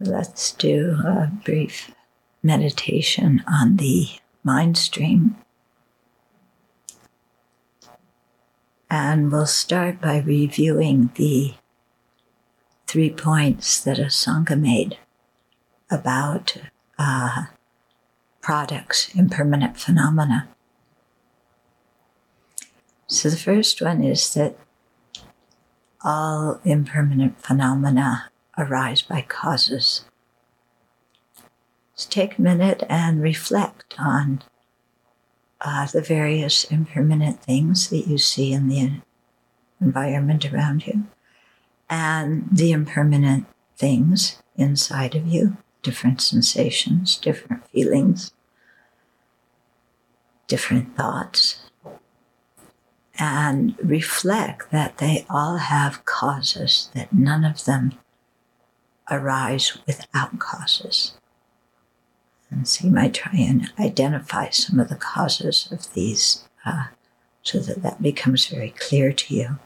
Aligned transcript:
Let's 0.00 0.52
do 0.52 1.00
a 1.04 1.28
brief 1.44 1.90
meditation 2.40 3.42
on 3.48 3.78
the 3.78 4.06
mind 4.44 4.78
stream. 4.78 5.36
And 8.88 9.32
we'll 9.32 9.46
start 9.46 10.00
by 10.00 10.18
reviewing 10.18 11.10
the 11.16 11.54
three 12.86 13.10
points 13.10 13.80
that 13.80 13.98
Asanga 13.98 14.58
made 14.58 14.98
about 15.90 16.56
uh, 16.96 17.46
products, 18.40 19.12
impermanent 19.16 19.76
phenomena. 19.78 20.48
So 23.08 23.28
the 23.30 23.36
first 23.36 23.82
one 23.82 24.04
is 24.04 24.32
that 24.34 24.56
all 26.04 26.60
impermanent 26.64 27.42
phenomena 27.42 28.30
arise 28.58 29.02
by 29.02 29.22
causes. 29.22 30.04
Let's 31.92 32.06
take 32.06 32.38
a 32.38 32.42
minute 32.42 32.82
and 32.88 33.22
reflect 33.22 33.94
on 33.98 34.42
uh, 35.60 35.86
the 35.86 36.02
various 36.02 36.64
impermanent 36.64 37.42
things 37.42 37.88
that 37.90 38.06
you 38.06 38.18
see 38.18 38.52
in 38.52 38.68
the 38.68 39.00
environment 39.80 40.52
around 40.52 40.86
you 40.86 41.06
and 41.88 42.48
the 42.52 42.72
impermanent 42.72 43.46
things 43.76 44.42
inside 44.56 45.14
of 45.14 45.26
you, 45.26 45.56
different 45.82 46.20
sensations, 46.20 47.16
different 47.16 47.66
feelings, 47.68 48.32
different 50.46 50.96
thoughts 50.96 51.68
and 53.18 53.74
reflect 53.82 54.70
that 54.70 54.98
they 54.98 55.26
all 55.28 55.56
have 55.56 56.04
causes, 56.04 56.90
that 56.94 57.12
none 57.12 57.44
of 57.44 57.64
them 57.64 57.98
arise 59.10 59.76
without 59.86 60.38
causes. 60.38 61.14
And 62.50 62.66
so 62.66 62.86
you 62.86 62.92
might 62.92 63.14
try 63.14 63.38
and 63.38 63.70
identify 63.78 64.50
some 64.50 64.80
of 64.80 64.88
the 64.88 64.96
causes 64.96 65.68
of 65.70 65.92
these 65.94 66.48
uh, 66.64 66.86
so 67.42 67.58
that 67.60 67.82
that 67.82 68.02
becomes 68.02 68.46
very 68.46 68.70
clear 68.70 69.12
to 69.12 69.34
you. 69.34 69.58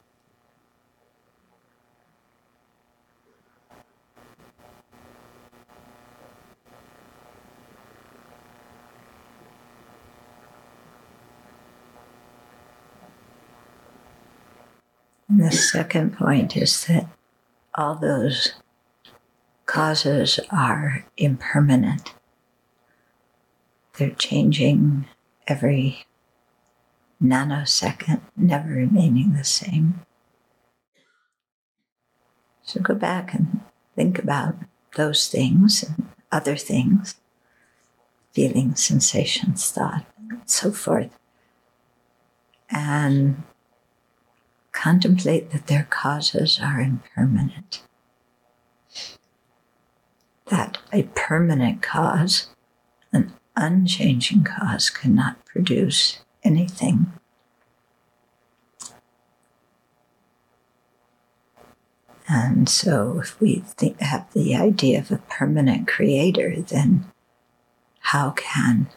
And 15.29 15.41
the 15.41 15.51
second 15.51 16.17
point 16.17 16.57
is 16.57 16.85
that 16.87 17.07
all 17.75 17.95
those 17.95 18.53
causes 19.73 20.39
are 20.51 21.07
impermanent. 21.17 22.13
They're 23.97 24.11
changing 24.11 25.07
every 25.47 26.05
nanosecond, 27.23 28.21
never 28.37 28.69
remaining 28.69 29.33
the 29.33 29.45
same. 29.45 30.03
So 32.63 32.81
go 32.81 32.95
back 32.95 33.33
and 33.33 33.61
think 33.97 34.19
about 34.19 34.57
those 34.97 35.27
things 35.29 35.83
and 35.83 36.09
other 36.31 36.57
things, 36.57 37.15
feelings, 38.33 38.85
sensations, 38.85 39.71
thought, 39.71 40.05
and 40.19 40.43
so 40.45 40.71
forth. 40.71 41.19
And 42.69 43.43
contemplate 44.73 45.51
that 45.53 45.69
their 45.69 45.87
causes 45.89 46.61
are 46.63 46.79
impermanent. 46.79 47.83
That 50.53 50.77
a 50.93 51.05
permanent 51.15 51.81
cause, 51.81 52.49
an 53.11 53.33
unchanging 53.57 54.45
cause, 54.45 54.91
cannot 54.91 55.43
produce 55.47 56.19
anything. 56.45 57.11
And 62.29 62.69
so, 62.69 63.19
if 63.21 63.41
we 63.41 63.61
think, 63.67 63.99
have 64.01 64.31
the 64.35 64.55
idea 64.55 64.99
of 64.99 65.11
a 65.11 65.23
permanent 65.31 65.89
creator, 65.89 66.61
then 66.61 67.07
how 68.01 68.33
can 68.33 68.89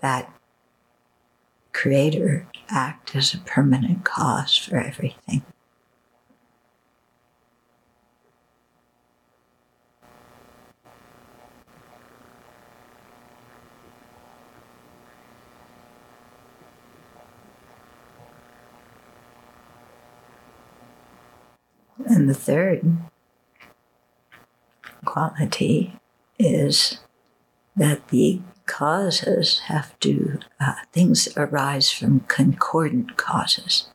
that 0.00 0.30
creator 1.72 2.46
act 2.68 3.16
as 3.16 3.32
a 3.32 3.38
permanent 3.38 4.04
cause 4.04 4.58
for 4.58 4.76
everything. 4.76 5.42
And 22.06 22.23
the 22.34 22.40
third 22.40 22.96
quality 25.04 25.96
is 26.38 26.98
that 27.76 28.08
the 28.08 28.40
causes 28.66 29.60
have 29.66 29.98
to, 30.00 30.40
uh, 30.58 30.74
things 30.92 31.28
arise 31.36 31.90
from 31.90 32.20
concordant 32.20 33.16
causes. 33.16 33.88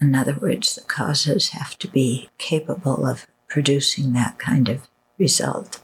In 0.00 0.14
other 0.14 0.34
words, 0.40 0.76
the 0.76 0.82
causes 0.82 1.50
have 1.50 1.76
to 1.78 1.88
be 1.88 2.30
capable 2.38 3.06
of 3.06 3.26
producing 3.48 4.12
that 4.12 4.38
kind 4.38 4.68
of 4.68 4.88
result. 5.18 5.80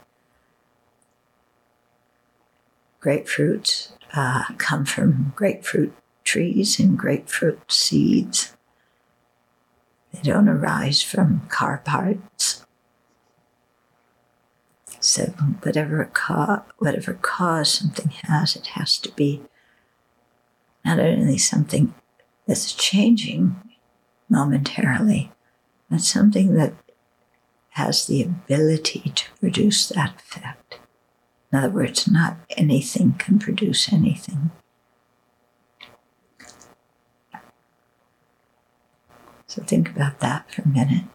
Grapefruits 3.01 3.91
uh, 4.13 4.45
come 4.57 4.85
from 4.85 5.33
grapefruit 5.35 5.93
trees 6.23 6.79
and 6.79 6.97
grapefruit 6.97 7.71
seeds. 7.71 8.54
They 10.15 10.31
don't 10.31 10.49
arise 10.49 11.01
from 11.01 11.47
car 11.49 11.81
parts 11.83 12.65
so 15.05 15.25
whatever 15.61 16.09
cause, 16.13 16.61
whatever 16.79 17.13
cause 17.13 17.71
something 17.71 18.09
has, 18.23 18.55
it 18.55 18.67
has 18.67 18.97
to 18.97 19.11
be 19.11 19.41
not 20.83 20.99
only 20.99 21.37
something 21.37 21.93
that's 22.47 22.73
changing 22.73 23.55
momentarily, 24.27 25.31
but 25.91 26.01
something 26.01 26.55
that 26.55 26.73
has 27.69 28.07
the 28.07 28.23
ability 28.23 29.11
to 29.15 29.25
produce 29.39 29.89
that 29.89 30.15
effect. 30.19 30.79
In 31.51 31.59
other 31.59 31.69
words, 31.69 32.07
not 32.07 32.37
anything 32.57 33.13
can 33.13 33.37
produce 33.37 33.93
anything. 33.93 34.49
So 39.55 39.63
think 39.63 39.89
about 39.89 40.19
that 40.19 40.51
for 40.51 40.63
a 40.63 40.67
minute. 40.67 41.05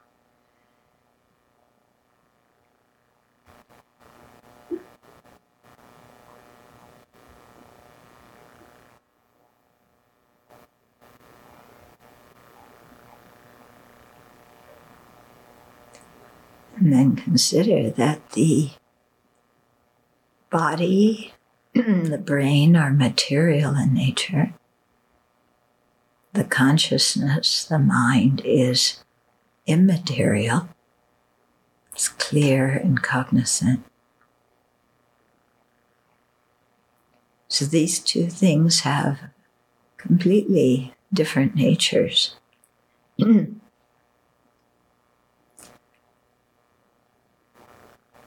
And 16.78 16.90
then 16.90 17.14
consider 17.14 17.90
that 17.90 18.30
the 18.30 18.70
body, 20.48 21.34
the 21.74 22.22
brain 22.24 22.74
are 22.74 22.90
material 22.90 23.74
in 23.74 23.92
nature. 23.92 24.54
The 26.32 26.44
consciousness, 26.44 27.64
the 27.64 27.78
mind 27.78 28.42
is 28.44 29.02
immaterial. 29.66 30.68
It's 31.92 32.08
clear 32.08 32.68
and 32.68 33.02
cognizant. 33.02 33.84
So 37.48 37.64
these 37.64 37.98
two 37.98 38.28
things 38.28 38.80
have 38.80 39.18
completely 39.96 40.94
different 41.12 41.56
natures. 41.56 42.36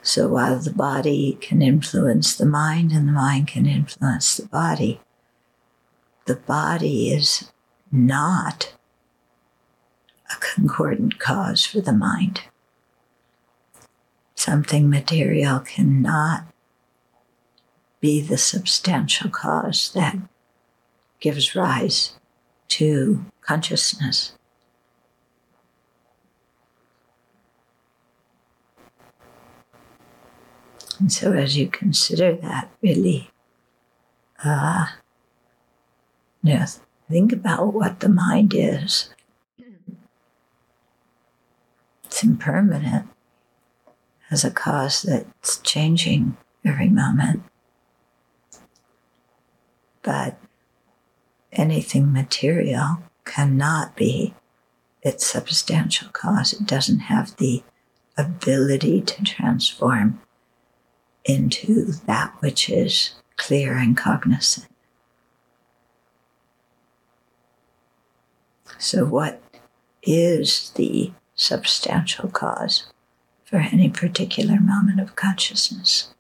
So 0.02 0.28
while 0.28 0.60
the 0.60 0.74
body 0.74 1.38
can 1.40 1.62
influence 1.62 2.36
the 2.36 2.46
mind 2.46 2.92
and 2.92 3.08
the 3.08 3.14
mind 3.14 3.48
can 3.48 3.66
influence 3.66 4.36
the 4.36 4.46
body, 4.46 5.00
the 6.26 6.36
body 6.36 7.10
is 7.14 7.53
not 7.94 8.74
a 10.32 10.36
concordant 10.40 11.20
cause 11.20 11.64
for 11.64 11.80
the 11.80 11.94
mind. 11.94 12.42
Something 14.36 14.90
material 14.90 15.60
cannot 15.60 16.46
be 18.02 18.20
the 18.20 18.38
substantial 18.38 19.30
cause 19.30 19.92
that 19.94 20.18
gives 21.20 21.56
rise 21.56 22.16
to 22.70 23.24
consciousness. 23.42 24.34
And 31.00 31.12
so, 31.12 31.34
as 31.34 31.58
you 31.58 31.68
consider 31.68 32.36
that, 32.36 32.70
really, 32.82 33.30
uh, 34.44 34.88
you 36.42 36.56
know, 36.56 36.66
think 37.14 37.32
about 37.32 37.76
what 37.76 38.00
the 38.00 38.10
mind 38.10 38.56
is. 38.56 39.14
It's 42.06 42.24
impermanent, 42.24 43.08
has 44.30 44.44
a 44.44 44.50
cause 44.50 45.04
that's 45.04 45.60
changing 45.60 46.38
every 46.66 46.90
moment. 46.90 47.44
But 50.02 50.40
anything 51.52 52.12
material 52.12 53.04
cannot 53.26 53.96
be 53.96 54.34
its 55.04 55.28
substantial 55.28 56.10
cause. 56.10 56.54
It 56.54 56.66
doesn't 56.66 57.00
have 57.00 57.38
the 57.38 57.62
ability 58.18 59.02
to 59.02 59.24
transform 59.24 60.20
into 61.26 61.92
that 62.08 62.34
which 62.40 62.72
is 62.72 63.14
clear 63.38 63.78
and 63.78 63.96
cognizant. 63.96 64.73
So, 68.78 69.06
what 69.06 69.42
is 70.02 70.72
the 70.76 71.12
substantial 71.36 72.30
cause 72.30 72.86
for 73.46 73.58
any 73.58 73.90
particular 73.90 74.60
moment 74.60 75.00
of 75.00 75.16
consciousness? 75.16 76.14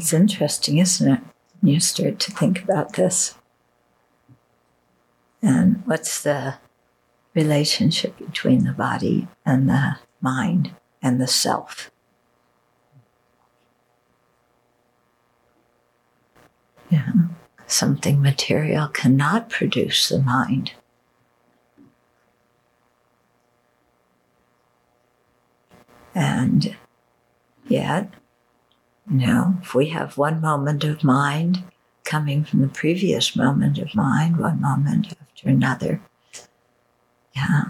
It's 0.00 0.14
interesting, 0.14 0.78
isn't 0.78 1.12
it? 1.12 1.20
You 1.62 1.78
start 1.78 2.18
to 2.20 2.30
think 2.32 2.62
about 2.62 2.94
this. 2.94 3.34
And 5.42 5.82
what's 5.84 6.22
the 6.22 6.54
relationship 7.34 8.16
between 8.16 8.64
the 8.64 8.72
body 8.72 9.28
and 9.44 9.68
the 9.68 9.98
mind 10.22 10.74
and 11.02 11.20
the 11.20 11.26
self? 11.26 11.90
Yeah, 16.88 17.12
something 17.66 18.22
material 18.22 18.88
cannot 18.88 19.50
produce 19.50 20.08
the 20.08 20.18
mind. 20.18 20.72
And 26.14 26.74
yet, 27.68 28.14
know, 29.10 29.56
if 29.62 29.74
we 29.74 29.88
have 29.88 30.16
one 30.16 30.40
moment 30.40 30.84
of 30.84 31.04
mind 31.04 31.62
coming 32.04 32.44
from 32.44 32.60
the 32.60 32.68
previous 32.68 33.36
moment 33.36 33.78
of 33.78 33.94
mind, 33.94 34.38
one 34.38 34.60
moment 34.60 35.14
after 35.20 35.48
another, 35.48 36.00
yeah, 37.34 37.64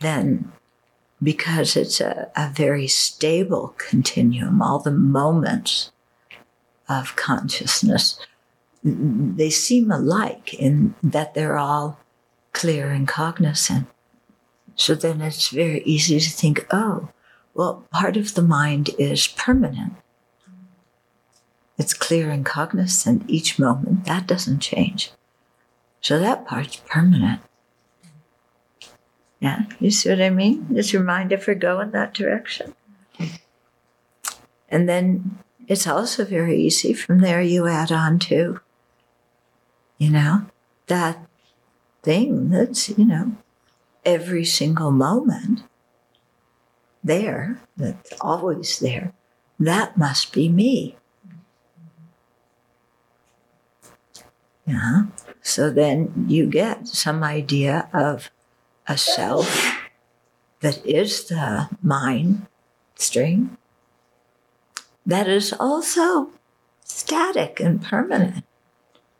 then 0.00 0.50
because 1.22 1.76
it's 1.76 2.00
a, 2.00 2.30
a 2.36 2.50
very 2.50 2.86
stable 2.86 3.74
continuum, 3.76 4.62
all 4.62 4.78
the 4.78 4.90
moments 4.90 5.92
of 6.88 7.14
consciousness, 7.16 8.18
they 8.82 9.50
seem 9.50 9.90
alike 9.90 10.54
in 10.54 10.94
that 11.02 11.34
they're 11.34 11.58
all 11.58 12.00
clear 12.52 12.90
and 12.90 13.06
cognizant. 13.06 13.86
So 14.74 14.94
then 14.94 15.20
it's 15.20 15.50
very 15.50 15.82
easy 15.82 16.18
to 16.18 16.30
think, 16.30 16.66
oh, 16.70 17.10
well, 17.52 17.86
part 17.92 18.16
of 18.16 18.34
the 18.34 18.42
mind 18.42 18.90
is 18.98 19.26
permanent. 19.26 19.92
It's 21.80 21.94
clear 21.94 22.28
and 22.28 22.44
cognizant 22.44 23.24
each 23.26 23.58
moment. 23.58 24.04
That 24.04 24.26
doesn't 24.26 24.58
change. 24.58 25.12
So 26.02 26.18
that 26.18 26.44
part's 26.46 26.76
permanent. 26.86 27.40
Yeah, 29.40 29.62
you 29.78 29.90
see 29.90 30.10
what 30.10 30.20
I 30.20 30.28
mean? 30.28 30.74
Does 30.74 30.92
your 30.92 31.02
mind 31.02 31.32
ever 31.32 31.54
go 31.54 31.80
in 31.80 31.92
that 31.92 32.12
direction? 32.12 32.74
And 34.68 34.90
then 34.90 35.38
it's 35.68 35.86
also 35.86 36.26
very 36.26 36.60
easy. 36.60 36.92
From 36.92 37.20
there, 37.20 37.40
you 37.40 37.66
add 37.66 37.90
on 37.90 38.18
to, 38.28 38.60
you 39.96 40.10
know, 40.10 40.44
that 40.88 41.16
thing 42.02 42.50
that's, 42.50 42.90
you 42.90 43.06
know, 43.06 43.32
every 44.04 44.44
single 44.44 44.90
moment 44.90 45.62
there, 47.02 47.58
that's 47.78 48.12
always 48.20 48.80
there. 48.80 49.14
That 49.58 49.96
must 49.96 50.34
be 50.34 50.50
me. 50.50 50.96
Yeah. 54.70 55.06
So 55.42 55.68
then 55.70 56.26
you 56.28 56.46
get 56.46 56.86
some 56.86 57.24
idea 57.24 57.88
of 57.92 58.30
a 58.86 58.96
self 58.96 59.80
that 60.60 60.84
is 60.86 61.24
the 61.24 61.68
mind 61.82 62.46
stream 62.94 63.58
that 65.04 65.26
is 65.26 65.52
also 65.58 66.30
static 66.84 67.58
and 67.58 67.82
permanent 67.82 68.44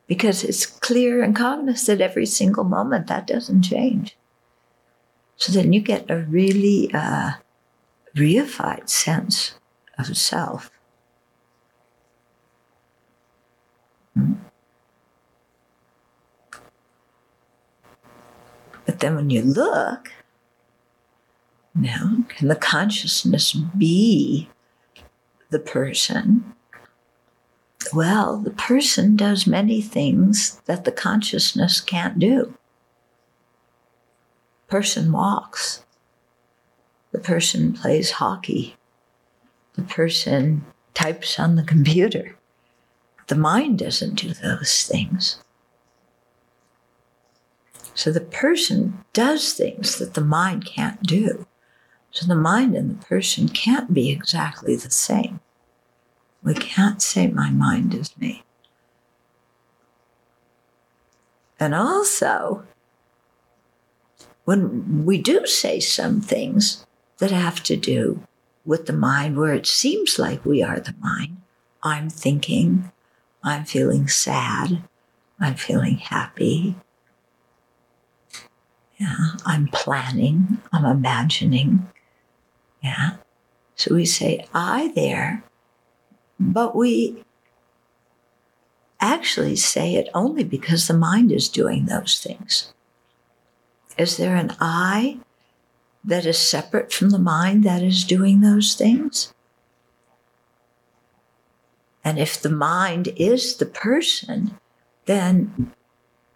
because 0.07 0.45
it's 0.45 0.65
clear 0.65 1.21
and 1.21 1.35
cognizant 1.35 1.99
every 1.99 2.25
single 2.25 2.63
moment. 2.63 3.07
That 3.07 3.27
doesn't 3.27 3.63
change. 3.63 4.15
So 5.35 5.51
then 5.51 5.73
you 5.73 5.81
get 5.81 6.09
a 6.09 6.19
really 6.19 6.91
uh, 6.93 7.31
reified 8.15 8.87
sense 8.87 9.55
of 9.97 10.15
self. 10.15 10.71
Hmm. 14.13 14.35
But 18.85 18.99
then 18.99 19.15
when 19.15 19.29
you 19.29 19.41
look, 19.41 20.11
now, 21.73 22.25
can 22.27 22.49
the 22.49 22.55
consciousness 22.55 23.53
be 23.53 24.49
the 25.49 25.59
person? 25.59 26.53
Well, 27.93 28.37
the 28.37 28.51
person 28.51 29.15
does 29.15 29.47
many 29.47 29.81
things 29.81 30.61
that 30.65 30.83
the 30.83 30.91
consciousness 30.91 31.79
can't 31.79 32.19
do. 32.19 32.57
Person 34.67 35.11
walks. 35.11 35.83
The 37.11 37.19
person 37.19 37.73
plays 37.73 38.11
hockey. 38.11 38.75
The 39.75 39.81
person 39.83 40.65
types 40.93 41.39
on 41.39 41.55
the 41.55 41.63
computer. 41.63 42.35
The 43.27 43.35
mind 43.35 43.79
doesn't 43.79 44.15
do 44.15 44.33
those 44.33 44.83
things. 44.83 45.41
So 47.93 48.11
the 48.11 48.21
person 48.21 49.03
does 49.13 49.53
things 49.53 49.97
that 49.97 50.13
the 50.13 50.21
mind 50.21 50.65
can't 50.65 51.03
do. 51.03 51.45
So 52.11 52.25
the 52.25 52.35
mind 52.35 52.75
and 52.75 52.91
the 52.91 53.05
person 53.05 53.49
can't 53.49 53.93
be 53.93 54.09
exactly 54.09 54.75
the 54.75 54.91
same. 54.91 55.39
We 56.43 56.53
can't 56.53 57.01
say 57.01 57.27
my 57.27 57.51
mind 57.51 57.93
is 57.93 58.17
me. 58.17 58.43
And 61.59 61.75
also, 61.75 62.63
when 64.45 65.05
we 65.05 65.19
do 65.19 65.45
say 65.45 65.79
some 65.79 66.19
things 66.19 66.85
that 67.19 67.29
have 67.29 67.61
to 67.63 67.77
do 67.77 68.23
with 68.65 68.87
the 68.87 68.93
mind, 68.93 69.37
where 69.37 69.53
it 69.53 69.67
seems 69.67 70.17
like 70.17 70.43
we 70.43 70.63
are 70.63 70.79
the 70.79 70.95
mind, 70.99 71.37
I'm 71.83 72.09
thinking, 72.09 72.91
I'm 73.43 73.65
feeling 73.65 74.07
sad, 74.07 74.83
I'm 75.39 75.55
feeling 75.55 75.97
happy, 75.97 76.75
yeah, 79.01 79.31
I'm 79.47 79.67
planning, 79.67 80.59
I'm 80.71 80.85
imagining. 80.85 81.87
Yeah. 82.83 83.15
So 83.75 83.95
we 83.95 84.05
say 84.05 84.45
I 84.53 84.91
there, 84.93 85.43
but 86.39 86.75
we 86.75 87.23
actually 88.99 89.55
say 89.55 89.95
it 89.95 90.07
only 90.13 90.43
because 90.43 90.87
the 90.87 90.93
mind 90.93 91.31
is 91.31 91.49
doing 91.49 91.87
those 91.87 92.19
things. 92.19 92.73
Is 93.97 94.17
there 94.17 94.35
an 94.35 94.55
I 94.59 95.17
that 96.03 96.27
is 96.27 96.37
separate 96.37 96.93
from 96.93 97.09
the 97.09 97.17
mind 97.17 97.63
that 97.63 97.81
is 97.81 98.03
doing 98.03 98.41
those 98.41 98.75
things? 98.75 99.33
And 102.03 102.19
if 102.19 102.39
the 102.39 102.49
mind 102.49 103.07
is 103.17 103.55
the 103.55 103.65
person, 103.65 104.59
then 105.05 105.71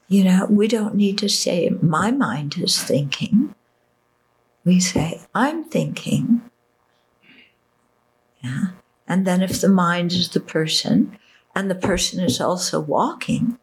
you 0.08 0.24
know, 0.24 0.46
we 0.50 0.68
don't 0.68 0.96
need 0.96 1.18
to 1.20 1.30
say, 1.30 1.70
my 1.82 2.12
mind 2.12 2.58
is 2.58 2.82
thinking. 2.82 3.56
we 4.64 4.80
say, 4.80 5.22
I'm 5.34 5.64
thinking. 5.64 6.42
Yeah. 8.44 8.68
And 9.08 9.26
then 9.26 9.42
if 9.42 9.62
the 9.62 9.70
mind 9.70 10.12
is 10.12 10.30
the 10.30 10.40
person 10.40 11.18
and 11.56 11.70
the 11.70 11.76
person 11.76 12.20
is 12.20 12.42
also 12.42 12.80
walking, 12.80 13.58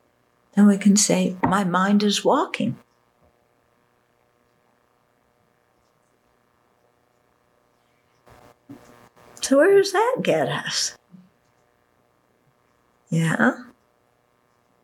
then 0.54 0.66
we 0.66 0.78
can 0.78 0.96
say, 0.96 1.36
My 1.42 1.64
mind 1.64 2.02
is 2.02 2.24
walking. 2.24 2.76
So, 9.40 9.56
where 9.56 9.76
does 9.76 9.92
that 9.92 10.18
get 10.22 10.48
us? 10.48 10.96
Yeah? 13.10 13.52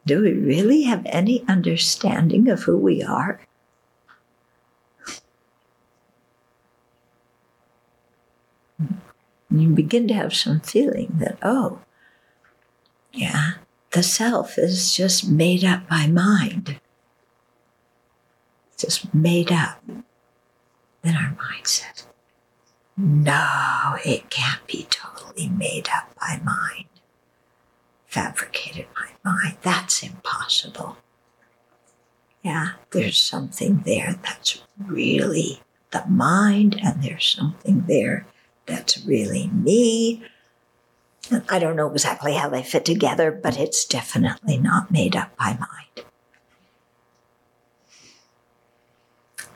Do 0.09 0.23
we 0.23 0.33
really 0.33 0.85
have 0.85 1.03
any 1.05 1.45
understanding 1.47 2.49
of 2.49 2.63
who 2.63 2.79
we 2.79 3.03
are? 3.03 3.41
you 9.51 9.69
begin 9.69 10.09
to 10.09 10.15
have 10.15 10.35
some 10.35 10.61
feeling 10.61 11.09
that, 11.19 11.37
oh, 11.43 11.81
yeah, 13.13 13.53
the 13.91 14.03
self 14.03 14.57
is 14.57 14.95
just 14.95 15.29
made 15.29 15.65
up 15.65 15.87
by 15.89 16.07
mind. 16.07 16.81
Just 18.79 19.13
made 19.15 19.53
up. 19.53 19.83
Then 21.03 21.17
our 21.17 21.37
mind 21.37 21.67
says, 21.67 22.07
no, 22.97 23.97
it 24.07 24.31
can't 24.31 24.67
be 24.67 24.87
totally 24.89 25.49
made 25.49 25.89
up 25.95 26.15
by 26.19 26.41
mind, 26.43 26.89
fabricated 28.09 28.87
by 28.97 29.31
mind. 29.31 29.59
That's 29.63 30.03
impossible. 30.03 30.97
Yeah, 32.43 32.71
there's 32.91 33.19
something 33.19 33.83
there 33.85 34.19
that's 34.23 34.63
really 34.85 35.61
the 35.91 36.05
mind, 36.07 36.81
and 36.83 37.03
there's 37.03 37.37
something 37.37 37.85
there 37.87 38.27
that's 38.67 39.05
really 39.05 39.49
me. 39.49 40.23
I 41.49 41.59
don't 41.59 41.77
know 41.77 41.91
exactly 41.91 42.35
how 42.35 42.49
they 42.49 42.63
fit 42.63 42.85
together, 42.85 43.31
but 43.31 43.59
it's 43.59 43.85
definitely 43.85 44.57
not 44.57 44.91
made 44.91 45.15
up 45.15 45.37
by 45.37 45.59
mind. 45.59 46.07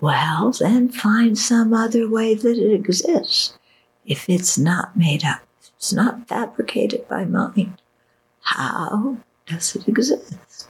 Well, 0.01 0.53
then 0.53 0.89
find 0.89 1.39
some 1.39 1.73
other 1.73 2.09
way 2.09 2.35
that 2.35 2.59
it 2.59 2.75
exists. 2.75 3.57
If 4.05 4.29
it's 4.29 4.59
not 4.59 4.97
made 4.97 5.25
up, 5.25 5.41
it's 5.77 5.93
not 5.93 6.29
fabricated 6.29 7.09
by 7.09 7.25
mind, 7.25 7.81
how 8.43 9.17
does 9.47 9.77
it 9.77 9.89
exist? 9.89 10.69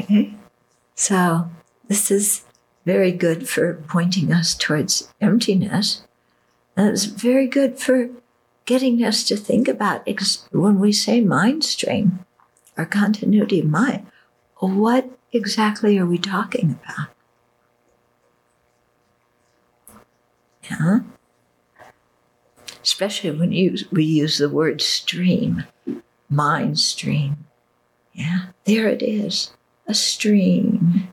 Okay, 0.00 0.34
so 0.94 1.50
this 1.88 2.10
is 2.10 2.44
very 2.86 3.12
good 3.12 3.48
for 3.48 3.74
pointing 3.88 4.32
us 4.32 4.54
towards 4.54 5.12
emptiness. 5.20 6.02
And 6.76 6.88
it's 6.88 7.04
very 7.04 7.48
good 7.48 7.78
for 7.78 8.08
getting 8.64 9.02
us 9.02 9.24
to 9.24 9.36
think 9.36 9.66
about 9.66 10.02
ex- 10.06 10.46
when 10.52 10.78
we 10.78 10.92
say 10.92 11.20
mind 11.20 11.64
stream 11.64 12.20
or 12.76 12.84
continuity 12.84 13.60
of 13.60 13.66
mind, 13.66 14.06
what 14.60 15.10
exactly 15.32 15.98
are 15.98 16.06
we 16.06 16.18
talking 16.18 16.78
about? 16.84 17.08
Yeah. 20.70 21.00
Especially 22.82 23.30
when 23.30 23.52
you, 23.52 23.76
we 23.90 24.04
use 24.04 24.38
the 24.38 24.48
word 24.48 24.80
stream, 24.80 25.64
mind 26.28 26.78
stream. 26.78 27.44
Yeah, 28.12 28.46
there 28.64 28.88
it 28.88 29.02
is, 29.02 29.52
a 29.86 29.94
stream 29.94 31.08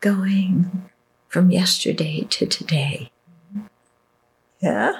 going 0.00 0.90
from 1.28 1.50
yesterday 1.50 2.26
to 2.30 2.46
today. 2.46 3.10
Yeah? 4.60 4.92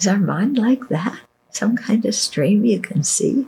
Is 0.00 0.06
our 0.06 0.18
mind 0.18 0.58
like 0.58 0.88
that? 0.88 1.20
Some 1.50 1.76
kind 1.76 2.04
of 2.04 2.14
stream 2.14 2.64
you 2.64 2.80
can 2.80 3.02
see? 3.02 3.46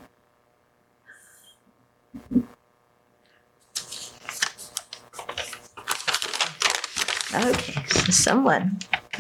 Okay, 7.37 7.85
so 7.89 8.13
someone 8.13 8.79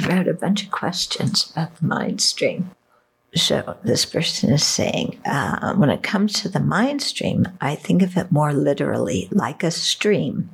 wrote 0.09 0.27
a 0.27 0.33
bunch 0.33 0.65
of 0.65 0.71
questions 0.71 1.53
about 1.53 1.77
the 1.77 1.87
mind 1.87 2.23
stream. 2.23 2.71
So 3.35 3.77
this 3.85 4.07
person 4.07 4.51
is 4.51 4.65
saying, 4.65 5.21
uh, 5.27 5.75
when 5.75 5.91
it 5.91 6.03
comes 6.03 6.41
to 6.41 6.49
the 6.49 6.61
mind 6.61 7.03
stream, 7.03 7.47
I 7.61 7.75
think 7.75 8.01
of 8.01 8.17
it 8.17 8.33
more 8.33 8.55
literally 8.55 9.29
like 9.31 9.63
a 9.63 9.71
stream. 9.71 10.49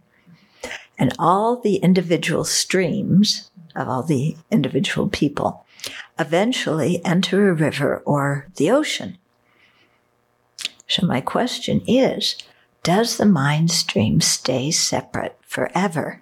And 0.99 1.13
all 1.21 1.57
the 1.57 1.77
individual 1.77 2.43
streams 2.43 3.51
of 3.77 3.89
all 3.89 4.03
the 4.03 4.37
individual 4.51 5.09
people 5.09 5.65
eventually 6.19 7.01
enter 7.05 7.49
a 7.49 7.55
river 7.55 8.03
or 8.05 8.49
the 8.57 8.73
ocean. 8.73 9.19
So 10.89 11.07
my 11.07 11.21
question 11.21 11.83
is, 11.87 12.37
does 12.83 13.19
the 13.19 13.27
mind 13.27 13.71
stream 13.71 14.21
stay 14.21 14.73
separate 14.73 15.39
forever? 15.43 16.22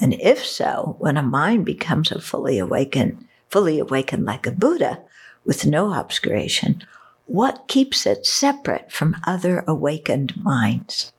And 0.00 0.14
if 0.14 0.44
so, 0.44 0.96
when 0.98 1.16
a 1.16 1.22
mind 1.22 1.64
becomes 1.64 2.12
a 2.12 2.20
fully 2.20 2.58
awakened 2.58 3.26
fully 3.48 3.78
awakened 3.78 4.24
like 4.24 4.46
a 4.46 4.50
Buddha 4.50 5.00
with 5.44 5.66
no 5.66 5.94
obscuration, 5.94 6.82
what 7.26 7.68
keeps 7.68 8.06
it 8.06 8.26
separate 8.26 8.90
from 8.90 9.16
other 9.24 9.64
awakened 9.66 10.36
minds? 10.36 11.12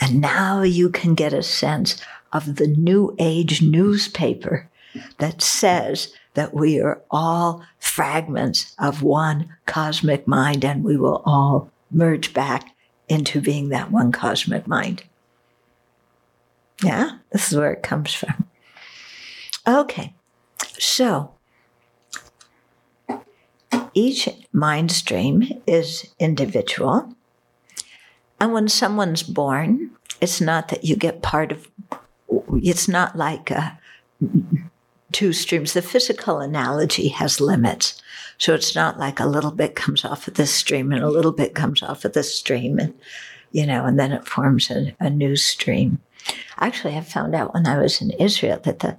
And 0.00 0.20
now 0.20 0.62
you 0.62 0.90
can 0.90 1.14
get 1.14 1.32
a 1.32 1.42
sense 1.42 2.00
of 2.32 2.56
the 2.56 2.68
New 2.68 3.14
Age 3.18 3.62
newspaper 3.62 4.68
that 5.18 5.42
says 5.42 6.12
that 6.34 6.54
we 6.54 6.80
are 6.80 7.02
all 7.10 7.64
fragments 7.78 8.74
of 8.78 9.02
one 9.02 9.48
cosmic 9.66 10.26
mind 10.26 10.64
and 10.64 10.84
we 10.84 10.96
will 10.96 11.22
all 11.24 11.70
merge 11.90 12.34
back 12.34 12.74
into 13.08 13.40
being 13.40 13.68
that 13.70 13.90
one 13.90 14.12
cosmic 14.12 14.66
mind. 14.66 15.02
Yeah, 16.82 17.18
this 17.30 17.50
is 17.50 17.58
where 17.58 17.72
it 17.72 17.82
comes 17.82 18.12
from. 18.12 18.46
Okay, 19.66 20.14
so, 20.78 21.32
each 23.94 24.28
mind 24.52 24.92
stream 24.92 25.62
is 25.66 26.14
individual. 26.18 27.14
And 28.38 28.52
when 28.52 28.68
someone's 28.68 29.22
born, 29.22 29.90
it's 30.20 30.40
not 30.40 30.68
that 30.68 30.84
you 30.84 30.96
get 30.96 31.22
part 31.22 31.52
of, 31.52 31.68
it's 32.62 32.88
not 32.88 33.16
like 33.16 33.50
uh, 33.50 33.70
two 35.12 35.32
streams. 35.32 35.72
The 35.72 35.82
physical 35.82 36.40
analogy 36.40 37.08
has 37.08 37.40
limits. 37.40 38.00
So 38.38 38.54
it's 38.54 38.74
not 38.74 38.98
like 38.98 39.18
a 39.18 39.26
little 39.26 39.50
bit 39.50 39.74
comes 39.74 40.04
off 40.04 40.28
of 40.28 40.34
this 40.34 40.52
stream 40.52 40.92
and 40.92 41.02
a 41.02 41.08
little 41.08 41.32
bit 41.32 41.54
comes 41.54 41.82
off 41.82 42.04
of 42.04 42.12
this 42.12 42.34
stream 42.34 42.78
and, 42.78 42.92
you 43.50 43.66
know, 43.66 43.86
and 43.86 43.98
then 43.98 44.12
it 44.12 44.28
forms 44.28 44.70
a, 44.70 44.94
a 45.00 45.08
new 45.08 45.36
stream. 45.36 46.00
Actually, 46.58 46.96
I 46.96 47.00
found 47.02 47.34
out 47.34 47.54
when 47.54 47.66
I 47.66 47.78
was 47.78 48.00
in 48.00 48.10
Israel 48.12 48.58
that 48.64 48.80
the, 48.80 48.96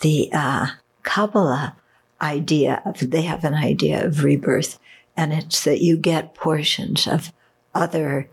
the, 0.00 0.30
uh, 0.32 0.66
Kabbalah 1.02 1.76
idea 2.20 2.80
of 2.84 3.10
they 3.10 3.22
have 3.22 3.44
an 3.44 3.54
idea 3.54 4.04
of 4.04 4.24
rebirth, 4.24 4.78
and 5.16 5.32
it's 5.32 5.64
that 5.64 5.82
you 5.82 5.96
get 5.96 6.34
portions 6.34 7.06
of 7.06 7.32
other 7.74 8.28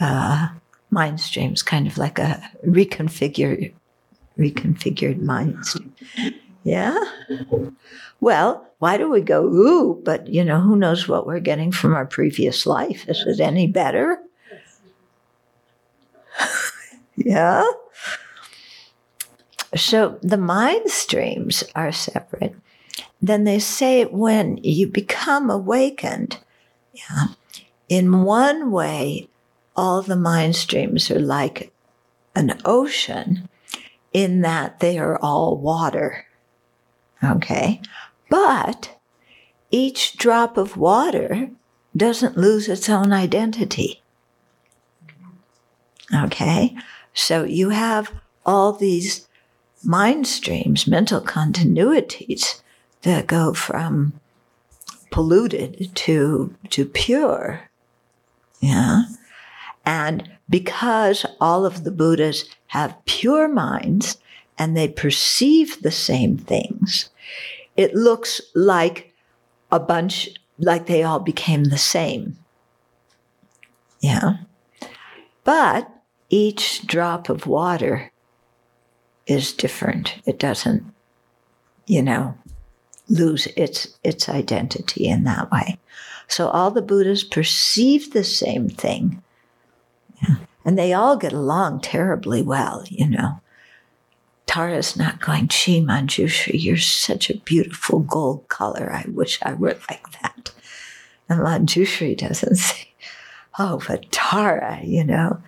uh, 0.00 0.48
mind 0.90 1.20
streams, 1.20 1.62
kind 1.62 1.86
of 1.86 1.98
like 1.98 2.18
a 2.18 2.42
reconfigured 2.66 3.72
reconfigured 4.38 5.20
mind 5.20 5.64
stream. 5.66 5.94
Yeah. 6.62 6.98
Well, 8.20 8.66
why 8.78 8.96
do 8.96 9.10
we 9.10 9.20
go 9.20 9.44
ooh? 9.44 10.00
But 10.02 10.28
you 10.28 10.44
know, 10.44 10.60
who 10.60 10.76
knows 10.76 11.08
what 11.08 11.26
we're 11.26 11.40
getting 11.40 11.72
from 11.72 11.94
our 11.94 12.06
previous 12.06 12.66
life? 12.66 13.08
Is 13.08 13.24
it 13.26 13.40
any 13.40 13.66
better? 13.66 14.18
Yeah. 17.24 17.64
So 19.76 20.18
the 20.22 20.36
mind 20.36 20.90
streams 20.90 21.62
are 21.74 21.92
separate. 21.92 22.56
Then 23.22 23.44
they 23.44 23.58
say 23.58 24.04
when 24.04 24.58
you 24.62 24.86
become 24.86 25.50
awakened, 25.50 26.38
yeah, 26.92 27.28
in 27.88 28.24
one 28.24 28.70
way, 28.70 29.28
all 29.76 30.02
the 30.02 30.16
mind 30.16 30.56
streams 30.56 31.10
are 31.10 31.20
like 31.20 31.72
an 32.34 32.60
ocean 32.64 33.48
in 34.12 34.40
that 34.40 34.80
they 34.80 34.98
are 34.98 35.18
all 35.20 35.56
water. 35.56 36.26
Okay. 37.22 37.80
But 38.28 38.96
each 39.70 40.16
drop 40.16 40.56
of 40.56 40.76
water 40.76 41.50
doesn't 41.96 42.36
lose 42.36 42.68
its 42.68 42.88
own 42.88 43.12
identity. 43.12 44.02
Okay. 46.14 46.76
So 47.14 47.44
you 47.44 47.70
have 47.70 48.12
all 48.46 48.72
these 48.72 49.28
mind 49.84 50.26
streams, 50.26 50.86
mental 50.86 51.20
continuities 51.20 52.60
that 53.02 53.26
go 53.26 53.52
from 53.52 54.12
polluted 55.10 55.94
to, 55.94 56.54
to 56.70 56.84
pure. 56.84 57.68
Yeah. 58.60 59.04
And 59.84 60.30
because 60.48 61.24
all 61.40 61.64
of 61.64 61.84
the 61.84 61.90
Buddhas 61.90 62.44
have 62.68 62.96
pure 63.06 63.48
minds 63.48 64.18
and 64.58 64.76
they 64.76 64.88
perceive 64.88 65.82
the 65.82 65.90
same 65.90 66.36
things, 66.36 67.10
it 67.76 67.94
looks 67.94 68.40
like 68.54 69.12
a 69.72 69.80
bunch, 69.80 70.28
like 70.58 70.86
they 70.86 71.02
all 71.02 71.20
became 71.20 71.64
the 71.64 71.78
same. 71.78 72.36
Yeah. 74.00 74.38
But 75.44 75.90
each 76.30 76.86
drop 76.86 77.28
of 77.28 77.46
water 77.46 78.10
is 79.26 79.52
different. 79.52 80.14
It 80.24 80.38
doesn't, 80.38 80.84
you 81.86 82.02
know, 82.02 82.36
lose 83.08 83.46
its 83.56 83.88
its 84.02 84.28
identity 84.28 85.06
in 85.08 85.24
that 85.24 85.50
way. 85.50 85.78
So 86.28 86.48
all 86.48 86.70
the 86.70 86.82
Buddhas 86.82 87.24
perceive 87.24 88.12
the 88.12 88.24
same 88.24 88.68
thing. 88.68 89.22
Yeah. 90.22 90.36
And 90.64 90.78
they 90.78 90.92
all 90.92 91.16
get 91.16 91.32
along 91.32 91.80
terribly 91.80 92.40
well, 92.40 92.84
you 92.88 93.08
know. 93.08 93.40
Tara's 94.46 94.96
not 94.96 95.20
going, 95.20 95.48
gee, 95.48 95.80
Manjushri, 95.80 96.60
you're 96.60 96.76
such 96.76 97.30
a 97.30 97.38
beautiful 97.38 98.00
gold 98.00 98.48
color. 98.48 98.92
I 98.92 99.04
wish 99.08 99.38
I 99.42 99.54
were 99.54 99.76
like 99.88 100.10
that. 100.22 100.52
And 101.28 101.40
Manjushri 101.40 102.16
doesn't 102.16 102.56
say, 102.56 102.88
oh, 103.58 103.80
but 103.86 104.10
Tara, 104.10 104.80
you 104.82 105.04
know, 105.04 105.40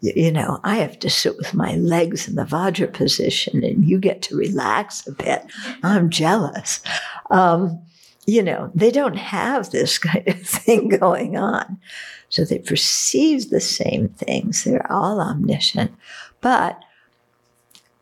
you, 0.00 0.30
know, 0.30 0.60
I 0.62 0.76
have 0.76 0.98
to 1.00 1.10
sit 1.10 1.36
with 1.36 1.54
my 1.54 1.74
legs 1.76 2.28
in 2.28 2.34
the 2.34 2.44
Vajra 2.44 2.92
position 2.92 3.64
and 3.64 3.84
you 3.84 3.98
get 3.98 4.22
to 4.22 4.36
relax 4.36 5.06
a 5.06 5.12
bit. 5.12 5.42
I'm 5.82 6.10
jealous. 6.10 6.80
Um, 7.30 7.82
you 8.26 8.42
know, 8.42 8.70
they 8.74 8.90
don't 8.90 9.16
have 9.16 9.70
this 9.70 9.98
kind 9.98 10.26
of 10.28 10.40
thing 10.40 10.88
going 10.88 11.36
on. 11.36 11.78
So 12.28 12.44
they 12.44 12.58
perceive 12.58 13.50
the 13.50 13.60
same 13.60 14.08
things. 14.08 14.64
They're 14.64 14.90
all 14.90 15.20
omniscient. 15.20 15.92
But, 16.40 16.82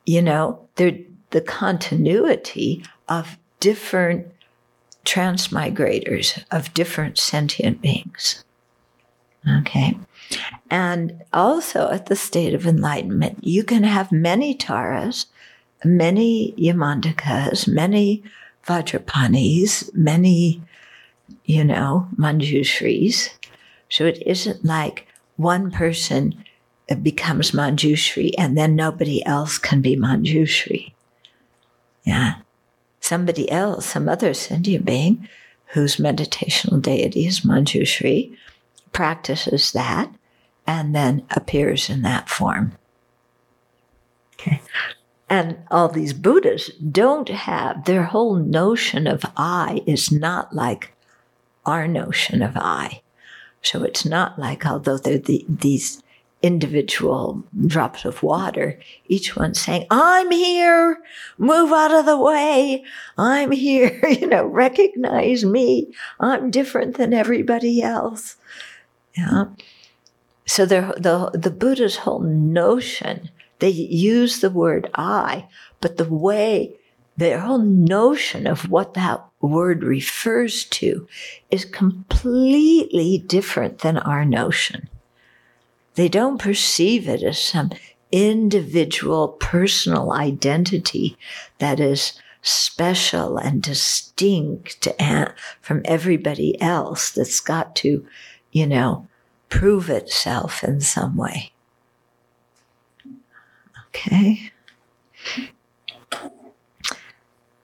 you 0.06 0.22
know, 0.22 0.66
they're 0.76 0.98
the 1.30 1.40
continuity 1.40 2.84
of 3.08 3.38
different 3.60 4.26
transmigrators, 5.04 6.42
of 6.50 6.72
different 6.74 7.18
sentient 7.18 7.82
beings. 7.82 8.44
Okay. 9.58 9.98
And 10.70 11.22
also 11.32 11.90
at 11.90 12.06
the 12.06 12.16
state 12.16 12.54
of 12.54 12.66
enlightenment, 12.66 13.38
you 13.42 13.64
can 13.64 13.84
have 13.84 14.10
many 14.12 14.54
taras, 14.54 15.26
many 15.84 16.54
yamantakas, 16.58 17.68
many 17.68 18.22
vajrapanis, 18.66 19.94
many, 19.94 20.62
you 21.44 21.64
know, 21.64 22.08
manjushris. 22.16 23.30
So 23.88 24.04
it 24.06 24.22
isn't 24.26 24.64
like 24.64 25.06
one 25.36 25.70
person 25.70 26.44
becomes 27.02 27.52
manjushri 27.52 28.32
and 28.36 28.56
then 28.56 28.76
nobody 28.76 29.24
else 29.24 29.58
can 29.58 29.80
be 29.80 29.96
manjushri. 29.96 30.92
Yeah. 32.04 32.36
Somebody 33.00 33.50
else, 33.50 33.86
some 33.86 34.08
other 34.08 34.34
sentient 34.34 34.84
being 34.84 35.28
whose 35.66 35.96
meditational 35.96 36.80
deity 36.80 37.26
is 37.26 37.40
manjushri, 37.40 38.36
practices 38.92 39.72
that 39.72 40.10
and 40.66 40.94
then 40.94 41.26
appears 41.30 41.90
in 41.90 42.02
that 42.02 42.28
form. 42.28 42.76
Okay. 44.34 44.60
And 45.28 45.58
all 45.70 45.88
these 45.88 46.12
Buddhas 46.12 46.68
don't 46.90 47.28
have, 47.28 47.84
their 47.84 48.04
whole 48.04 48.36
notion 48.36 49.06
of 49.06 49.24
I 49.36 49.82
is 49.86 50.12
not 50.12 50.54
like 50.54 50.94
our 51.64 51.88
notion 51.88 52.42
of 52.42 52.56
I. 52.56 53.00
So 53.62 53.82
it's 53.82 54.04
not 54.04 54.38
like, 54.38 54.66
although 54.66 54.98
they're 54.98 55.18
the, 55.18 55.44
these 55.48 56.02
individual 56.42 57.42
drops 57.66 58.04
of 58.04 58.22
water, 58.22 58.78
each 59.06 59.34
one 59.34 59.54
saying, 59.54 59.86
I'm 59.90 60.30
here, 60.30 60.98
move 61.38 61.72
out 61.72 61.90
of 61.94 62.04
the 62.04 62.18
way, 62.18 62.84
I'm 63.16 63.50
here, 63.50 64.06
you 64.08 64.26
know, 64.26 64.44
recognize 64.44 65.44
me, 65.44 65.90
I'm 66.20 66.50
different 66.50 66.98
than 66.98 67.14
everybody 67.14 67.80
else. 67.82 68.36
Yeah. 69.16 69.46
So 70.46 70.66
the, 70.66 71.30
the 71.32 71.50
Buddha's 71.50 71.96
whole 71.96 72.20
notion, 72.20 73.30
they 73.58 73.70
use 73.70 74.40
the 74.40 74.50
word 74.50 74.90
I, 74.94 75.48
but 75.80 75.96
the 75.96 76.04
way, 76.04 76.76
their 77.16 77.40
whole 77.40 77.58
notion 77.58 78.46
of 78.46 78.68
what 78.70 78.94
that 78.94 79.24
word 79.40 79.84
refers 79.84 80.64
to 80.64 81.06
is 81.50 81.64
completely 81.64 83.18
different 83.18 83.78
than 83.78 83.98
our 83.98 84.24
notion. 84.24 84.88
They 85.94 86.08
don't 86.08 86.38
perceive 86.38 87.08
it 87.08 87.22
as 87.22 87.38
some 87.38 87.70
individual 88.10 89.28
personal 89.28 90.12
identity 90.12 91.16
that 91.58 91.78
is 91.78 92.14
special 92.42 93.38
and 93.38 93.62
distinct 93.62 94.88
from 95.60 95.82
everybody 95.84 96.60
else 96.60 97.12
that's 97.12 97.40
got 97.40 97.76
to 97.76 98.04
you 98.54 98.66
know, 98.68 99.06
prove 99.48 99.90
itself 99.90 100.64
in 100.64 100.80
some 100.80 101.16
way. 101.16 101.52
Okay. 103.88 104.50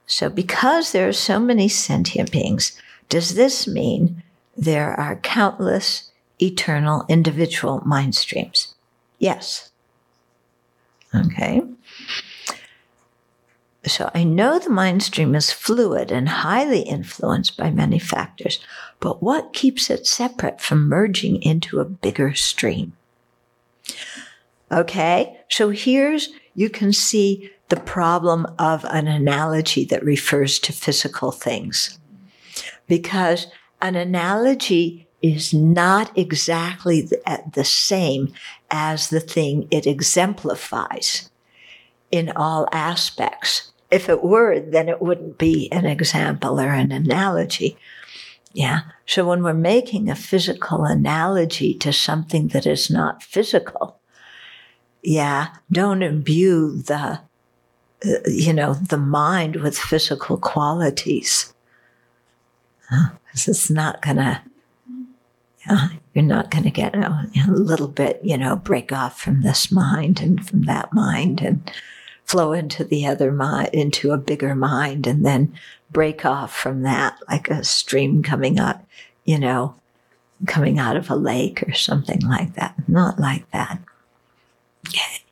So, 0.07 0.29
because 0.29 0.93
there 0.93 1.09
are 1.09 1.13
so 1.13 1.39
many 1.39 1.69
sentient 1.69 2.31
beings, 2.33 2.81
does 3.09 3.35
this 3.35 3.67
mean 3.67 4.23
there 4.57 4.99
are 4.99 5.17
countless 5.17 6.11
eternal 6.41 7.05
individual 7.09 7.81
mind 7.85 8.15
streams? 8.15 8.75
Yes. 9.19 9.71
Okay. 11.15 11.63
So 13.91 14.09
I 14.15 14.23
know 14.23 14.61
the 14.61 14.71
mind 14.71 15.03
stream 15.03 15.35
is 15.35 15.51
fluid 15.51 16.13
and 16.13 16.29
highly 16.29 16.83
influenced 16.83 17.57
by 17.57 17.71
many 17.71 17.99
factors, 17.99 18.61
but 19.01 19.21
what 19.21 19.53
keeps 19.53 19.91
it 19.91 20.07
separate 20.07 20.61
from 20.61 20.89
merging 20.89 21.43
into 21.43 21.81
a 21.81 21.85
bigger 21.85 22.33
stream? 22.33 22.93
Okay, 24.71 25.41
so 25.49 25.71
here's, 25.71 26.29
you 26.55 26.71
can 26.71 26.93
see 26.93 27.51
the 27.69 27.81
problem 27.81 28.47
of 28.61 28.85
an 28.85 29.09
analogy 29.09 29.85
that 29.87 30.05
refers 30.05 30.61
to 30.61 30.73
physical 30.73 31.33
things. 31.33 31.99
Because 32.87 33.49
an 33.83 33.97
analogy 33.97 35.09
is 35.21 35.53
not 35.53 36.17
exactly 36.17 37.01
the 37.03 37.65
same 37.65 38.33
as 38.71 39.11
the 39.11 39.21
thing 39.21 39.67
it 39.73 39.85
exemplifies 39.85 41.29
in 42.13 42.31
all 42.37 42.69
aspects. 42.71 43.70
If 43.91 44.09
it 44.09 44.23
were, 44.23 44.61
then 44.61 44.89
it 44.89 45.03
wouldn't 45.03 45.39
be 45.39 45.71
an 45.73 45.85
example 45.85 46.61
or 46.61 46.69
an 46.69 46.93
analogy. 46.93 47.77
Yeah. 48.53 48.81
So 49.07 49.27
when 49.27 49.43
we're 49.43 49.55
making 49.55 50.09
a 50.09 50.15
physical 50.15 50.85
analogy 50.85 51.75
to 51.75 51.93
something 51.93 52.49
that 52.49 52.67
is 52.67 52.91
not 52.91 53.23
physical, 53.23 54.01
yeah, 55.03 55.49
don't 55.71 56.03
imbue 56.03 56.83
the, 56.83 57.21
uh, 58.05 58.19
you 58.27 58.53
know, 58.53 58.75
the 58.75 58.99
mind 58.99 59.57
with 59.57 59.79
physical 59.79 60.37
qualities. 60.37 61.53
Because 62.89 63.49
it's 63.49 63.71
not 63.71 64.03
gonna, 64.03 64.43
yeah, 65.67 65.89
you're 66.13 66.25
not 66.25 66.51
gonna 66.51 66.71
get 66.71 66.95
a, 66.95 67.31
a 67.49 67.51
little 67.51 67.89
bit, 67.89 68.21
you 68.23 68.37
know, 68.37 68.57
break 68.57 68.93
off 68.93 69.21
from 69.21 69.43
this 69.43 69.71
mind 69.71 70.21
and 70.21 70.47
from 70.47 70.63
that 70.65 70.93
mind 70.93 71.41
and 71.41 71.71
flow 72.31 72.53
into 72.53 72.85
the 72.85 73.07
other 73.07 73.33
mind, 73.33 73.71
into 73.73 74.13
a 74.13 74.17
bigger 74.19 74.55
mind, 74.55 75.05
and 75.09 75.27
then 75.27 75.53
break 75.91 76.25
off 76.25 76.55
from 76.55 76.83
that 76.83 77.19
like 77.29 77.51
a 77.51 77.65
stream 77.65 78.23
coming 78.23 78.61
up, 78.61 78.87
you 79.25 79.37
know, 79.37 79.75
coming 80.47 80.79
out 80.79 80.97
of 80.97 81.11
a 81.11 81.17
lake 81.17 81.65
or 81.67 81.73
something 81.73 82.21
like 82.21 82.55
that. 82.55 82.75
Not 82.87 83.19
like 83.19 83.51
that. 83.51 83.81
Okay. 84.87 85.25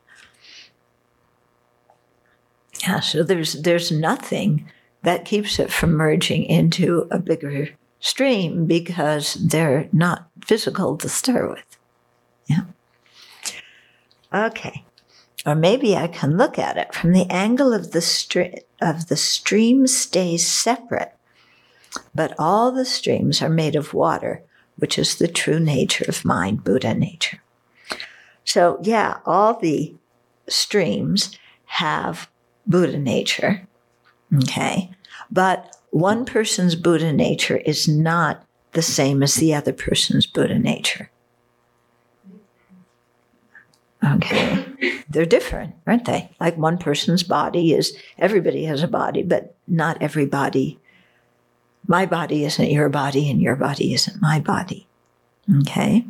Yeah, 2.82 2.98
so 2.98 3.22
there's 3.22 3.52
there's 3.62 3.92
nothing 3.92 4.68
that 5.02 5.24
keeps 5.24 5.60
it 5.60 5.72
from 5.72 5.92
merging 5.92 6.42
into 6.44 7.06
a 7.12 7.20
bigger 7.20 7.68
stream 8.00 8.66
because 8.66 9.34
they're 9.34 9.88
not 9.92 10.28
physical 10.44 10.96
to 10.96 11.08
start 11.08 11.48
with. 11.48 11.78
Yeah. 12.46 12.62
Okay. 14.34 14.84
Or 15.46 15.54
maybe 15.54 15.96
I 15.96 16.08
can 16.08 16.36
look 16.36 16.58
at 16.58 16.76
it 16.76 16.94
from 16.94 17.12
the 17.12 17.26
angle 17.30 17.72
of 17.72 17.92
the, 17.92 18.62
of 18.80 19.08
the 19.08 19.16
stream 19.16 19.86
stays 19.86 20.46
separate, 20.46 21.14
but 22.14 22.34
all 22.38 22.72
the 22.72 22.84
streams 22.84 23.40
are 23.40 23.48
made 23.48 23.76
of 23.76 23.94
water, 23.94 24.42
which 24.76 24.98
is 24.98 25.16
the 25.16 25.28
true 25.28 25.60
nature 25.60 26.04
of 26.08 26.24
mind, 26.24 26.64
Buddha 26.64 26.94
nature. 26.94 27.40
So, 28.44 28.78
yeah, 28.82 29.18
all 29.24 29.58
the 29.58 29.94
streams 30.48 31.38
have 31.66 32.28
Buddha 32.66 32.98
nature, 32.98 33.68
Okay. 34.36 34.90
But 35.30 35.76
one 35.90 36.24
person's 36.24 36.74
Buddha 36.74 37.12
nature 37.12 37.56
is 37.58 37.88
not 37.88 38.44
the 38.72 38.82
same 38.82 39.22
as 39.22 39.36
the 39.36 39.54
other 39.54 39.72
person's 39.72 40.26
Buddha 40.26 40.58
nature. 40.58 41.10
Okay. 44.04 44.66
They're 45.10 45.26
different, 45.26 45.74
aren't 45.86 46.04
they? 46.04 46.30
Like 46.38 46.56
one 46.56 46.78
person's 46.78 47.22
body 47.22 47.72
is, 47.72 47.96
everybody 48.18 48.64
has 48.64 48.82
a 48.82 48.88
body, 48.88 49.22
but 49.22 49.54
not 49.66 50.00
everybody. 50.02 50.78
My 51.86 52.06
body 52.06 52.44
isn't 52.44 52.70
your 52.70 52.88
body, 52.88 53.30
and 53.30 53.40
your 53.40 53.56
body 53.56 53.94
isn't 53.94 54.20
my 54.20 54.40
body. 54.40 54.86
Okay. 55.60 56.04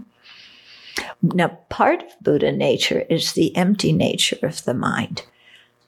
Now, 1.23 1.59
part 1.69 2.03
of 2.03 2.09
Buddha 2.21 2.53
nature 2.53 3.07
is 3.09 3.33
the 3.33 3.55
empty 3.57 3.93
nature 3.93 4.39
of 4.43 4.65
the 4.65 4.75
mind. 4.75 5.25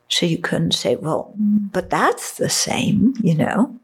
So 0.08 0.26
you 0.26 0.38
couldn't 0.38 0.74
say, 0.74 0.96
well, 0.96 1.32
but 1.36 1.90
that's 1.90 2.36
the 2.36 2.48
same, 2.48 3.14
you 3.22 3.34
know. 3.34 3.78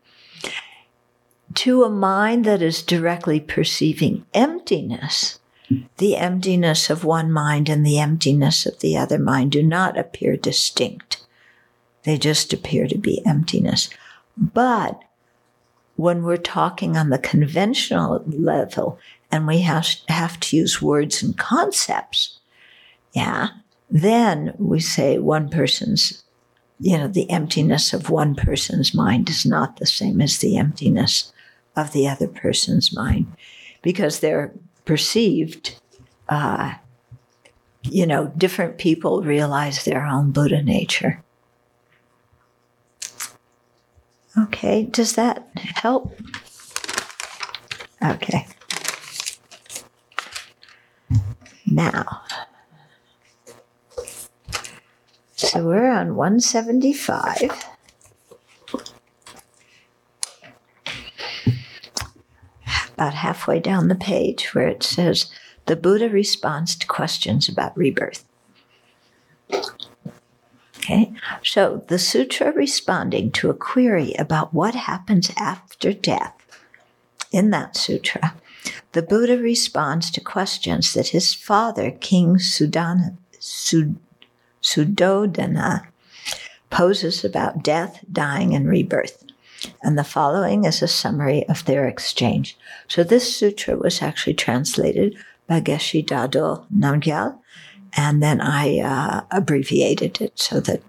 To 1.54 1.84
a 1.84 1.90
mind 1.90 2.44
that 2.44 2.62
is 2.62 2.82
directly 2.82 3.40
perceiving 3.40 4.26
emptiness, 4.34 5.38
the 5.98 6.16
emptiness 6.16 6.90
of 6.90 7.04
one 7.04 7.32
mind 7.32 7.68
and 7.68 7.84
the 7.84 7.98
emptiness 7.98 8.66
of 8.66 8.78
the 8.80 8.96
other 8.96 9.18
mind 9.18 9.52
do 9.52 9.62
not 9.62 9.98
appear 9.98 10.36
distinct. 10.36 11.24
They 12.04 12.18
just 12.18 12.52
appear 12.52 12.86
to 12.86 12.98
be 12.98 13.24
emptiness. 13.26 13.90
But 14.36 15.02
when 15.96 16.22
we're 16.22 16.36
talking 16.36 16.96
on 16.96 17.10
the 17.10 17.18
conventional 17.18 18.22
level 18.26 18.98
and 19.32 19.46
we 19.46 19.60
have, 19.62 19.88
have 20.08 20.38
to 20.40 20.56
use 20.56 20.80
words 20.80 21.22
and 21.22 21.36
concepts, 21.36 22.38
yeah, 23.12 23.48
then 23.90 24.54
we 24.58 24.78
say 24.78 25.18
one 25.18 25.48
person's, 25.48 26.22
you 26.78 26.96
know, 26.96 27.08
the 27.08 27.28
emptiness 27.30 27.92
of 27.92 28.10
one 28.10 28.34
person's 28.34 28.94
mind 28.94 29.28
is 29.28 29.44
not 29.44 29.78
the 29.78 29.86
same 29.86 30.20
as 30.20 30.38
the 30.38 30.56
emptiness 30.56 31.32
of 31.74 31.92
the 31.92 32.06
other 32.06 32.28
person's 32.28 32.94
mind 32.94 33.32
because 33.82 34.20
they're 34.20 34.52
perceived, 34.86 35.78
uh, 36.30 36.74
you 37.82 38.06
know, 38.06 38.32
different 38.38 38.78
people 38.78 39.22
realize 39.22 39.84
their 39.84 40.06
own 40.06 40.30
Buddha 40.30 40.62
nature. 40.62 41.22
Okay, 44.38 44.84
does 44.84 45.14
that 45.14 45.48
help? 45.54 46.18
Okay. 48.02 48.46
Now, 51.66 52.22
so 55.34 55.66
we're 55.66 55.90
on 55.90 56.16
175. 56.16 57.75
About 63.06 63.18
halfway 63.18 63.60
down 63.60 63.86
the 63.86 63.94
page, 63.94 64.52
where 64.52 64.66
it 64.66 64.82
says, 64.82 65.30
The 65.66 65.76
Buddha 65.76 66.10
responds 66.10 66.74
to 66.74 66.88
questions 66.88 67.48
about 67.48 67.76
rebirth. 67.76 68.24
Okay, 70.78 71.12
so 71.40 71.84
the 71.86 72.00
sutra 72.00 72.50
responding 72.50 73.30
to 73.30 73.48
a 73.48 73.54
query 73.54 74.12
about 74.14 74.52
what 74.52 74.74
happens 74.74 75.30
after 75.36 75.92
death. 75.92 76.34
In 77.30 77.50
that 77.50 77.76
sutra, 77.76 78.34
the 78.90 79.02
Buddha 79.02 79.38
responds 79.38 80.10
to 80.10 80.20
questions 80.20 80.92
that 80.94 81.10
his 81.10 81.32
father, 81.32 81.92
King 81.92 82.38
Sudana, 82.38 83.16
Sud, 83.38 83.94
Suddhodana, 84.60 85.86
poses 86.70 87.24
about 87.24 87.62
death, 87.62 88.04
dying, 88.10 88.52
and 88.52 88.68
rebirth. 88.68 89.25
And 89.82 89.98
the 89.98 90.04
following 90.04 90.64
is 90.64 90.82
a 90.82 90.88
summary 90.88 91.48
of 91.48 91.64
their 91.64 91.86
exchange. 91.86 92.56
So 92.88 93.02
this 93.02 93.36
sutra 93.36 93.76
was 93.76 94.02
actually 94.02 94.34
translated 94.34 95.16
by 95.46 95.60
Geshe 95.60 96.04
Dadul 96.04 96.66
Namgyal, 96.74 97.38
and 97.96 98.22
then 98.22 98.40
I 98.40 98.80
uh, 98.80 99.20
abbreviated 99.30 100.20
it 100.20 100.38
so 100.38 100.60
that 100.60 100.82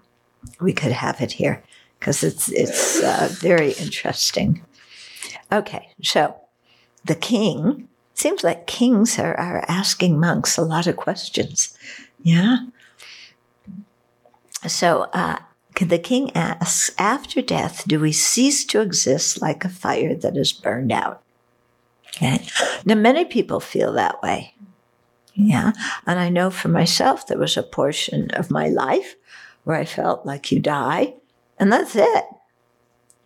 we 0.60 0.74
could 0.74 0.92
have 0.92 1.22
it 1.22 1.34
here 1.34 1.64
because 2.00 2.24
it's 2.24 2.50
it's 2.50 3.02
uh, 3.02 3.30
very 3.40 3.72
interesting. 3.74 4.64
Okay, 5.52 5.90
so 6.02 6.36
the 7.06 7.16
king 7.16 7.88
seems 8.14 8.44
like 8.44 8.68
kings 8.68 9.20
are, 9.20 9.36
are 9.36 9.64
asking 9.68 10.20
monks 10.20 10.58
a 10.58 10.64
lot 10.64 10.88
of 10.88 10.98
questions. 10.98 11.78
Yeah. 12.22 12.58
So 14.66 15.08
uh, 15.14 15.38
the 15.86 16.00
king 16.00 16.36
asks, 16.36 16.92
after 16.98 17.42
death, 17.42 17.84
do 17.88 18.00
we 18.00 18.12
cease 18.12 18.66
to 18.66 18.82
exist 18.82 19.42
like 19.42 19.64
a 19.64 19.70
fire 19.70 20.16
that 20.16 20.38
is 20.38 20.52
burned 20.52 20.92
out? 20.92 21.22
Okay. 22.08 22.46
Now, 22.86 22.96
many 22.96 23.26
people 23.26 23.60
feel 23.60 23.94
that 23.94 24.22
way. 24.24 24.56
Yeah. 25.34 25.74
And 26.08 26.20
I 26.20 26.30
know 26.30 26.50
for 26.50 26.68
myself, 26.68 27.28
there 27.28 27.38
was 27.38 27.58
a 27.58 27.64
portion 27.64 28.32
of 28.32 28.50
my 28.50 28.70
life 28.70 29.16
where 29.66 29.78
I 29.78 29.86
felt 29.86 30.26
like 30.26 30.52
you 30.52 30.60
die, 30.60 31.14
and 31.60 31.72
that's 31.72 31.96
it. 31.96 32.26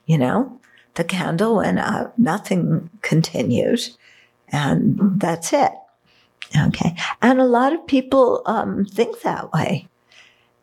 You 0.05 0.17
know, 0.17 0.59
the 0.95 1.03
candle 1.03 1.57
went 1.57 1.79
out, 1.79 2.17
nothing 2.19 2.89
continues, 3.01 3.97
and 4.49 4.99
that's 5.21 5.53
it. 5.53 5.71
Okay. 6.67 6.95
And 7.21 7.39
a 7.39 7.45
lot 7.45 7.71
of 7.71 7.87
people 7.87 8.41
um, 8.45 8.83
think 8.83 9.21
that 9.21 9.53
way. 9.53 9.87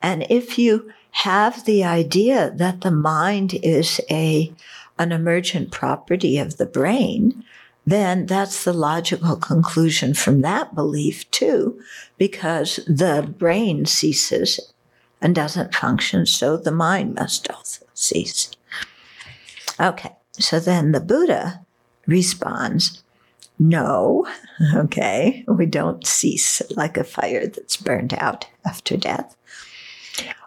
And 0.03 0.27
if 0.29 0.59
you 0.59 0.93
have 1.11 1.65
the 1.65 1.85
idea 1.85 2.53
that 2.57 2.83
the 2.83 2.91
mind 2.91 3.55
is 3.63 4.01
a 4.11 4.53
an 4.99 5.13
emergent 5.13 5.71
property 5.71 6.39
of 6.39 6.57
the 6.57 6.67
brain, 6.67 7.45
then 7.87 8.27
that's 8.27 8.65
the 8.65 8.73
logical 8.73 9.37
conclusion 9.37 10.13
from 10.13 10.43
that 10.43 10.75
belief 10.75 11.31
too, 11.31 11.81
because 12.19 12.81
the 12.87 13.33
brain 13.39 13.87
ceases 13.87 14.73
and 15.21 15.35
doesn't 15.35 15.75
function, 15.75 16.27
so 16.27 16.57
the 16.57 16.71
mind 16.71 17.15
must 17.15 17.51
also 17.51 17.87
cease. 17.95 18.51
Okay, 19.81 20.15
so 20.33 20.61
then 20.61 20.93
the 20.93 21.01
Buddha 21.01 21.65
responds, 22.07 23.03
No, 23.59 24.27
okay, 24.75 25.45
we 25.49 25.67
don't 25.67 26.07
cease 26.07 26.61
like 26.77 26.97
a 26.97 27.05
fire 27.05 27.47
that's 27.47 27.77
burned 27.77 28.15
out 28.19 28.47
after 28.65 28.97
death. 28.97 29.37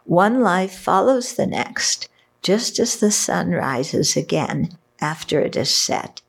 One 0.06 0.42
life 0.42 0.78
follows 0.78 1.34
the 1.34 1.48
next, 1.48 2.10
just 2.42 2.80
as 2.80 2.98
the 2.98 3.12
sun 3.12 3.52
rises 3.52 4.18
again 4.18 4.78
after 5.00 5.40
it 5.40 5.56
is 5.56 5.76
set, 5.76 6.22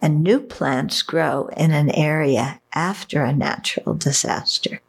and 0.00 0.22
new 0.22 0.40
plants 0.40 1.02
grow 1.02 1.48
in 1.56 1.72
an 1.72 1.90
area 1.90 2.60
after 2.74 3.22
a 3.22 3.32
natural 3.32 3.94
disaster. 3.94 4.80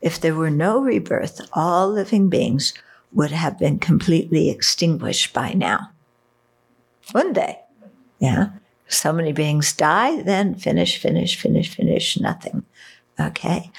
If 0.00 0.20
there 0.20 0.34
were 0.34 0.50
no 0.50 0.80
rebirth, 0.80 1.40
all 1.52 1.90
living 1.90 2.28
beings 2.28 2.74
would 3.12 3.30
have 3.30 3.58
been 3.58 3.78
completely 3.78 4.50
extinguished 4.50 5.32
by 5.32 5.52
now. 5.52 5.90
One 7.12 7.32
day. 7.32 7.60
Yeah. 8.18 8.50
So 8.88 9.12
many 9.12 9.32
beings 9.32 9.72
die, 9.72 10.22
then 10.22 10.54
finish, 10.54 10.98
finish, 10.98 11.40
finish, 11.40 11.74
finish, 11.74 12.18
nothing. 12.20 12.64
Okay. 13.18 13.70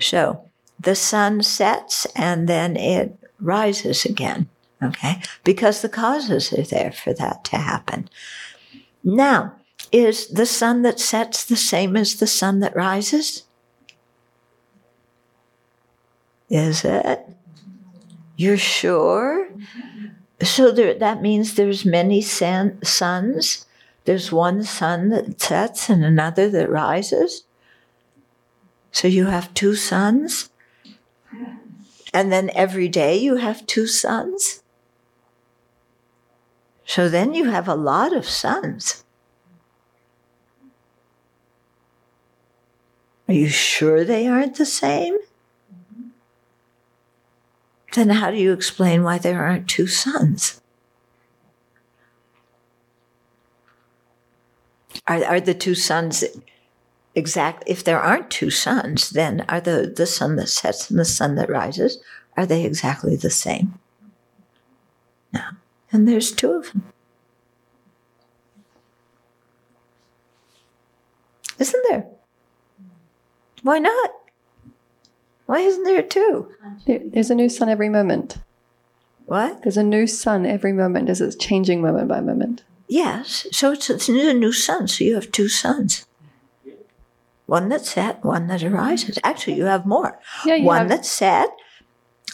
So 0.00 0.48
the 0.80 0.94
sun 0.94 1.42
sets 1.42 2.06
and 2.16 2.48
then 2.48 2.76
it 2.76 3.16
rises 3.40 4.04
again. 4.04 4.48
Okay. 4.82 5.20
Because 5.44 5.82
the 5.82 5.88
causes 5.88 6.52
are 6.52 6.62
there 6.62 6.92
for 6.92 7.14
that 7.14 7.44
to 7.44 7.56
happen. 7.56 8.08
Now, 9.02 9.54
is 9.92 10.28
the 10.28 10.46
sun 10.46 10.82
that 10.82 11.00
sets 11.00 11.44
the 11.44 11.56
same 11.56 11.96
as 11.96 12.16
the 12.16 12.26
sun 12.26 12.60
that 12.60 12.76
rises? 12.76 13.44
Is 16.50 16.84
it? 16.84 17.26
You're 18.36 18.58
sure? 18.58 19.48
So 20.42 20.70
there, 20.70 20.94
that 20.94 21.22
means 21.22 21.54
there's 21.54 21.84
many 21.84 22.20
san, 22.20 22.82
suns. 22.82 23.66
There's 24.04 24.30
one 24.30 24.62
sun 24.62 25.08
that 25.08 25.40
sets 25.40 25.88
and 25.88 26.04
another 26.04 26.48
that 26.50 26.70
rises. 26.70 27.44
So 28.92 29.08
you 29.08 29.26
have 29.26 29.52
two 29.54 29.74
suns. 29.74 30.50
And 32.16 32.32
then 32.32 32.50
every 32.54 32.88
day 32.88 33.14
you 33.18 33.36
have 33.36 33.66
two 33.66 33.86
suns? 33.86 34.62
So 36.86 37.10
then 37.10 37.34
you 37.34 37.50
have 37.50 37.68
a 37.68 37.74
lot 37.74 38.16
of 38.16 38.26
suns. 38.26 39.04
Are 43.28 43.34
you 43.34 43.50
sure 43.50 44.02
they 44.02 44.26
aren't 44.26 44.56
the 44.56 44.64
same? 44.64 45.18
then 47.92 48.08
how 48.08 48.30
do 48.30 48.38
you 48.38 48.52
explain 48.54 49.02
why 49.02 49.18
there 49.18 49.44
aren't 49.44 49.68
two 49.68 49.86
suns? 49.86 50.62
Are, 55.06 55.22
are 55.22 55.40
the 55.40 55.54
two 55.54 55.74
suns 55.74 56.24
exact? 57.16 57.64
If 57.66 57.82
there 57.82 57.98
aren't 58.00 58.30
two 58.30 58.50
suns, 58.50 59.10
then 59.10 59.44
are 59.48 59.60
the, 59.60 59.92
the 59.96 60.06
sun 60.06 60.36
that 60.36 60.48
sets 60.48 60.88
and 60.90 60.98
the 61.00 61.04
sun 61.04 61.34
that 61.34 61.50
rises, 61.50 61.98
are 62.36 62.46
they 62.46 62.64
exactly 62.64 63.16
the 63.16 63.30
same? 63.30 63.74
No. 65.32 65.40
and 65.90 66.06
there's 66.08 66.30
two 66.30 66.52
of 66.52 66.72
them. 66.72 66.84
Isn't 71.58 71.84
there? 71.90 72.06
Why 73.62 73.78
not? 73.78 74.12
Why 75.46 75.60
isn't 75.60 75.84
there 75.84 76.02
two? 76.02 76.52
There- 76.86 77.00
There's 77.04 77.30
a 77.30 77.34
new 77.34 77.48
sun 77.48 77.68
every 77.68 77.88
moment. 77.88 78.38
What? 79.26 79.62
There's 79.62 79.76
a 79.76 79.82
new 79.82 80.06
sun 80.06 80.46
every 80.46 80.72
moment 80.72 81.08
as 81.08 81.20
it's 81.20 81.34
changing 81.36 81.80
moment 81.80 82.08
by 82.08 82.20
moment. 82.20 82.62
Yes. 82.88 83.46
So 83.50 83.72
it's, 83.72 83.90
it's 83.90 84.08
a 84.08 84.12
new 84.34 84.52
sun. 84.52 84.86
So 84.86 85.02
you 85.04 85.14
have 85.16 85.32
two 85.32 85.48
suns. 85.48 86.05
One 87.46 87.68
that's 87.68 87.90
set, 87.90 88.24
one 88.24 88.48
that 88.48 88.62
arises. 88.64 89.18
Actually, 89.22 89.54
you 89.54 89.64
have 89.66 89.86
more. 89.86 90.18
Yeah, 90.44 90.56
you 90.56 90.64
one 90.64 90.78
have- 90.78 90.88
that's 90.88 91.08
set, 91.08 91.48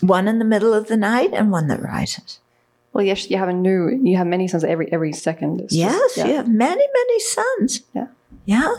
one 0.01 0.27
in 0.27 0.39
the 0.39 0.45
middle 0.45 0.73
of 0.73 0.89
the 0.89 0.97
night, 0.97 1.31
and 1.35 1.51
one 1.53 1.69
that 1.69 1.83
rises. 1.83 2.39
Well, 2.93 3.05
yes, 3.05 3.31
you 3.31 3.37
have 3.39 3.49
a 3.49 3.53
new. 3.53 3.89
You 4.03 4.17
have 4.17 4.27
many 4.27 4.49
suns 4.49 4.65
every 4.65 4.91
every 4.93 5.13
second. 5.13 5.61
It's 5.61 5.75
just- 5.75 5.93
Yes, 5.93 6.17
yeah. 6.17 6.27
you 6.27 6.35
have 6.35 6.49
many, 6.49 6.85
many 6.95 7.21
suns. 7.21 7.81
Yeah. 7.95 8.07
Yeah. 8.47 8.75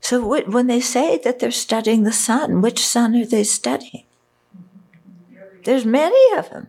So 0.00 0.20
wh- 0.20 0.48
when 0.48 0.66
they 0.66 0.80
say 0.80 1.18
that 1.18 1.38
they're 1.38 1.50
studying 1.50 2.02
the 2.02 2.12
sun, 2.12 2.60
which 2.60 2.84
sun 2.84 3.14
are 3.14 3.24
they 3.26 3.44
studying? 3.44 4.04
There's 5.64 5.84
many 5.84 6.36
of 6.36 6.50
them. 6.50 6.68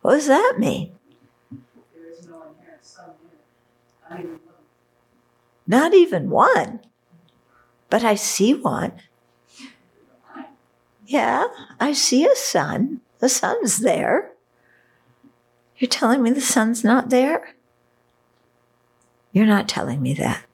What 0.00 0.12
does 0.14 0.26
that 0.26 0.54
mean? 0.58 0.92
Not 5.66 5.94
even 5.94 6.30
one. 6.30 6.80
But 7.90 8.04
I 8.04 8.14
see 8.14 8.54
one. 8.54 8.92
Yeah, 11.06 11.46
I 11.78 11.92
see 11.92 12.24
a 12.26 12.34
sun. 12.34 13.00
The 13.18 13.28
sun's 13.28 13.78
there. 13.78 14.32
You're 15.76 15.88
telling 15.88 16.22
me 16.22 16.30
the 16.30 16.40
sun's 16.40 16.84
not 16.84 17.10
there? 17.10 17.54
You're 19.32 19.46
not 19.46 19.68
telling 19.68 20.00
me 20.00 20.14
that. 20.14 20.44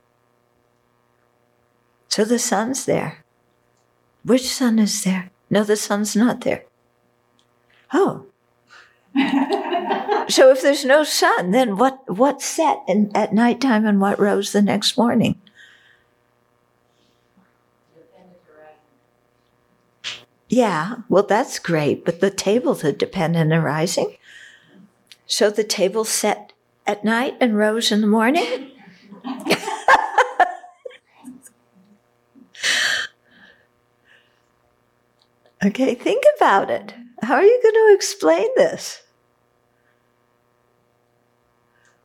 So 2.08 2.24
the 2.24 2.38
sun's 2.38 2.86
there. 2.86 3.24
Which 4.24 4.48
sun 4.48 4.78
is 4.78 5.04
there? 5.04 5.30
No, 5.48 5.64
the 5.64 5.76
sun's 5.76 6.16
not 6.16 6.40
there. 6.42 6.64
Oh. 7.92 8.26
so 10.28 10.50
if 10.50 10.62
there's 10.62 10.84
no 10.84 11.04
sun, 11.04 11.50
then 11.50 11.76
what 11.76 11.98
what 12.08 12.42
set 12.42 12.80
in, 12.88 13.10
at 13.14 13.32
nighttime 13.32 13.86
and 13.86 14.00
what 14.00 14.18
rose 14.18 14.52
the 14.52 14.62
next 14.62 14.96
morning? 14.96 15.40
Yeah, 20.48 20.96
well, 21.08 21.22
that's 21.22 21.60
great, 21.60 22.04
but 22.04 22.20
the 22.20 22.30
table's 22.30 22.82
a 22.82 22.92
dependent 22.92 23.52
arising. 23.52 24.16
So 25.24 25.48
the 25.48 25.62
table 25.62 26.04
set 26.04 26.52
at 26.88 27.04
night 27.04 27.36
and 27.40 27.56
rose 27.56 27.92
in 27.92 28.00
the 28.00 28.08
morning? 28.08 28.72
okay, 35.64 35.94
think 35.94 36.24
about 36.36 36.68
it. 36.68 36.94
How 37.22 37.34
are 37.34 37.44
you 37.44 37.60
going 37.62 37.74
to 37.74 37.94
explain 37.94 38.48
this? 38.56 39.02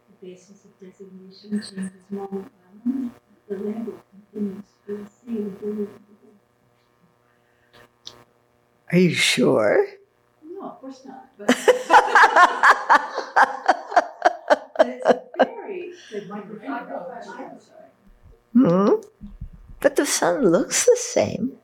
The 0.10 0.15
basis 0.26 0.66
of 0.66 0.74
designation 0.80 1.52
changes 1.52 1.92
moment 2.10 2.52
by 2.58 2.90
moment. 2.90 3.14
The 3.48 3.56
label 3.58 3.94
continues 4.10 4.66
to 4.88 5.06
be 5.28 5.36
the. 5.62 5.88
Are 8.92 8.98
you 8.98 9.14
sure? 9.14 9.86
No, 10.44 10.64
of 10.64 10.82
course 10.82 11.06
not. 11.06 11.30
But 11.38 11.48
but 14.78 14.88
it's 14.88 15.06
a 15.06 15.22
very 15.38 15.94
good 16.10 16.28
microphone. 16.28 17.60
Hmm? 18.54 18.94
But 19.80 19.96
the 19.96 20.08
sun 20.08 20.50
looks 20.50 20.86
the 20.86 20.98
same. 21.00 21.58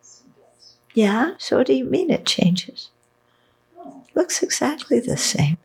Yeah, 0.93 1.33
so 1.39 1.57
what 1.57 1.67
do 1.67 1.73
you 1.73 1.85
mean 1.85 2.11
it 2.11 2.27
changes? 2.27 2.89
Looks 4.13 4.43
exactly 4.43 4.99
the 4.99 5.17
same. 5.17 5.57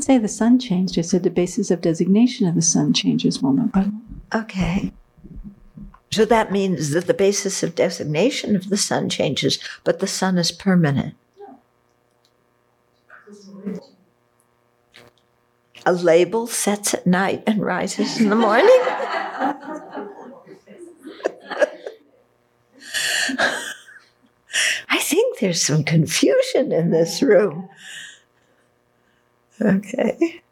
Didn't 0.00 0.06
say 0.06 0.18
the 0.18 0.28
sun 0.28 0.58
changed. 0.58 0.98
I 0.98 1.02
said 1.02 1.24
the 1.24 1.30
basis 1.30 1.70
of 1.70 1.82
designation 1.82 2.48
of 2.48 2.54
the 2.54 2.62
sun 2.62 2.94
changes 2.94 3.42
moment. 3.42 3.74
Okay. 4.34 4.92
So 6.10 6.24
that 6.24 6.50
means 6.50 6.90
that 6.90 7.06
the 7.06 7.12
basis 7.12 7.62
of 7.62 7.74
designation 7.74 8.56
of 8.56 8.70
the 8.70 8.78
sun 8.78 9.10
changes, 9.10 9.58
but 9.84 10.00
the 10.00 10.06
sun 10.06 10.38
is 10.38 10.50
permanent. 10.50 11.14
A 15.84 15.92
label 15.92 16.46
sets 16.46 16.94
at 16.94 17.06
night 17.06 17.42
and 17.46 17.60
rises 17.60 18.18
in 18.18 18.30
the 18.30 18.36
morning? 18.36 18.66
I 24.88 24.98
think 24.98 25.40
there's 25.40 25.62
some 25.62 25.84
confusion 25.84 26.72
in 26.72 26.90
this 26.90 27.22
room. 27.22 27.68
Okay. 29.64 30.42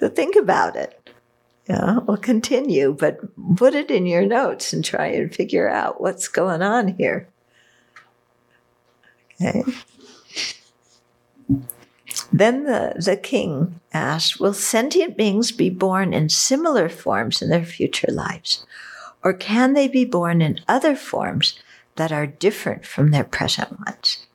So 0.00 0.08
think 0.08 0.36
about 0.36 0.76
it. 0.76 1.10
Yeah, 1.68 1.98
we'll 2.00 2.18
continue, 2.18 2.92
but 2.92 3.20
put 3.56 3.74
it 3.74 3.90
in 3.90 4.06
your 4.06 4.26
notes 4.26 4.72
and 4.72 4.84
try 4.84 5.06
and 5.06 5.34
figure 5.34 5.68
out 5.68 6.00
what's 6.00 6.28
going 6.28 6.60
on 6.60 6.88
here. 6.88 7.28
Okay. 9.40 9.62
Then 12.32 12.64
the, 12.64 12.94
the 13.02 13.16
king 13.16 13.80
asked, 13.92 14.40
Will 14.40 14.52
sentient 14.52 15.16
beings 15.16 15.52
be 15.52 15.70
born 15.70 16.12
in 16.12 16.28
similar 16.28 16.88
forms 16.88 17.40
in 17.40 17.48
their 17.48 17.64
future 17.64 18.12
lives? 18.12 18.66
Or 19.22 19.32
can 19.32 19.72
they 19.72 19.88
be 19.88 20.04
born 20.04 20.42
in 20.42 20.60
other 20.68 20.94
forms 20.94 21.58
that 21.96 22.12
are 22.12 22.26
different 22.26 22.84
from 22.84 23.10
their 23.10 23.24
present 23.24 23.78
ones? 23.86 24.26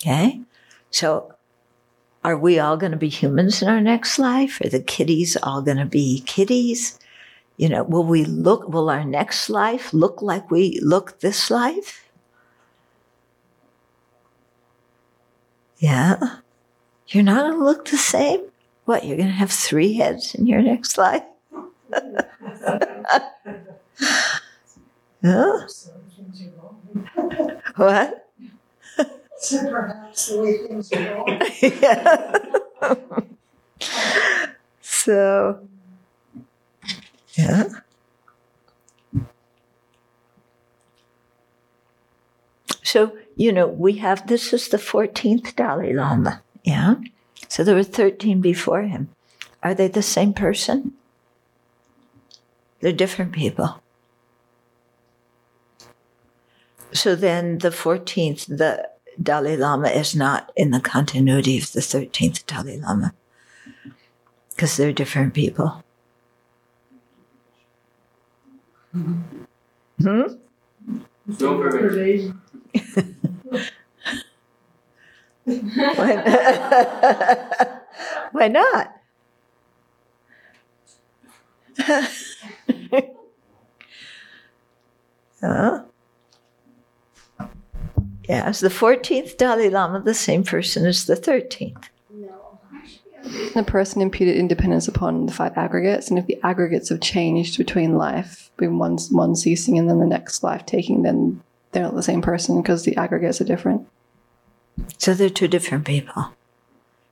Okay. 0.00 0.42
So 0.90 1.34
are 2.24 2.36
we 2.36 2.58
all 2.58 2.76
going 2.76 2.92
to 2.92 2.98
be 2.98 3.08
humans 3.08 3.62
in 3.62 3.68
our 3.68 3.80
next 3.80 4.18
life? 4.18 4.60
Are 4.60 4.68
the 4.68 4.82
kitties 4.82 5.36
all 5.42 5.62
going 5.62 5.76
to 5.76 5.86
be 5.86 6.20
kitties? 6.26 6.98
You 7.56 7.68
know, 7.68 7.84
will 7.84 8.04
we 8.04 8.24
look, 8.24 8.68
will 8.68 8.90
our 8.90 9.04
next 9.04 9.48
life 9.50 9.92
look 9.92 10.22
like 10.22 10.50
we 10.50 10.78
look 10.82 11.20
this 11.20 11.50
life? 11.50 12.08
Yeah. 15.78 16.38
You're 17.08 17.24
not 17.24 17.42
going 17.42 17.58
to 17.58 17.64
look 17.64 17.86
the 17.86 17.96
same? 17.96 18.40
What, 18.84 19.04
you're 19.04 19.16
going 19.16 19.28
to 19.28 19.34
have 19.34 19.50
three 19.50 19.94
heads 19.94 20.34
in 20.34 20.46
your 20.46 20.62
next 20.62 20.98
life? 20.98 21.22
yeah. 25.22 25.58
What? 27.76 28.27
So 29.38 29.70
perhaps 29.70 30.26
the 30.26 30.42
way 30.42 30.58
things 30.66 30.92
are 30.92 31.04
going. 31.04 31.42
yeah. 31.80 32.34
so, 34.80 35.68
yeah. 37.34 37.68
So, 42.82 43.16
you 43.36 43.52
know, 43.52 43.68
we 43.68 43.98
have 43.98 44.26
this 44.26 44.52
is 44.52 44.68
the 44.68 44.76
14th 44.78 45.54
Dalai 45.54 45.92
Lama. 45.92 46.42
Yeah. 46.64 46.96
So 47.46 47.62
there 47.62 47.74
were 47.74 47.84
13 47.84 48.40
before 48.40 48.82
him. 48.82 49.10
Are 49.62 49.74
they 49.74 49.88
the 49.88 50.02
same 50.02 50.32
person? 50.32 50.94
They're 52.80 52.92
different 52.92 53.32
people. 53.32 53.82
So 56.92 57.14
then 57.14 57.58
the 57.58 57.70
14th, 57.70 58.46
the 58.46 58.88
Dalai 59.20 59.56
Lama 59.56 59.88
is 59.88 60.14
not 60.14 60.52
in 60.56 60.70
the 60.70 60.80
continuity 60.80 61.58
of 61.58 61.72
the 61.72 61.80
13th 61.80 62.46
Dalai 62.46 62.78
Lama 62.78 63.12
because 64.50 64.76
they're 64.76 64.92
different 64.92 65.34
people. 65.34 65.82
Hmm? 68.92 70.22
Pervasion. 71.30 72.38
Why, 75.44 76.16
why 78.32 78.48
not? 78.48 78.94
Huh? 85.40 85.84
Yes, 88.28 88.60
the 88.60 88.68
14th 88.68 89.38
Dalai 89.38 89.70
Lama, 89.70 90.00
the 90.00 90.12
same 90.12 90.44
person 90.44 90.84
as 90.84 91.06
the 91.06 91.16
13th. 91.16 91.88
No. 92.10 92.60
The 93.54 93.64
person 93.66 94.02
imputed 94.02 94.36
independence 94.36 94.86
upon 94.86 95.24
the 95.24 95.32
five 95.32 95.56
aggregates, 95.56 96.10
and 96.10 96.18
if 96.18 96.26
the 96.26 96.38
aggregates 96.42 96.90
have 96.90 97.00
changed 97.00 97.56
between 97.56 97.96
life, 97.96 98.50
between 98.58 98.78
one, 98.78 98.98
one 99.10 99.34
ceasing 99.34 99.78
and 99.78 99.88
then 99.88 99.98
the 99.98 100.06
next 100.06 100.42
life 100.42 100.66
taking, 100.66 101.02
then 101.02 101.42
they're 101.72 101.82
not 101.82 101.94
the 101.94 102.02
same 102.02 102.20
person 102.20 102.60
because 102.60 102.84
the 102.84 102.96
aggregates 102.98 103.40
are 103.40 103.44
different. 103.44 103.88
So 104.98 105.14
they're 105.14 105.30
two 105.30 105.48
different 105.48 105.86
people. 105.86 106.32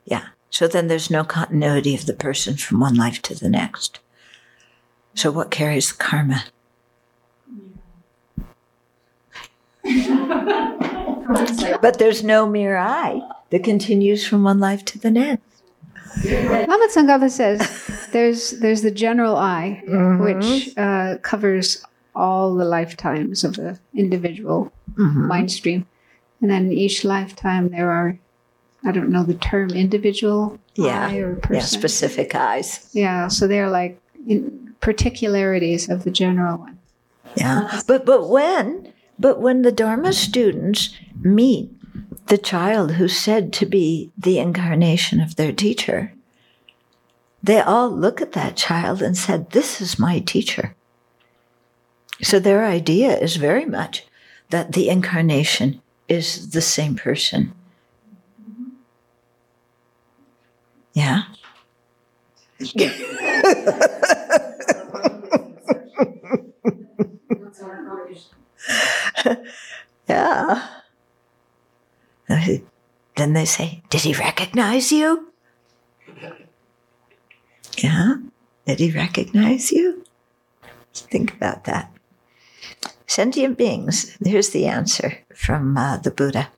Yeah. 0.05 0.27
So 0.51 0.69
then 0.69 0.89
there's 0.89 1.11
no 1.11 1.25
continuity 1.25 1.95
of 1.95 2.05
the 2.05 2.15
person 2.15 2.57
from 2.57 2.81
one 2.81 2.95
life 2.95 3.23
to 3.23 3.35
the 3.35 3.49
next. 3.49 4.01
So 5.15 5.33
what 5.33 5.51
carries 5.51 5.91
the 5.91 5.97
karma? 5.97 6.45
but 11.83 11.99
there's 11.99 12.23
no 12.23 12.47
mere 12.47 12.77
I 12.77 13.21
that 13.51 13.65
continues 13.65 14.27
from 14.27 14.45
one 14.45 14.61
life 14.61 14.85
to 14.87 14.99
the 14.99 15.11
next. 15.11 15.43
Lama 16.25 16.89
Tsongkhapa 16.89 17.31
says 17.31 18.09
there's 18.13 18.53
there's 18.53 18.83
the 18.83 18.91
general 18.91 19.37
I, 19.37 19.83
which 20.19 20.77
uh, 20.77 21.19
covers 21.23 21.85
all 22.15 22.55
the 22.55 22.65
lifetimes 22.65 23.45
of 23.45 23.57
the 23.57 23.79
individual 23.95 24.73
mind 24.97 25.53
stream, 25.53 25.87
and 26.41 26.51
then 26.51 26.73
each 26.73 27.05
lifetime 27.05 27.69
there 27.69 27.91
are, 27.91 28.19
I 28.85 28.93
don't 28.93 29.11
know 29.11 29.25
the 29.25 29.35
term 29.35 29.71
individual 29.71 30.59
Yeah. 30.75 31.09
I 31.09 31.17
or 31.19 31.39
Yeah, 31.51 31.61
specific 31.61 32.35
I's. 32.35 32.89
Yeah, 32.93 33.29
so 33.29 33.47
they're 33.47 33.71
like 33.71 34.01
in 34.27 34.75
particularities 34.81 35.89
of 35.91 36.05
the 36.05 36.11
general 36.11 36.59
one. 36.59 36.79
Yeah. 37.37 37.83
But 37.87 38.07
but 38.07 38.29
when 38.29 38.93
but 39.19 39.41
when 39.41 39.63
the 39.63 39.73
Dharma 39.73 40.13
students 40.13 40.95
meet 41.35 41.71
the 42.27 42.39
child 42.39 42.93
who's 42.93 43.17
said 43.17 43.53
to 43.55 43.67
be 43.67 44.11
the 44.17 44.39
incarnation 44.39 45.21
of 45.21 45.37
their 45.37 45.53
teacher, 45.53 46.13
they 47.43 47.61
all 47.61 47.91
look 47.91 48.21
at 48.21 48.33
that 48.33 48.57
child 48.57 49.03
and 49.03 49.17
said, 49.17 49.51
This 49.51 49.81
is 49.81 49.99
my 49.99 50.21
teacher. 50.21 50.75
So 52.23 52.39
their 52.39 52.65
idea 52.65 53.17
is 53.17 53.37
very 53.37 53.65
much 53.65 54.07
that 54.51 54.73
the 54.73 54.89
incarnation 54.89 55.81
is 56.09 56.51
the 56.51 56.63
same 56.63 56.97
person. 56.97 57.53
Yeah. 60.95 61.25
Yeah. 70.09 70.67
Then 72.29 73.33
they 73.33 73.45
say, 73.45 73.83
Did 73.91 74.03
he 74.03 74.15
recognize 74.15 74.93
you? 74.93 75.33
Yeah. 77.79 78.17
Did 78.67 78.81
he 78.81 78.91
recognize 78.91 79.73
you? 79.73 80.05
Think 80.95 81.35
about 81.35 81.65
that. 81.65 81.93
Sentient 83.07 83.57
beings, 83.57 84.17
here's 84.25 84.51
the 84.51 84.67
answer 84.67 85.19
from 85.35 85.77
uh, 85.77 85.99
the 85.99 86.11
Buddha. 86.11 86.49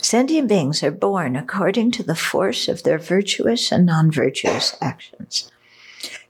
Sentient 0.00 0.48
beings 0.48 0.82
are 0.82 0.90
born 0.90 1.36
according 1.36 1.90
to 1.92 2.02
the 2.02 2.14
force 2.14 2.68
of 2.68 2.82
their 2.82 2.98
virtuous 2.98 3.70
and 3.70 3.86
non 3.86 4.10
virtuous 4.10 4.76
actions. 4.80 5.50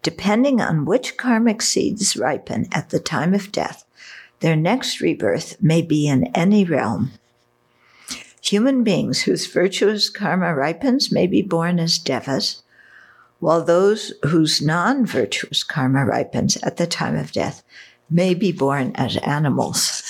Depending 0.03 0.61
on 0.61 0.85
which 0.85 1.17
karmic 1.17 1.63
seeds 1.63 2.17
ripen 2.17 2.67
at 2.73 2.91
the 2.91 3.01
time 3.01 3.35
of 3.35 3.53
death, 3.53 3.85
their 4.41 4.57
next 4.57 5.01
rebirth 5.01 5.61
may 5.63 5.83
be 5.83 6.09
in 6.09 6.27
any 6.35 6.65
realm. 6.65 7.13
Human 8.49 8.83
beings 8.83 9.23
whose 9.23 9.47
virtuous 9.47 10.09
karma 10.09 10.55
ripens 10.55 11.13
may 11.13 11.27
be 11.27 11.43
born 11.43 11.79
as 11.79 11.99
devas, 11.99 12.63
while 13.41 13.63
those 13.63 14.15
whose 14.25 14.63
non 14.63 15.05
virtuous 15.05 15.63
karma 15.63 16.07
ripens 16.07 16.57
at 16.63 16.79
the 16.79 16.87
time 16.87 17.15
of 17.15 17.33
death 17.33 17.63
may 18.09 18.33
be 18.33 18.51
born 18.51 18.93
as 18.95 19.19
animals. 19.19 20.03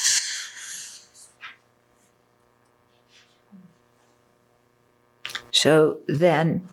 So 5.51 5.99
then, 6.07 6.69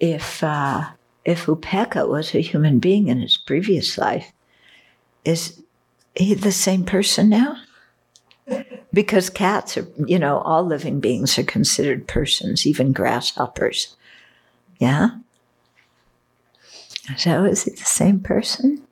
if 0.00 0.42
uh, 0.42 0.90
if 1.24 1.46
Upeka 1.46 2.08
was 2.08 2.34
a 2.34 2.40
human 2.40 2.80
being 2.80 3.06
in 3.06 3.20
his 3.20 3.36
previous 3.36 3.96
life, 3.96 4.32
is 5.24 5.62
he 6.16 6.34
the 6.34 6.50
same 6.50 6.84
person 6.84 7.28
now? 7.28 7.58
Because 8.94 9.28
cats 9.28 9.76
are, 9.76 9.86
you 10.06 10.18
know, 10.18 10.38
all 10.38 10.64
living 10.64 11.00
beings 11.00 11.38
are 11.38 11.44
considered 11.44 12.06
persons, 12.06 12.66
even 12.66 12.92
grasshoppers. 12.92 13.96
Yeah? 14.78 15.08
So 17.16 17.44
is 17.44 17.64
he 17.64 17.72
the 17.72 17.76
same 17.78 18.20
person? 18.20 18.82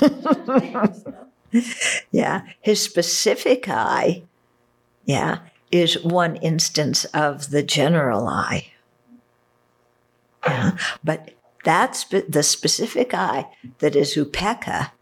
yeah, 2.10 2.42
his 2.60 2.80
specific 2.80 3.68
I, 3.68 4.22
yeah, 5.04 5.40
is 5.70 6.02
one 6.02 6.36
instance 6.36 7.04
of 7.06 7.50
the 7.50 7.62
general 7.62 8.28
I. 8.28 8.72
Yeah, 10.46 10.78
but 11.04 11.32
that's 11.64 12.04
the 12.04 12.42
specific 12.42 13.12
I 13.12 13.46
that 13.80 13.94
is 13.94 14.14
Upeka 14.14 14.92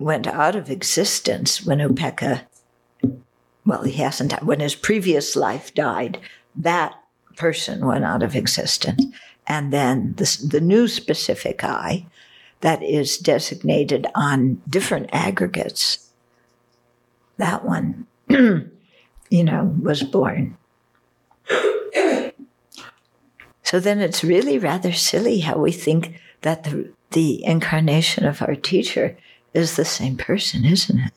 went 0.00 0.26
out 0.26 0.56
of 0.56 0.70
existence 0.70 1.64
when 1.64 1.78
Upeka, 1.78 2.42
well, 3.66 3.82
he 3.82 3.92
hasn't, 3.92 4.42
when 4.42 4.60
his 4.60 4.74
previous 4.74 5.36
life 5.36 5.74
died, 5.74 6.18
that 6.56 6.94
person 7.36 7.86
went 7.86 8.04
out 8.04 8.22
of 8.22 8.34
existence. 8.34 9.04
And 9.46 9.72
then 9.72 10.14
the, 10.16 10.46
the 10.48 10.60
new 10.60 10.88
specific 10.88 11.62
I 11.62 12.06
that 12.62 12.82
is 12.82 13.18
designated 13.18 14.06
on 14.14 14.62
different 14.68 15.10
aggregates, 15.12 16.10
that 17.36 17.64
one, 17.64 18.06
you 18.28 19.44
know, 19.44 19.76
was 19.80 20.02
born. 20.02 20.56
So 23.62 23.78
then 23.78 24.00
it's 24.00 24.24
really 24.24 24.58
rather 24.58 24.92
silly 24.92 25.40
how 25.40 25.58
we 25.58 25.72
think 25.72 26.20
that 26.40 26.64
the, 26.64 26.92
the 27.12 27.44
incarnation 27.44 28.26
of 28.26 28.42
our 28.42 28.56
teacher 28.56 29.16
is 29.52 29.76
the 29.76 29.84
same 29.84 30.16
person, 30.16 30.64
isn't 30.64 30.98
it? 30.98 31.12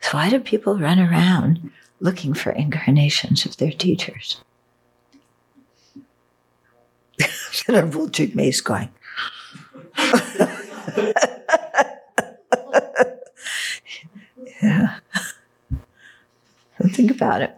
So 0.00 0.18
why 0.18 0.30
do 0.30 0.40
people 0.40 0.78
run 0.78 0.98
around 0.98 1.70
looking 2.00 2.34
for 2.34 2.50
incarnations 2.50 3.46
of 3.46 3.56
their 3.56 3.72
teachers? 3.72 4.42
Venerable 7.66 8.08
Jigme 8.08 8.48
is 8.48 8.60
going. 8.60 8.90
yeah. 14.62 14.98
Think 16.88 17.10
about 17.10 17.42
it. 17.42 17.56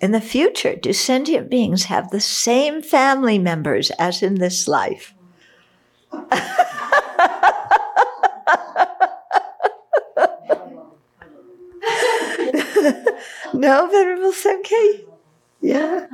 In 0.00 0.12
the 0.12 0.20
future, 0.20 0.76
do 0.76 0.92
sentient 0.92 1.50
beings 1.50 1.84
have 1.84 2.10
the 2.10 2.20
same 2.20 2.82
family 2.82 3.38
members 3.38 3.90
as 3.92 4.22
in 4.22 4.36
this 4.36 4.68
life? 4.68 5.15
no, 13.54 13.88
Venerable 13.90 14.32
Semkye? 14.32 15.04
Yeah. 15.60 16.06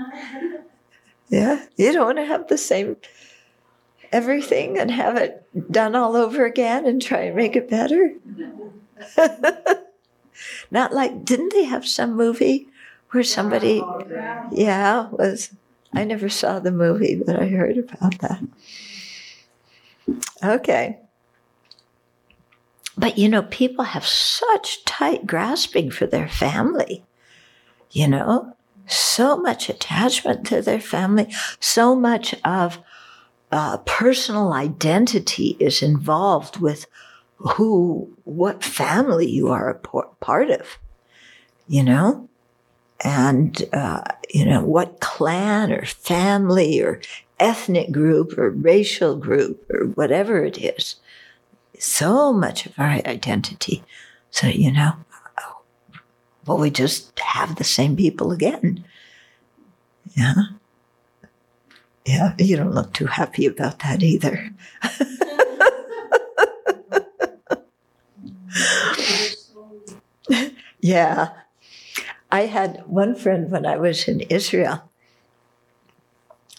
Yeah. 1.29 1.65
You 1.77 1.93
don't 1.93 2.07
want 2.07 2.19
to 2.19 2.27
have 2.27 2.49
the 2.49 2.59
same 2.59 2.97
everything 4.13 4.79
and 4.79 4.91
have 4.91 5.17
it 5.17 5.47
done 5.73 5.95
all 5.95 6.17
over 6.17 6.45
again 6.45 6.87
and 6.87 7.01
try 7.01 7.23
and 7.23 7.37
make 7.37 7.57
it 7.57 7.69
better? 7.69 8.13
Not 10.71 10.93
like, 10.93 11.25
didn't 11.25 11.53
they 11.53 11.65
have 11.65 11.87
some 11.87 12.17
movie 12.17 12.69
where 13.11 13.23
somebody, 13.23 13.83
yeah, 14.51 15.09
was, 15.11 15.51
I 15.93 16.05
never 16.05 16.29
saw 16.29 16.59
the 16.59 16.71
movie, 16.71 17.21
but 17.25 17.39
I 17.39 17.49
heard 17.49 17.79
about 17.79 18.19
that. 18.21 18.41
Okay. 20.43 20.99
But 22.97 23.19
you 23.19 23.29
know, 23.29 23.43
people 23.45 23.85
have 23.85 24.07
such 24.07 24.85
tight 24.85 25.27
grasping 25.27 25.91
for 25.91 26.07
their 26.07 26.29
family, 26.29 27.05
you 27.91 28.07
know, 28.07 28.55
so 28.87 29.37
much 29.37 29.69
attachment 29.69 30.47
to 30.47 30.61
their 30.61 30.81
family, 30.81 31.33
so 31.59 31.95
much 31.95 32.35
of 32.45 32.79
uh, 33.51 33.79
personal 33.79 34.53
identity 34.53 35.57
is 35.59 35.83
involved 35.83 36.59
with 36.59 36.87
who, 37.37 38.11
what 38.25 38.63
family 38.63 39.29
you 39.29 39.49
are 39.49 39.69
a 39.69 39.75
part 39.75 40.51
of, 40.51 40.79
you 41.67 41.83
know, 41.83 42.29
and, 43.05 43.65
uh, 43.73 44.03
you 44.33 44.45
know, 44.45 44.65
what 44.65 45.01
clan 45.01 45.73
or 45.73 45.85
family 45.85 46.81
or 46.81 47.01
ethnic 47.43 47.91
group 47.93 48.39
or 48.39 48.51
racial 48.51 49.17
group 49.17 49.69
or 49.71 49.87
whatever 49.89 50.45
it 50.45 50.59
is. 50.59 50.97
So 51.79 52.33
much 52.33 52.67
of 52.67 52.79
our 52.79 53.01
identity. 53.07 53.83
So, 54.31 54.47
you 54.47 54.73
know, 54.73 54.93
well, 56.47 56.59
we 56.59 56.71
just 56.71 57.19
have 57.19 57.57
the 57.57 57.65
same 57.65 57.97
people 57.97 58.33
again. 58.33 58.85
Yeah. 60.15 60.35
Yeah, 62.05 62.35
you 62.39 62.57
don't 62.57 62.75
look 62.75 62.93
too 62.93 63.07
happy 63.07 63.47
about 63.47 63.81
that 63.81 64.03
either. 64.03 64.51
Yeah. 70.83 71.31
I 72.31 72.47
had 72.47 72.83
one 72.87 73.15
friend 73.15 73.51
when 73.51 73.65
I 73.65 73.77
was 73.77 74.09
in 74.09 74.21
Israel, 74.23 74.91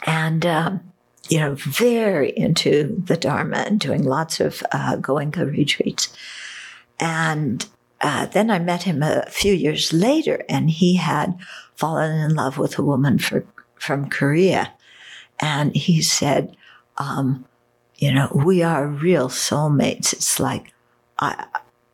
and, 0.04 0.46
um, 0.46 0.82
you 1.30 1.40
know, 1.40 1.56
very 1.56 2.32
into 2.38 3.02
the 3.06 3.18
Dharma 3.18 3.58
and 3.58 3.80
doing 3.80 4.04
lots 4.04 4.40
of 4.40 4.62
uh, 4.72 4.98
Goenka 4.98 5.50
retreats. 5.50 6.16
And 7.00 7.66
uh, 8.02 8.26
then 8.28 8.52
I 8.52 8.60
met 8.60 8.84
him 8.84 9.02
a 9.02 9.26
few 9.30 9.54
years 9.54 9.94
later, 9.94 10.44
and 10.50 10.70
he 10.70 10.98
had 10.98 11.38
fallen 11.76 12.20
in 12.20 12.36
love 12.36 12.58
with 12.58 12.78
a 12.78 12.84
woman 12.84 13.18
for, 13.18 13.46
from 13.76 14.10
Korea. 14.10 14.74
And 15.40 15.76
he 15.76 16.02
said, 16.02 16.56
um, 16.98 17.46
you 17.98 18.14
know, 18.14 18.30
we 18.34 18.62
are 18.62 18.88
real 18.88 19.30
soulmates. 19.30 20.14
It's 20.14 20.40
like, 20.40 20.74
I, 21.20 21.46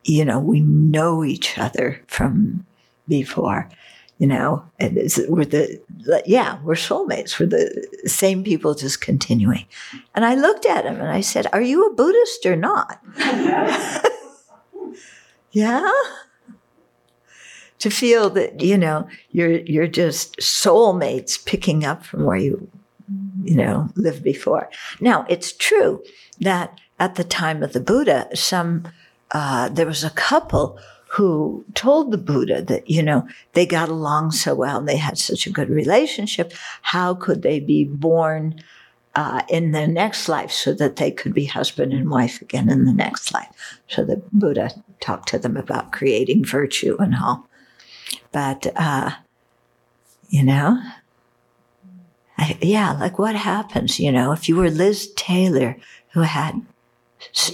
you 0.02 0.24
know, 0.24 0.40
we 0.40 0.60
know 0.60 1.24
each 1.24 1.56
other 1.58 2.02
from 2.08 2.66
before. 3.06 3.68
You 4.18 4.26
know, 4.26 4.64
and 4.78 4.98
it's, 4.98 5.18
we're 5.28 5.46
the 5.46 5.80
yeah, 6.26 6.58
we're 6.62 6.74
soulmates. 6.74 7.38
We're 7.38 7.46
the 7.46 7.86
same 8.06 8.44
people, 8.44 8.74
just 8.74 9.00
continuing. 9.00 9.66
And 10.14 10.24
I 10.24 10.34
looked 10.34 10.66
at 10.66 10.84
him 10.84 10.96
and 10.96 11.08
I 11.08 11.20
said, 11.20 11.46
"Are 11.52 11.62
you 11.62 11.86
a 11.86 11.94
Buddhist 11.94 12.46
or 12.46 12.56
not?" 12.56 13.00
yeah. 15.52 15.90
To 17.78 17.90
feel 17.90 18.28
that 18.30 18.60
you 18.60 18.76
know 18.76 19.08
you're 19.30 19.60
you're 19.60 19.86
just 19.86 20.38
soulmates 20.38 21.42
picking 21.44 21.84
up 21.84 22.04
from 22.04 22.24
where 22.24 22.36
you 22.36 22.68
you 23.42 23.56
know 23.56 23.88
lived 23.96 24.22
before. 24.22 24.68
Now 25.00 25.26
it's 25.28 25.52
true 25.52 26.02
that 26.40 26.78
at 26.98 27.14
the 27.14 27.24
time 27.24 27.62
of 27.62 27.72
the 27.72 27.80
Buddha, 27.80 28.28
some 28.34 28.88
uh, 29.32 29.68
there 29.68 29.86
was 29.86 30.04
a 30.04 30.10
couple 30.10 30.78
who 31.12 31.64
told 31.74 32.12
the 32.12 32.18
Buddha 32.18 32.62
that, 32.62 32.88
you 32.88 33.02
know, 33.02 33.26
they 33.54 33.66
got 33.66 33.88
along 33.88 34.30
so 34.30 34.54
well 34.54 34.78
and 34.78 34.88
they 34.88 34.96
had 34.96 35.18
such 35.18 35.44
a 35.44 35.50
good 35.50 35.68
relationship. 35.68 36.52
How 36.82 37.14
could 37.14 37.42
they 37.42 37.58
be 37.58 37.82
born 37.84 38.62
uh, 39.16 39.42
in 39.48 39.72
the 39.72 39.88
next 39.88 40.28
life 40.28 40.52
so 40.52 40.72
that 40.74 40.96
they 40.96 41.10
could 41.10 41.34
be 41.34 41.46
husband 41.46 41.92
and 41.92 42.08
wife 42.10 42.40
again 42.40 42.70
in 42.70 42.84
the 42.84 42.92
next 42.92 43.34
life? 43.34 43.48
So 43.88 44.04
the 44.04 44.22
Buddha 44.32 44.70
talked 45.00 45.28
to 45.30 45.38
them 45.40 45.56
about 45.56 45.90
creating 45.90 46.44
virtue 46.44 46.96
and 47.00 47.16
all. 47.20 47.48
But, 48.30 48.72
uh, 48.76 49.10
you 50.28 50.44
know, 50.44 50.80
I, 52.38 52.56
yeah, 52.62 52.92
like 52.92 53.18
what 53.18 53.34
happens, 53.34 53.98
you 53.98 54.12
know, 54.12 54.30
if 54.30 54.48
you 54.48 54.54
were 54.54 54.70
Liz 54.70 55.12
Taylor 55.16 55.76
who 56.12 56.20
had 56.20 56.64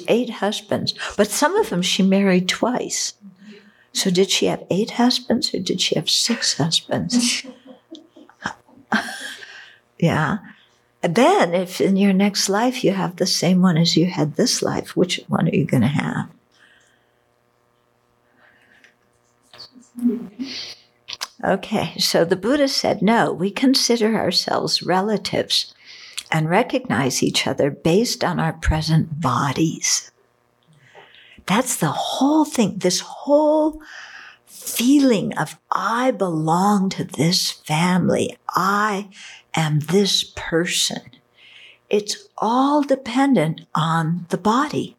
eight 0.09 0.29
husbands, 0.29 0.93
but 1.17 1.31
some 1.31 1.57
of 1.57 1.71
them 1.71 1.81
she 1.81 2.03
married 2.03 2.51
twice. 2.51 3.15
So 3.97 4.11
did 4.11 4.31
she 4.31 4.45
have 4.45 4.63
eight 4.69 4.93
husbands 4.93 5.55
or 5.55 5.59
did 5.59 5.81
she 5.81 5.95
have 5.95 6.11
six 6.11 6.59
husbands? 6.59 7.47
yeah. 9.99 10.39
And 11.03 11.15
then 11.15 11.55
if 11.55 11.81
in 11.81 11.97
your 11.97 12.13
next 12.13 12.51
life 12.51 12.85
you 12.85 12.93
have 12.93 13.17
the 13.17 13.27
same 13.27 13.63
one 13.63 13.79
as 13.79 13.97
you 13.97 14.05
had 14.05 14.37
this 14.37 14.61
life, 14.61 14.95
which 14.97 15.23
one 15.29 15.49
are 15.49 15.55
you 15.55 15.65
going 15.65 15.81
to 15.81 15.89
have? 15.89 16.29
Okay, 21.43 21.95
so 21.99 22.27
the 22.27 22.37
Buddha 22.37 22.69
said, 22.69 23.01
no, 23.01 23.33
we 23.33 23.51
consider 23.51 24.15
ourselves 24.15 24.83
relatives 24.83 25.75
and 26.31 26.51
recognize 26.51 27.23
each 27.23 27.47
other 27.47 27.71
based 27.71 28.23
on 28.23 28.39
our 28.39 28.53
present 28.53 29.23
bodies. 29.23 30.11
That's 31.47 31.77
the 31.77 31.93
whole 31.93 32.45
thing. 32.45 32.79
This 32.79 33.01
whole 33.01 33.81
feeling 34.47 35.37
of 35.39 35.59
I 35.71 36.11
belong 36.11 36.89
to 36.91 37.05
this 37.05 37.53
family. 37.53 38.37
I 38.51 39.09
am 39.55 39.81
this 39.81 40.25
person. 40.37 41.03
It's 41.89 42.29
all 42.37 42.83
dependent 42.83 43.63
on 43.75 44.27
the 44.31 44.39
body. 44.39 44.97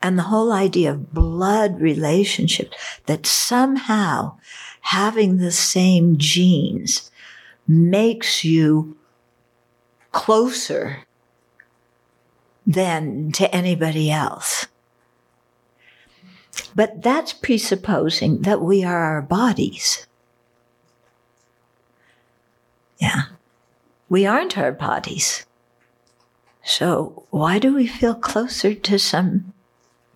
And 0.00 0.18
the 0.18 0.24
whole 0.24 0.52
idea 0.52 0.92
of 0.92 1.12
blood 1.12 1.80
relationship 1.80 2.74
that 3.06 3.26
somehow 3.26 4.36
having 4.82 5.38
the 5.38 5.50
same 5.50 6.18
genes 6.18 7.10
makes 7.66 8.44
you 8.44 8.96
closer 10.12 11.04
than 12.66 13.32
to 13.32 13.52
anybody 13.54 14.10
else. 14.10 14.66
But 16.74 17.02
that's 17.02 17.32
presupposing 17.32 18.42
that 18.42 18.60
we 18.60 18.82
are 18.82 18.98
our 18.98 19.22
bodies. 19.22 20.06
Yeah. 22.98 23.22
We 24.08 24.26
aren't 24.26 24.58
our 24.58 24.72
bodies. 24.72 25.46
So 26.64 27.26
why 27.30 27.58
do 27.58 27.74
we 27.74 27.86
feel 27.86 28.14
closer 28.14 28.74
to 28.74 28.98
some 28.98 29.52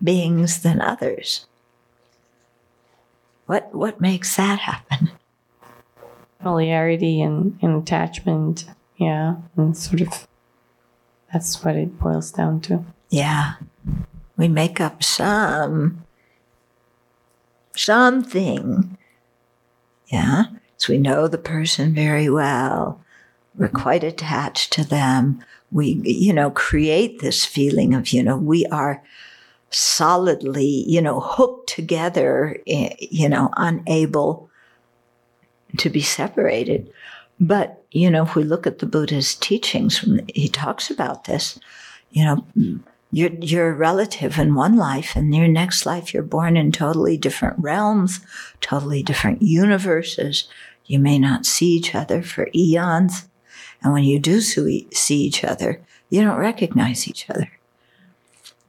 beings 0.03 0.61
than 0.61 0.81
others? 0.81 1.45
What 3.45 3.73
what 3.73 4.01
makes 4.01 4.35
that 4.35 4.59
happen? 4.59 5.11
Familiarity 6.41 7.21
and, 7.21 7.57
and 7.61 7.81
attachment, 7.81 8.65
yeah, 8.97 9.35
and 9.57 9.75
sort 9.75 10.01
of 10.01 10.27
that's 11.31 11.63
what 11.63 11.75
it 11.75 11.99
boils 11.99 12.31
down 12.31 12.61
to. 12.61 12.85
Yeah. 13.09 13.55
We 14.37 14.47
make 14.47 14.79
up 14.79 15.03
some 15.03 16.05
something. 17.79 18.97
Yeah. 20.07 20.43
So 20.77 20.93
we 20.93 20.99
know 20.99 21.27
the 21.27 21.37
person 21.37 21.93
very 21.93 22.29
well. 22.29 23.01
We're 23.55 23.67
quite 23.67 24.03
attached 24.03 24.71
to 24.73 24.83
them. 24.83 25.43
We, 25.71 26.01
you 26.03 26.33
know, 26.33 26.51
create 26.51 27.19
this 27.19 27.45
feeling 27.45 27.93
of, 27.93 28.09
you 28.09 28.23
know, 28.23 28.37
we 28.37 28.65
are 28.67 29.03
solidly, 29.69 30.83
you 30.87 31.01
know, 31.01 31.19
hooked 31.19 31.69
together, 31.69 32.57
eh, 32.65 32.95
you 32.99 33.29
know, 33.29 33.49
unable 33.57 34.49
to 35.77 35.89
be 35.89 36.01
separated. 36.01 36.91
But, 37.39 37.83
you 37.91 38.09
know, 38.09 38.23
if 38.23 38.35
we 38.35 38.43
look 38.43 38.65
at 38.65 38.79
the 38.79 38.85
Buddha's 38.85 39.35
teachings, 39.35 40.03
he 40.33 40.47
talks 40.47 40.89
about 40.89 41.25
this, 41.25 41.59
you 42.11 42.25
know, 42.25 42.81
you're, 43.11 43.31
you're 43.41 43.69
a 43.69 43.75
relative 43.75 44.37
in 44.37 44.53
one 44.55 44.77
life, 44.77 45.15
and 45.15 45.33
your 45.33 45.47
next 45.47 45.85
life, 45.85 46.13
you're 46.13 46.23
born 46.23 46.55
in 46.55 46.71
totally 46.71 47.17
different 47.17 47.57
realms, 47.59 48.19
totally 48.61 49.01
different 49.01 49.41
universes. 49.41 50.47
You 50.85 50.99
may 50.99 51.17
not 51.19 51.45
see 51.45 51.67
each 51.67 51.95
other 51.95 52.21
for 52.21 52.49
eons. 52.53 53.27
And 53.81 53.93
when 53.93 54.03
you 54.03 54.19
do 54.19 54.41
see 54.41 54.87
each 55.09 55.43
other, 55.43 55.81
you 56.09 56.21
don't 56.21 56.37
recognize 56.37 57.07
each 57.07 57.29
other. 57.29 57.51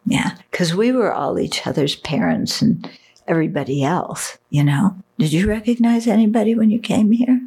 Yeah, 0.07 0.37
because 0.51 0.75
we 0.75 0.93
were 0.93 1.13
all 1.13 1.39
each 1.39 1.67
other's 1.67 1.97
parents 1.97 2.63
and 2.63 2.89
everybody 3.29 3.85
else, 3.85 4.39
you 4.49 4.65
know. 4.65 4.97
Did 5.19 5.33
you 5.33 5.47
recognize 5.47 6.07
anybody 6.07 6.55
when 6.55 6.71
you 6.71 6.79
came 6.79 7.13
here? 7.13 7.41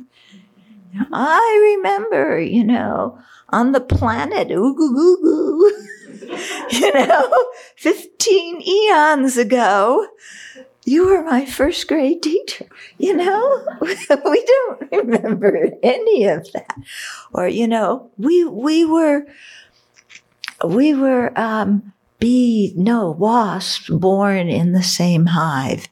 I 1.11 1.75
remember, 1.77 2.39
you 2.39 2.63
know, 2.63 3.17
on 3.49 3.71
the 3.71 3.81
planet, 3.81 4.51
ooh, 4.51 4.75
goo, 4.75 4.93
goo. 4.93 5.87
you 6.71 6.93
know, 6.93 7.45
15 7.77 8.61
eons 8.61 9.37
ago, 9.37 10.07
you 10.85 11.07
were 11.07 11.23
my 11.23 11.45
first 11.45 11.87
grade 11.87 12.21
teacher. 12.21 12.67
You 12.97 13.15
know, 13.15 13.65
we 13.81 13.95
don't 14.05 14.91
remember 14.91 15.69
any 15.81 16.25
of 16.25 16.51
that. 16.53 16.75
Or, 17.33 17.47
you 17.47 17.67
know, 17.67 18.11
we, 18.17 18.43
we 18.43 18.85
were, 18.85 19.25
we 20.65 20.93
were, 20.93 21.37
um, 21.39 21.93
bee, 22.19 22.73
no, 22.75 23.11
wasps 23.11 23.89
born 23.89 24.49
in 24.49 24.73
the 24.73 24.83
same 24.83 25.27
hive. 25.27 25.87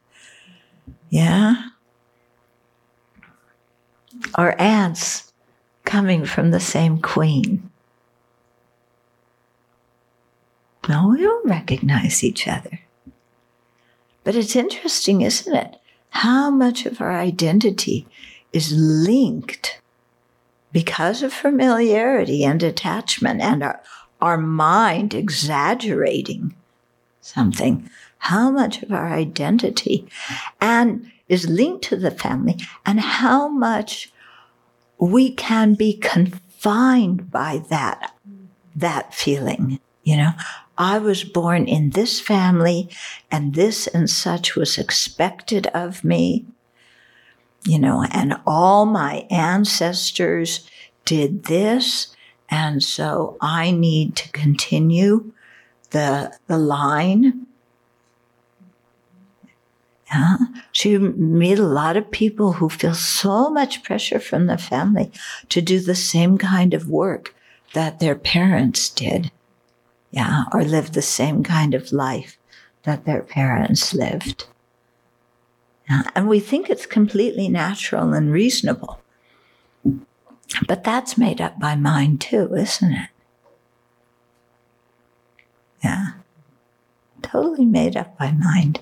Yeah. 1.09 1.69
Or 4.37 4.59
ants 4.61 5.33
coming 5.83 6.25
from 6.25 6.51
the 6.51 6.59
same 6.59 6.99
queen. 6.99 7.70
No, 10.89 11.09
we 11.09 11.21
don't 11.21 11.47
recognize 11.47 12.23
each 12.23 12.47
other. 12.47 12.79
But 14.23 14.35
it's 14.35 14.55
interesting, 14.55 15.21
isn't 15.21 15.55
it? 15.55 15.77
How 16.09 16.49
much 16.49 16.85
of 16.85 17.01
our 17.01 17.13
identity 17.13 18.07
is 18.51 18.71
linked 18.73 19.79
because 20.71 21.23
of 21.23 21.33
familiarity 21.33 22.43
and 22.43 22.61
attachment 22.63 23.41
and 23.41 23.63
our, 23.63 23.81
our 24.21 24.37
mind 24.37 25.13
exaggerating 25.13 26.55
something. 27.21 27.89
How 28.19 28.51
much 28.51 28.83
of 28.83 28.91
our 28.91 29.07
identity 29.07 30.07
and 30.59 31.11
is 31.27 31.49
linked 31.49 31.83
to 31.85 31.95
the 31.95 32.11
family 32.11 32.57
and 32.85 32.99
how 32.99 33.47
much 33.47 34.11
we 34.97 35.31
can 35.31 35.73
be 35.73 35.93
confined 35.97 37.31
by 37.31 37.63
that, 37.69 38.15
that 38.75 39.13
feeling. 39.13 39.79
You 40.03 40.17
know, 40.17 40.31
I 40.77 40.97
was 40.97 41.23
born 41.23 41.67
in 41.67 41.91
this 41.91 42.19
family 42.19 42.89
and 43.31 43.53
this 43.53 43.87
and 43.87 44.09
such 44.09 44.55
was 44.55 44.77
expected 44.77 45.67
of 45.67 46.03
me. 46.03 46.45
You 47.63 47.77
know, 47.77 48.05
and 48.11 48.39
all 48.47 48.85
my 48.85 49.27
ancestors 49.29 50.67
did 51.05 51.43
this. 51.43 52.15
And 52.49 52.83
so 52.83 53.37
I 53.39 53.71
need 53.71 54.15
to 54.17 54.31
continue 54.31 55.31
the, 55.91 56.35
the 56.47 56.57
line. 56.57 57.45
Yeah. 60.11 60.37
So 60.73 60.89
you 60.89 60.99
meet 60.99 61.59
a 61.59 61.63
lot 61.63 61.95
of 61.95 62.11
people 62.11 62.53
who 62.53 62.69
feel 62.69 62.95
so 62.95 63.49
much 63.49 63.83
pressure 63.83 64.19
from 64.19 64.47
the 64.47 64.57
family 64.57 65.11
to 65.49 65.61
do 65.61 65.79
the 65.79 65.95
same 65.95 66.37
kind 66.37 66.73
of 66.73 66.89
work 66.89 67.35
that 67.73 67.99
their 67.99 68.15
parents 68.15 68.89
did. 68.89 69.31
Yeah. 70.11 70.43
Or 70.53 70.63
live 70.63 70.91
the 70.91 71.01
same 71.01 71.43
kind 71.43 71.73
of 71.73 71.91
life 71.91 72.37
that 72.83 73.05
their 73.05 73.21
parents 73.21 73.93
lived. 73.93 74.45
Yeah. 75.89 76.03
And 76.15 76.27
we 76.27 76.39
think 76.39 76.69
it's 76.69 76.85
completely 76.85 77.47
natural 77.47 78.13
and 78.13 78.31
reasonable. 78.31 79.01
But 80.67 80.83
that's 80.83 81.17
made 81.17 81.39
up 81.39 81.59
by 81.59 81.75
mind 81.75 82.21
too, 82.21 82.53
isn't 82.55 82.91
it? 82.91 83.09
Yeah. 85.83 86.07
Totally 87.21 87.65
made 87.65 87.95
up 87.95 88.17
by 88.17 88.31
mind. 88.31 88.81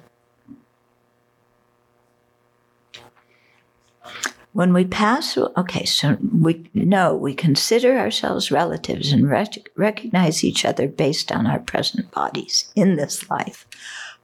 When 4.59 4.73
we 4.73 4.83
pass, 4.83 5.37
okay, 5.37 5.85
so 5.85 6.17
we 6.37 6.69
know 6.73 7.15
we 7.15 7.33
consider 7.33 7.97
ourselves 7.97 8.51
relatives 8.51 9.13
and 9.13 9.29
rec- 9.29 9.69
recognize 9.77 10.43
each 10.43 10.65
other 10.65 10.85
based 10.89 11.31
on 11.31 11.47
our 11.47 11.59
present 11.59 12.11
bodies 12.11 12.69
in 12.75 12.97
this 12.97 13.29
life. 13.29 13.65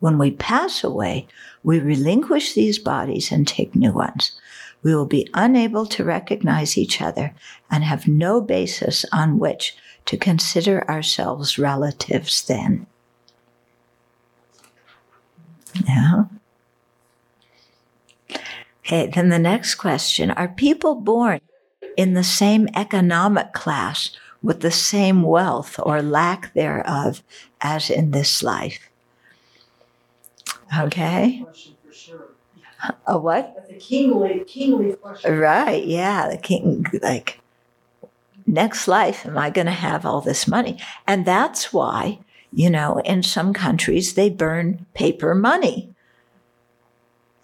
When 0.02 0.18
we 0.18 0.32
pass 0.32 0.84
away, 0.84 1.28
we 1.64 1.80
relinquish 1.80 2.54
these 2.54 2.78
bodies 2.78 3.32
and 3.32 3.48
take 3.48 3.76
new 3.76 3.94
ones. 3.94 4.34
We 4.84 4.94
will 4.94 5.06
be 5.06 5.30
unable 5.34 5.86
to 5.86 6.04
recognize 6.04 6.78
each 6.78 7.02
other 7.02 7.34
and 7.72 7.86
have 7.86 8.06
no 8.06 8.42
basis 8.42 9.06
on 9.14 9.40
which 9.40 9.78
to 10.04 10.18
consider 10.18 10.86
ourselves 10.90 11.58
relatives 11.58 12.44
then. 12.46 12.88
Yeah. 15.88 16.26
Okay, 18.86 19.08
then 19.08 19.30
the 19.30 19.40
next 19.40 19.76
question 19.76 20.30
Are 20.32 20.48
people 20.48 20.96
born 20.96 21.42
in 21.98 22.14
the 22.14 22.24
same 22.24 22.68
economic 22.76 23.52
class 23.54 24.12
with 24.44 24.62
the 24.62 24.72
same 24.72 25.24
wealth 25.24 25.80
or 25.82 26.02
lack 26.02 26.54
thereof 26.54 27.24
as 27.62 27.90
in 27.90 28.12
this 28.12 28.44
life? 28.44 28.90
Okay. 30.78 31.44
Sure. 31.92 32.28
A 33.08 33.18
what? 33.18 33.66
A 33.70 33.74
kingly, 33.74 34.44
kingly 34.46 34.94
question. 34.94 35.40
Right, 35.40 35.84
yeah, 35.84 36.30
the 36.30 36.38
king, 36.38 36.86
like, 37.02 37.40
next 38.46 38.88
life, 38.88 39.26
am 39.26 39.38
I 39.38 39.50
going 39.50 39.66
to 39.66 39.72
have 39.72 40.06
all 40.06 40.22
this 40.22 40.48
money? 40.48 40.78
And 41.08 41.26
that's 41.26 41.74
why, 41.74 42.20
you 42.54 42.70
know, 42.70 43.00
in 43.06 43.24
some 43.24 43.54
countries, 43.54 44.14
they 44.14 44.30
burn 44.30 44.86
paper 44.94 45.34
money. 45.34 45.96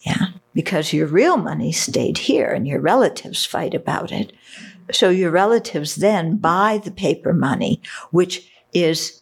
Yeah, 0.01 0.27
because 0.53 0.93
your 0.93 1.07
real 1.07 1.37
money 1.37 1.71
stayed 1.71 2.17
here 2.17 2.49
and 2.49 2.67
your 2.67 2.79
relatives 2.79 3.45
fight 3.45 3.73
about 3.73 4.11
it. 4.11 4.33
So 4.91 5.09
your 5.09 5.31
relatives 5.31 5.95
then 5.95 6.37
buy 6.37 6.81
the 6.83 6.91
paper 6.91 7.33
money, 7.33 7.81
which 8.11 8.51
is 8.73 9.21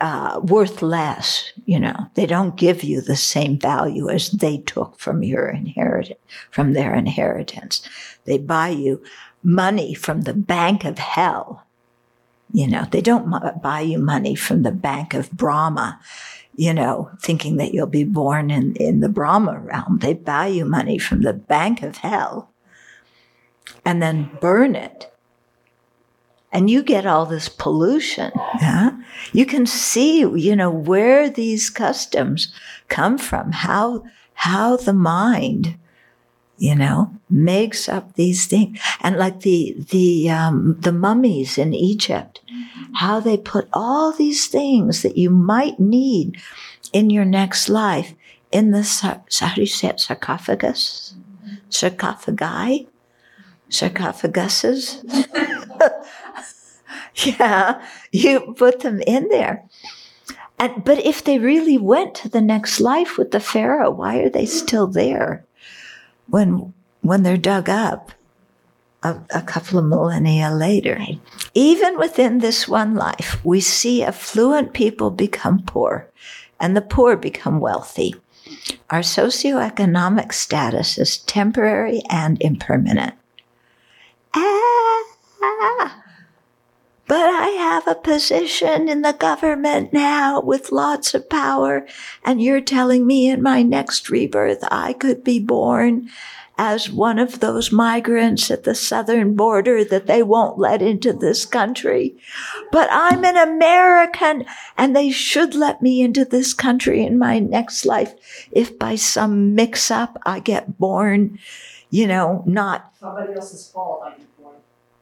uh, 0.00 0.40
worth 0.42 0.82
less. 0.82 1.52
You 1.66 1.80
know, 1.80 2.06
they 2.14 2.26
don't 2.26 2.56
give 2.56 2.82
you 2.82 3.00
the 3.00 3.16
same 3.16 3.58
value 3.58 4.08
as 4.08 4.30
they 4.30 4.58
took 4.58 4.98
from 4.98 5.22
your 5.22 5.48
inheritance, 5.48 6.20
from 6.50 6.72
their 6.72 6.94
inheritance. 6.94 7.82
They 8.24 8.38
buy 8.38 8.70
you 8.70 9.02
money 9.42 9.94
from 9.94 10.22
the 10.22 10.34
bank 10.34 10.84
of 10.84 10.98
hell. 10.98 11.66
You 12.52 12.66
know, 12.66 12.84
they 12.90 13.00
don't 13.00 13.62
buy 13.62 13.80
you 13.80 13.98
money 13.98 14.34
from 14.34 14.62
the 14.62 14.72
bank 14.72 15.14
of 15.14 15.30
Brahma, 15.30 16.00
you 16.60 16.74
know, 16.74 17.10
thinking 17.22 17.56
that 17.56 17.72
you'll 17.72 17.86
be 17.86 18.04
born 18.04 18.50
in, 18.50 18.76
in 18.76 19.00
the 19.00 19.08
Brahma 19.08 19.58
realm. 19.60 19.98
They 20.02 20.12
buy 20.12 20.48
you 20.48 20.66
money 20.66 20.98
from 20.98 21.22
the 21.22 21.32
bank 21.32 21.82
of 21.82 21.96
hell 21.96 22.50
and 23.82 24.02
then 24.02 24.30
burn 24.42 24.76
it. 24.76 25.10
And 26.52 26.68
you 26.68 26.82
get 26.82 27.06
all 27.06 27.24
this 27.24 27.48
pollution. 27.48 28.30
Yeah. 28.60 29.00
You 29.32 29.46
can 29.46 29.64
see, 29.64 30.18
you 30.18 30.54
know, 30.54 30.70
where 30.70 31.30
these 31.30 31.70
customs 31.70 32.52
come 32.88 33.16
from, 33.16 33.52
how, 33.52 34.04
how 34.34 34.76
the 34.76 34.92
mind, 34.92 35.78
you 36.60 36.74
know, 36.74 37.10
makes 37.30 37.88
up 37.88 38.14
these 38.14 38.46
things. 38.46 38.78
And 39.00 39.16
like 39.16 39.40
the, 39.40 39.74
the, 39.90 40.28
um, 40.28 40.76
the 40.78 40.92
mummies 40.92 41.56
in 41.56 41.72
Egypt, 41.72 42.42
how 42.96 43.18
they 43.18 43.38
put 43.38 43.66
all 43.72 44.12
these 44.12 44.46
things 44.46 45.00
that 45.00 45.16
you 45.16 45.30
might 45.30 45.80
need 45.80 46.36
in 46.92 47.08
your 47.08 47.24
next 47.24 47.70
life 47.70 48.14
in 48.52 48.72
the, 48.72 48.82
how 49.40 49.54
do 49.54 49.60
you 49.62 49.66
say 49.66 49.88
it, 49.88 50.00
sarcophagus? 50.00 51.14
Sarcophagi? 51.70 52.88
Sarcophaguses? 53.70 55.02
yeah, 57.24 57.82
you 58.12 58.54
put 58.58 58.80
them 58.80 59.00
in 59.06 59.28
there. 59.28 59.64
And, 60.58 60.84
but 60.84 60.98
if 60.98 61.24
they 61.24 61.38
really 61.38 61.78
went 61.78 62.14
to 62.16 62.28
the 62.28 62.42
next 62.42 62.80
life 62.80 63.16
with 63.16 63.30
the 63.30 63.40
Pharaoh, 63.40 63.90
why 63.90 64.18
are 64.18 64.28
they 64.28 64.44
still 64.44 64.86
there 64.86 65.46
when, 66.30 66.72
when 67.02 67.22
they're 67.22 67.36
dug 67.36 67.68
up 67.68 68.12
a, 69.02 69.18
a 69.30 69.42
couple 69.42 69.78
of 69.78 69.84
millennia 69.84 70.50
later? 70.50 71.00
Even 71.54 71.98
within 71.98 72.38
this 72.38 72.68
one 72.68 72.94
life, 72.94 73.44
we 73.44 73.60
see 73.60 74.02
affluent 74.02 74.72
people 74.72 75.10
become 75.10 75.62
poor 75.62 76.08
and 76.58 76.76
the 76.76 76.82
poor 76.82 77.16
become 77.16 77.60
wealthy. 77.60 78.14
Our 78.90 79.00
socioeconomic 79.00 80.32
status 80.32 80.98
is 80.98 81.18
temporary 81.18 82.02
and 82.10 82.40
impermanent. 82.42 83.14
Ah, 84.34 86.02
but 87.10 87.28
I 87.28 87.48
have 87.48 87.88
a 87.88 87.96
position 87.96 88.88
in 88.88 89.02
the 89.02 89.12
government 89.12 89.92
now 89.92 90.40
with 90.40 90.70
lots 90.70 91.12
of 91.12 91.28
power, 91.28 91.84
and 92.24 92.40
you're 92.40 92.60
telling 92.60 93.04
me 93.04 93.28
in 93.28 93.42
my 93.42 93.62
next 93.64 94.10
rebirth 94.10 94.62
I 94.70 94.92
could 94.92 95.24
be 95.24 95.40
born 95.40 96.08
as 96.56 96.88
one 96.88 97.18
of 97.18 97.40
those 97.40 97.72
migrants 97.72 98.48
at 98.48 98.62
the 98.62 98.76
southern 98.76 99.34
border 99.34 99.82
that 99.82 100.06
they 100.06 100.22
won't 100.22 100.60
let 100.60 100.82
into 100.82 101.12
this 101.12 101.44
country. 101.44 102.14
But 102.70 102.88
I'm 102.92 103.24
an 103.24 103.36
American 103.36 104.44
and 104.78 104.94
they 104.94 105.10
should 105.10 105.56
let 105.56 105.82
me 105.82 106.02
into 106.02 106.24
this 106.24 106.54
country 106.54 107.04
in 107.04 107.18
my 107.18 107.40
next 107.40 107.84
life 107.84 108.14
if 108.52 108.78
by 108.78 108.94
some 108.94 109.56
mix 109.56 109.90
up 109.90 110.16
I 110.24 110.38
get 110.38 110.78
born, 110.78 111.40
you 111.90 112.06
know, 112.06 112.44
not 112.46 112.92
Somebody 113.00 113.32
else's 113.32 113.68
fault, 113.68 114.02
I. 114.06 114.29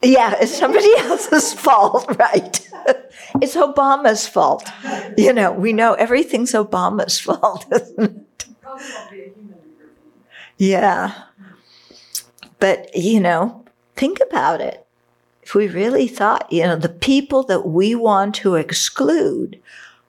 yeah, 0.02 0.36
it's 0.40 0.56
somebody 0.56 0.90
else's 0.98 1.52
fault, 1.52 2.06
right? 2.18 2.68
it's 3.40 3.56
Obama's 3.56 4.26
fault. 4.26 4.68
You 5.16 5.32
know, 5.32 5.52
we 5.52 5.72
know 5.72 5.94
everything's 5.94 6.52
Obama's 6.52 7.18
fault. 7.20 7.66
Yeah. 10.56 11.14
But, 12.58 12.94
you 12.94 13.20
know, 13.20 13.64
think 13.96 14.18
about 14.20 14.60
it. 14.60 14.84
If 15.42 15.54
we 15.54 15.68
really 15.68 16.08
thought, 16.08 16.52
you 16.52 16.64
know, 16.64 16.76
the 16.76 16.88
people 16.88 17.42
that 17.44 17.66
we 17.66 17.94
want 17.94 18.34
to 18.36 18.56
exclude, 18.56 19.60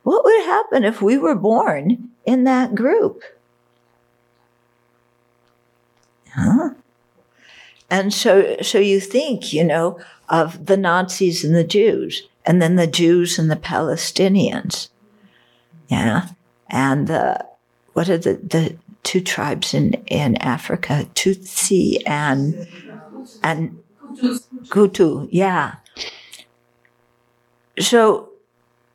what 0.04 0.26
would 0.26 0.44
happen 0.44 0.84
if 0.84 1.02
we 1.02 1.18
were 1.18 1.36
born 1.36 2.10
in 2.26 2.44
that 2.44 2.76
group? 2.76 3.24
Huh? 6.34 6.72
And 7.90 8.14
so, 8.14 8.58
so 8.62 8.78
you 8.78 9.00
think, 9.00 9.52
you 9.52 9.64
know, 9.64 10.00
of 10.30 10.68
the 10.68 10.78
Nazis 10.78 11.44
and 11.44 11.56
the 11.56 11.64
Jews, 11.64 12.28
and 12.46 12.62
then 12.62 12.76
the 12.76 12.88
Jews 12.88 13.40
and 13.40 13.50
the 13.50 13.56
Palestinians. 13.56 14.90
Yeah. 15.88 16.30
And 16.70 17.08
the, 17.08 17.46
what 17.94 18.10
are 18.10 18.18
the, 18.18 18.36
the 18.36 18.78
two 19.04 19.22
tribes 19.22 19.74
in, 19.74 19.94
in 20.06 20.36
Africa? 20.38 21.08
Tutsi 21.16 22.02
and, 22.06 22.68
and 23.44 23.80
Hutu. 24.68 25.28
Yeah. 25.32 25.76
So, 27.80 28.30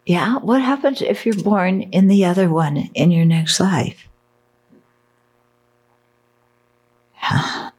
yeah, 0.07 0.39
what 0.39 0.61
happens 0.61 1.01
if 1.03 1.25
you're 1.25 1.35
born 1.43 1.83
in 1.83 2.09
the 2.09 2.25
other 2.27 2.51
one 2.51 2.77
in 2.95 3.11
your 3.11 3.25
next 3.25 3.59
life? 3.59 4.07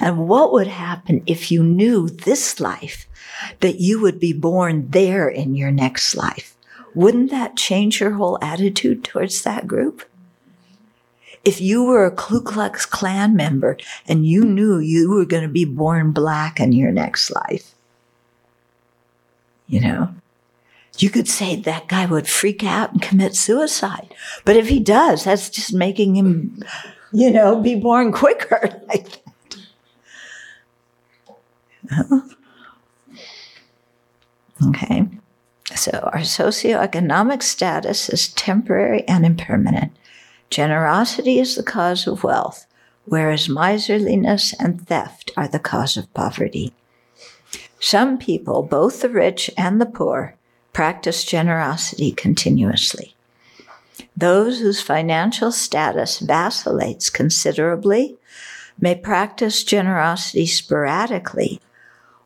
And 0.00 0.28
what 0.28 0.52
would 0.52 0.66
happen 0.66 1.22
if 1.26 1.50
you 1.50 1.62
knew 1.62 2.08
this 2.08 2.60
life 2.60 3.06
that 3.60 3.80
you 3.80 4.00
would 4.00 4.20
be 4.20 4.32
born 4.32 4.88
there 4.90 5.28
in 5.28 5.54
your 5.54 5.70
next 5.70 6.14
life? 6.14 6.54
wouldn't 6.94 7.30
that 7.30 7.56
change 7.56 8.00
your 8.00 8.12
whole 8.12 8.38
attitude 8.40 9.04
towards 9.04 9.42
that 9.42 9.66
group? 9.66 10.04
If 11.44 11.60
you 11.60 11.84
were 11.84 12.06
a 12.06 12.10
Ku 12.10 12.40
Klux 12.40 12.86
Klan 12.86 13.36
member 13.36 13.76
and 14.08 14.24
you 14.24 14.44
knew 14.44 14.78
you 14.78 15.10
were 15.10 15.26
going 15.26 15.42
to 15.42 15.48
be 15.48 15.66
born 15.66 16.12
black 16.12 16.58
in 16.58 16.72
your 16.72 16.92
next 16.92 17.30
life, 17.30 17.74
you 19.66 19.80
know, 19.80 20.14
you 20.98 21.10
could 21.10 21.28
say 21.28 21.56
that 21.56 21.88
guy 21.88 22.06
would 22.06 22.28
freak 22.28 22.64
out 22.64 22.92
and 22.92 23.02
commit 23.02 23.34
suicide. 23.34 24.14
But 24.44 24.56
if 24.56 24.68
he 24.68 24.80
does, 24.80 25.24
that's 25.24 25.50
just 25.50 25.74
making 25.74 26.14
him, 26.14 26.62
you 27.12 27.30
know, 27.30 27.60
be 27.60 27.74
born 27.74 28.12
quicker 28.12 28.80
like. 28.88 29.23
Okay. 34.68 35.06
So 35.74 35.90
our 36.12 36.20
socioeconomic 36.20 37.42
status 37.42 38.08
is 38.08 38.28
temporary 38.28 39.06
and 39.08 39.26
impermanent. 39.26 39.92
Generosity 40.50 41.38
is 41.40 41.56
the 41.56 41.62
cause 41.62 42.06
of 42.06 42.22
wealth, 42.22 42.66
whereas 43.04 43.48
miserliness 43.48 44.54
and 44.60 44.86
theft 44.86 45.32
are 45.36 45.48
the 45.48 45.58
cause 45.58 45.96
of 45.96 46.12
poverty. 46.14 46.72
Some 47.80 48.18
people, 48.18 48.62
both 48.62 49.02
the 49.02 49.08
rich 49.08 49.50
and 49.58 49.80
the 49.80 49.86
poor, 49.86 50.36
practice 50.72 51.24
generosity 51.24 52.12
continuously. 52.12 53.14
Those 54.16 54.60
whose 54.60 54.80
financial 54.80 55.50
status 55.50 56.20
vacillates 56.20 57.10
considerably 57.10 58.16
may 58.78 58.94
practice 58.94 59.64
generosity 59.64 60.46
sporadically 60.46 61.60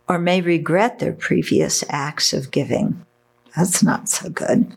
or 0.08 0.18
may 0.18 0.40
regret 0.40 0.98
their 0.98 1.12
previous 1.12 1.84
acts 1.88 2.32
of 2.32 2.50
giving. 2.50 3.04
That's 3.56 3.82
not 3.82 4.08
so 4.08 4.30
good. 4.30 4.76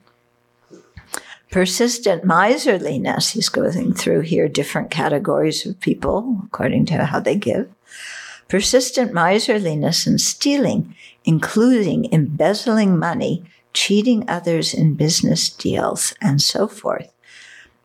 Persistent 1.51 2.23
miserliness, 2.23 3.31
he's 3.31 3.49
going 3.49 3.93
through 3.93 4.21
here 4.21 4.47
different 4.47 4.89
categories 4.89 5.65
of 5.65 5.79
people 5.79 6.41
according 6.45 6.85
to 6.87 7.05
how 7.05 7.19
they 7.19 7.35
give. 7.35 7.69
Persistent 8.47 9.13
miserliness 9.13 10.07
and 10.07 10.19
stealing, 10.19 10.95
including 11.25 12.11
embezzling 12.11 12.97
money, 12.97 13.43
cheating 13.73 14.29
others 14.29 14.73
in 14.73 14.95
business 14.95 15.49
deals, 15.49 16.13
and 16.21 16.41
so 16.41 16.67
forth, 16.67 17.11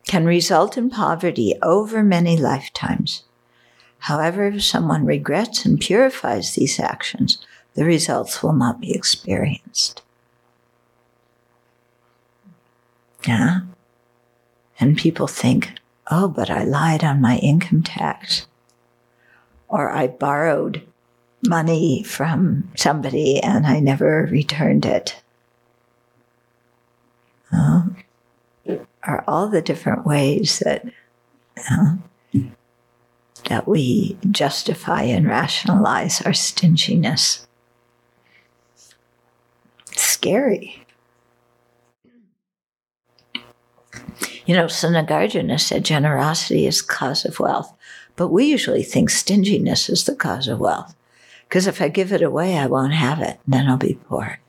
can 0.05 0.25
result 0.25 0.77
in 0.77 0.89
poverty 0.89 1.55
over 1.61 2.03
many 2.03 2.37
lifetimes. 2.37 3.23
However, 3.99 4.47
if 4.47 4.63
someone 4.63 5.05
regrets 5.05 5.65
and 5.65 5.79
purifies 5.79 6.53
these 6.53 6.79
actions, 6.79 7.39
the 7.73 7.85
results 7.85 8.41
will 8.41 8.53
not 8.53 8.79
be 8.79 8.93
experienced. 8.93 10.01
Yeah. 13.27 13.61
And 14.79 14.97
people 14.97 15.27
think, 15.27 15.73
oh, 16.09 16.27
but 16.27 16.49
I 16.49 16.63
lied 16.63 17.03
on 17.03 17.21
my 17.21 17.37
income 17.37 17.83
tax. 17.83 18.47
Or 19.67 19.91
I 19.91 20.07
borrowed 20.07 20.87
money 21.45 22.03
from 22.03 22.71
somebody 22.75 23.39
and 23.41 23.67
I 23.67 23.79
never 23.79 24.27
returned 24.31 24.85
it. 24.85 25.21
Uh, 27.51 27.83
are 29.03 29.23
all 29.27 29.47
the 29.47 29.61
different 29.61 30.05
ways 30.05 30.59
that 30.59 30.85
uh, 31.69 31.95
that 33.49 33.67
we 33.67 34.17
justify 34.31 35.03
and 35.03 35.27
rationalize 35.27 36.21
our 36.21 36.33
stinginess. 36.33 37.47
scary. 40.27 40.85
You 44.45 44.55
know, 44.55 44.67
so 44.67 44.89
Nagarjuna 44.89 45.59
said 45.59 45.83
generosity 45.83 46.65
is 46.65 46.81
cause 46.81 47.25
of 47.25 47.39
wealth, 47.39 47.73
but 48.15 48.29
we 48.29 48.45
usually 48.45 48.83
think 48.83 49.09
stinginess 49.09 49.89
is 49.89 50.05
the 50.05 50.15
cause 50.15 50.47
of 50.47 50.59
wealth. 50.59 50.95
Because 51.47 51.67
if 51.67 51.81
I 51.81 51.87
give 51.87 52.11
it 52.11 52.21
away, 52.21 52.57
I 52.57 52.65
won't 52.65 52.93
have 52.93 53.21
it, 53.21 53.39
then 53.47 53.67
I'll 53.67 53.77
be 53.77 53.99
poor. 54.07 54.39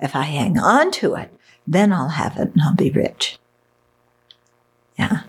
If 0.00 0.14
I 0.14 0.22
hang 0.22 0.58
on 0.58 0.90
to 0.92 1.14
it, 1.14 1.32
then 1.66 1.92
I'll 1.92 2.10
have 2.10 2.36
it 2.36 2.52
and 2.52 2.62
I'll 2.62 2.74
be 2.74 2.90
rich. 2.90 3.38
Yeah. 4.98 5.22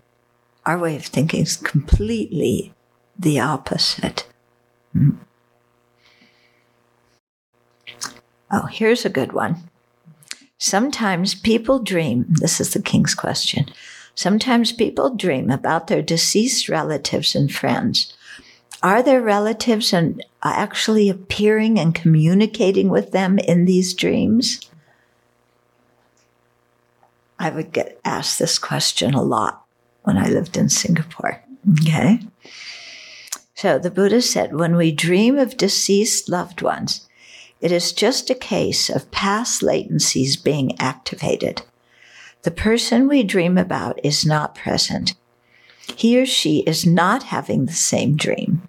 Our 0.65 0.77
way 0.77 0.95
of 0.95 1.05
thinking 1.05 1.41
is 1.41 1.57
completely 1.57 2.73
the 3.19 3.39
opposite. 3.39 4.25
Hmm. 4.93 5.11
Oh, 8.49 8.65
here's 8.65 9.05
a 9.05 9.09
good 9.09 9.33
one. 9.33 9.57
Sometimes 10.57 11.35
people 11.35 11.79
dream, 11.79 12.25
this 12.29 12.59
is 12.59 12.73
the 12.73 12.81
king's 12.81 13.13
question. 13.13 13.67
Sometimes 14.15 14.71
people 14.71 15.15
dream 15.15 15.51
about 15.51 15.87
their 15.87 16.01
deceased 16.01 16.67
relatives 16.67 17.35
and 17.35 17.53
friends. 17.53 18.15
Are 18.81 19.03
their 19.03 19.21
relatives 19.21 19.93
and 19.93 20.23
actually 20.41 21.09
appearing 21.09 21.79
and 21.79 21.93
communicating 21.93 22.89
with 22.89 23.11
them 23.11 23.37
in 23.39 23.65
these 23.65 23.93
dreams? 23.93 24.61
I 27.37 27.49
would 27.49 27.71
get 27.71 27.99
asked 28.03 28.39
this 28.39 28.57
question 28.57 29.13
a 29.13 29.21
lot 29.21 29.65
when 30.03 30.17
I 30.17 30.27
lived 30.27 30.57
in 30.57 30.69
Singapore. 30.69 31.41
Okay. 31.81 32.19
So 33.61 33.77
the 33.77 33.91
Buddha 33.91 34.21
said, 34.21 34.55
when 34.55 34.77
we 34.77 34.93
dream 34.93 35.37
of 35.37 35.57
deceased 35.57 36.29
loved 36.29 36.61
ones, 36.61 37.09
it 37.59 37.73
is 37.73 37.91
just 37.91 38.29
a 38.29 38.33
case 38.33 38.89
of 38.89 39.11
past 39.11 39.61
latencies 39.61 40.41
being 40.41 40.79
activated. 40.79 41.63
The 42.43 42.51
person 42.51 43.09
we 43.09 43.21
dream 43.21 43.57
about 43.57 43.99
is 44.01 44.25
not 44.25 44.55
present. 44.55 45.13
He 45.93 46.17
or 46.17 46.25
she 46.25 46.59
is 46.59 46.85
not 46.85 47.23
having 47.23 47.65
the 47.65 47.73
same 47.73 48.15
dream. 48.15 48.61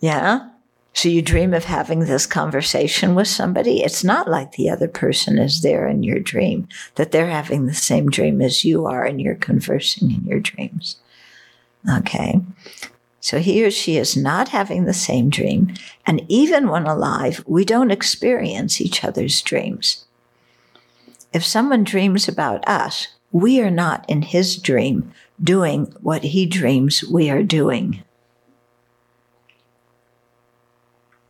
Yeah? 0.00 0.50
So 0.92 1.08
you 1.08 1.22
dream 1.22 1.54
of 1.54 1.64
having 1.64 2.00
this 2.00 2.26
conversation 2.26 3.14
with 3.14 3.28
somebody. 3.28 3.82
It's 3.82 4.04
not 4.04 4.28
like 4.28 4.52
the 4.52 4.68
other 4.68 4.88
person 4.88 5.38
is 5.38 5.62
there 5.62 5.88
in 5.88 6.02
your 6.02 6.18
dream, 6.18 6.68
that 6.96 7.10
they're 7.10 7.30
having 7.30 7.64
the 7.64 7.72
same 7.72 8.10
dream 8.10 8.42
as 8.42 8.66
you 8.66 8.84
are 8.84 9.06
and 9.06 9.18
you're 9.18 9.34
conversing 9.34 10.10
in 10.10 10.24
your 10.24 10.40
dreams. 10.40 10.96
Okay. 11.88 12.40
So 13.20 13.38
he 13.38 13.64
or 13.64 13.70
she 13.70 13.96
is 13.96 14.16
not 14.16 14.48
having 14.48 14.84
the 14.84 14.94
same 14.94 15.28
dream. 15.28 15.74
And 16.06 16.24
even 16.28 16.68
when 16.68 16.86
alive, 16.86 17.44
we 17.46 17.64
don't 17.64 17.90
experience 17.90 18.80
each 18.80 19.04
other's 19.04 19.40
dreams. 19.42 20.06
If 21.32 21.44
someone 21.44 21.84
dreams 21.84 22.28
about 22.28 22.66
us, 22.66 23.08
we 23.30 23.60
are 23.60 23.70
not 23.70 24.08
in 24.08 24.22
his 24.22 24.56
dream 24.56 25.12
doing 25.42 25.94
what 26.00 26.24
he 26.24 26.46
dreams 26.46 27.04
we 27.04 27.30
are 27.30 27.42
doing. 27.42 28.02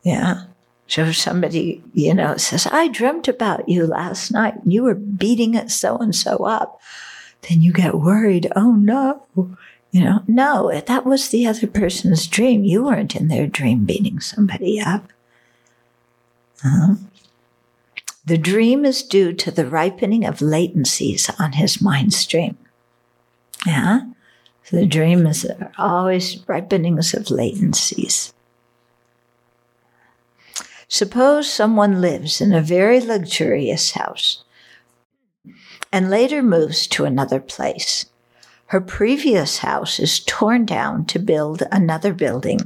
Yeah. 0.03 0.44
So 0.86 1.05
if 1.05 1.16
somebody, 1.16 1.82
you 1.92 2.14
know, 2.14 2.36
says, 2.36 2.66
I 2.66 2.88
dreamt 2.88 3.28
about 3.28 3.68
you 3.68 3.86
last 3.86 4.30
night 4.30 4.55
and 4.62 4.72
you 4.72 4.82
were 4.82 4.94
beating 4.94 5.55
it 5.55 5.70
so 5.70 5.98
and 5.98 6.14
so 6.14 6.44
up, 6.44 6.80
then 7.48 7.62
you 7.62 7.72
get 7.72 7.94
worried. 7.94 8.51
Oh 8.57 8.72
no. 8.72 9.22
You 9.93 10.05
know, 10.05 10.22
no, 10.28 10.80
that 10.80 11.05
was 11.05 11.28
the 11.28 11.47
other 11.47 11.66
person's 11.66 12.26
dream. 12.26 12.64
You 12.64 12.84
weren't 12.84 13.16
in 13.16 13.28
their 13.28 13.47
dream 13.47 13.84
beating 13.84 14.20
somebody 14.20 14.80
up. 14.80 15.09
Uh-huh. 16.64 16.95
The 18.24 18.38
dream 18.38 18.84
is 18.84 19.03
due 19.03 19.32
to 19.32 19.51
the 19.51 19.66
ripening 19.66 20.24
of 20.24 20.38
latencies 20.38 21.28
on 21.41 21.53
his 21.53 21.82
mind 21.82 22.14
stream. 22.14 22.57
Yeah? 23.66 24.03
So 24.64 24.76
the 24.76 24.86
dream 24.86 25.26
is 25.26 25.51
always 25.78 26.47
ripenings 26.47 27.12
of 27.12 27.24
latencies. 27.24 28.32
Suppose 30.86 31.51
someone 31.51 32.01
lives 32.01 32.41
in 32.41 32.53
a 32.53 32.61
very 32.61 33.01
luxurious 33.01 33.93
house 33.93 34.45
and 35.93 36.11
later 36.11 36.43
moves 36.43 36.86
to 36.88 37.05
another 37.05 37.41
place. 37.41 38.07
Her 38.71 38.81
previous 38.81 39.59
house 39.59 39.99
is 39.99 40.21
torn 40.21 40.64
down 40.64 41.05
to 41.07 41.18
build 41.18 41.64
another 41.73 42.14
building. 42.14 42.61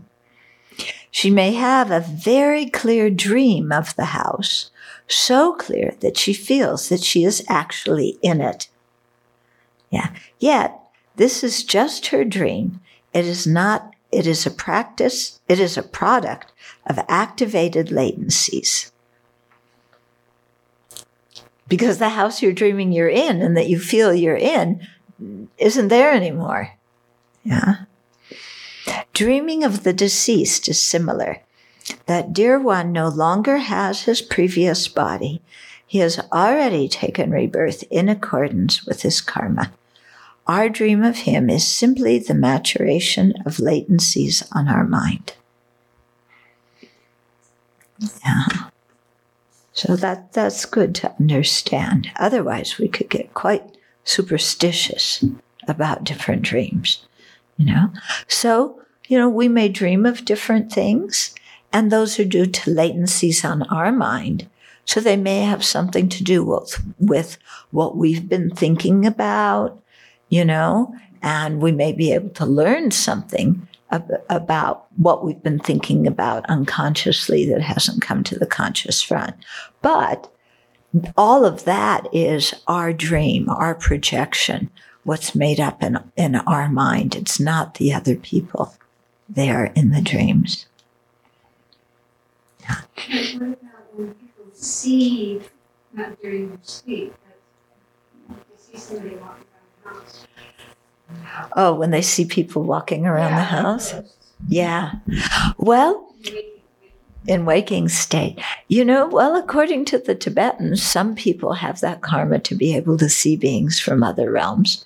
She 1.10 1.30
may 1.30 1.52
have 1.52 1.90
a 1.90 2.00
very 2.00 2.66
clear 2.66 3.08
dream 3.08 3.72
of 3.72 3.96
the 3.96 4.12
house, 4.12 4.70
so 5.08 5.54
clear 5.54 5.94
that 6.00 6.18
she 6.18 6.34
feels 6.34 6.90
that 6.90 7.02
she 7.02 7.24
is 7.24 7.42
actually 7.48 8.18
in 8.20 8.42
it. 8.42 8.68
Yeah. 9.88 10.10
Yet, 10.38 10.78
this 11.16 11.42
is 11.42 11.64
just 11.64 12.08
her 12.08 12.22
dream. 12.22 12.80
It 13.14 13.24
is 13.24 13.46
not, 13.46 13.94
it 14.12 14.26
is 14.26 14.44
a 14.44 14.50
practice, 14.50 15.40
it 15.48 15.58
is 15.58 15.78
a 15.78 15.82
product 15.82 16.52
of 16.84 16.98
activated 17.08 17.86
latencies. 17.86 18.90
Because 21.66 21.96
the 21.96 22.10
house 22.10 22.42
you're 22.42 22.52
dreaming 22.52 22.92
you're 22.92 23.08
in 23.08 23.40
and 23.40 23.56
that 23.56 23.70
you 23.70 23.78
feel 23.78 24.12
you're 24.12 24.36
in 24.36 24.86
isn't 25.58 25.88
there 25.88 26.12
anymore. 26.12 26.72
Yeah. 27.42 27.84
Dreaming 29.12 29.64
of 29.64 29.84
the 29.84 29.92
deceased 29.92 30.68
is 30.68 30.80
similar. 30.80 31.38
That 32.06 32.32
dear 32.32 32.58
one 32.58 32.92
no 32.92 33.08
longer 33.08 33.58
has 33.58 34.02
his 34.02 34.22
previous 34.22 34.88
body. 34.88 35.42
he 35.86 35.98
has 36.00 36.18
already 36.32 36.88
taken 36.88 37.30
rebirth 37.30 37.84
in 37.90 38.08
accordance 38.08 38.84
with 38.84 39.02
his 39.02 39.20
karma. 39.20 39.72
Our 40.46 40.68
dream 40.68 41.04
of 41.04 41.18
him 41.18 41.48
is 41.48 41.66
simply 41.66 42.18
the 42.18 42.34
maturation 42.34 43.32
of 43.46 43.58
latencies 43.58 44.42
on 44.52 44.66
our 44.66 44.84
mind. 44.84 45.34
Yeah. 48.24 48.46
So 49.72 49.94
that 49.96 50.32
that's 50.32 50.64
good 50.64 50.94
to 50.96 51.14
understand. 51.18 52.10
Otherwise, 52.16 52.78
we 52.78 52.88
could 52.88 53.08
get 53.08 53.32
quite 53.34 53.73
superstitious 54.04 55.24
about 55.66 56.04
different 56.04 56.42
dreams, 56.42 57.04
you 57.56 57.66
know. 57.66 57.90
So, 58.28 58.80
you 59.08 59.18
know, 59.18 59.28
we 59.28 59.48
may 59.48 59.68
dream 59.68 60.06
of 60.06 60.24
different 60.24 60.72
things, 60.72 61.34
and 61.72 61.90
those 61.90 62.18
are 62.18 62.24
due 62.24 62.46
to 62.46 62.70
latencies 62.70 63.44
on 63.44 63.62
our 63.64 63.92
mind. 63.92 64.48
So 64.86 65.00
they 65.00 65.16
may 65.16 65.40
have 65.40 65.64
something 65.64 66.08
to 66.10 66.22
do 66.22 66.44
with, 66.44 66.82
with 66.98 67.38
what 67.70 67.96
we've 67.96 68.28
been 68.28 68.50
thinking 68.50 69.06
about, 69.06 69.82
you 70.28 70.44
know, 70.44 70.94
and 71.22 71.62
we 71.62 71.72
may 71.72 71.92
be 71.92 72.12
able 72.12 72.28
to 72.30 72.44
learn 72.44 72.90
something 72.90 73.66
ab- 73.90 74.22
about 74.28 74.86
what 74.96 75.24
we've 75.24 75.42
been 75.42 75.58
thinking 75.58 76.06
about 76.06 76.44
unconsciously 76.50 77.46
that 77.46 77.62
hasn't 77.62 78.02
come 78.02 78.22
to 78.24 78.38
the 78.38 78.46
conscious 78.46 79.00
front. 79.00 79.34
But 79.80 80.30
all 81.16 81.44
of 81.44 81.64
that 81.64 82.06
is 82.12 82.54
our 82.66 82.92
dream, 82.92 83.48
our 83.48 83.74
projection, 83.74 84.70
what's 85.02 85.34
made 85.34 85.60
up 85.60 85.82
in, 85.82 85.98
in 86.16 86.36
our 86.36 86.68
mind. 86.68 87.14
It's 87.14 87.40
not 87.40 87.74
the 87.74 87.92
other 87.92 88.16
people 88.16 88.74
there 89.28 89.66
in 89.74 89.90
the 89.90 90.00
dreams. 90.00 90.66
What 92.66 93.34
about 93.34 93.58
when 93.94 94.14
people 94.14 94.46
see, 94.52 95.40
not 95.92 96.20
during 96.22 96.48
their 96.48 96.58
sleep, 96.62 97.14
but 98.28 98.36
they 98.48 98.56
see 98.56 98.78
somebody 98.78 99.16
walking 99.16 99.44
around 99.84 99.84
the 99.84 99.90
house? 99.90 100.26
Oh, 101.56 101.74
when 101.74 101.90
they 101.90 102.02
see 102.02 102.24
people 102.24 102.62
walking 102.62 103.06
around 103.06 103.32
the 103.32 103.42
house? 103.42 103.94
Yeah. 104.48 104.92
Well, 105.58 106.14
in 107.26 107.44
waking 107.44 107.88
state. 107.88 108.38
You 108.68 108.84
know, 108.84 109.06
well, 109.06 109.36
according 109.36 109.86
to 109.86 109.98
the 109.98 110.14
Tibetans, 110.14 110.82
some 110.82 111.14
people 111.14 111.54
have 111.54 111.80
that 111.80 112.02
karma 112.02 112.38
to 112.40 112.54
be 112.54 112.74
able 112.76 112.98
to 112.98 113.08
see 113.08 113.36
beings 113.36 113.80
from 113.80 114.02
other 114.02 114.30
realms. 114.30 114.84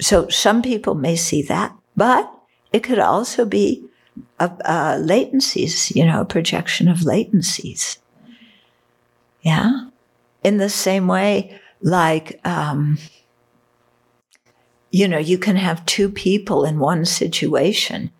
So 0.00 0.28
some 0.28 0.62
people 0.62 0.94
may 0.94 1.16
see 1.16 1.42
that, 1.42 1.74
but 1.96 2.32
it 2.72 2.82
could 2.82 2.98
also 2.98 3.44
be 3.44 3.84
a, 4.38 4.46
a 4.46 4.74
latencies, 5.00 5.94
you 5.94 6.04
know, 6.06 6.24
projection 6.24 6.88
of 6.88 6.98
latencies. 6.98 7.98
Yeah. 9.42 9.88
In 10.42 10.58
the 10.58 10.70
same 10.70 11.06
way, 11.08 11.58
like, 11.82 12.40
um, 12.46 12.98
you 14.90 15.06
know, 15.06 15.18
you 15.18 15.38
can 15.38 15.56
have 15.56 15.84
two 15.86 16.08
people 16.08 16.64
in 16.64 16.78
one 16.78 17.04
situation 17.04 18.10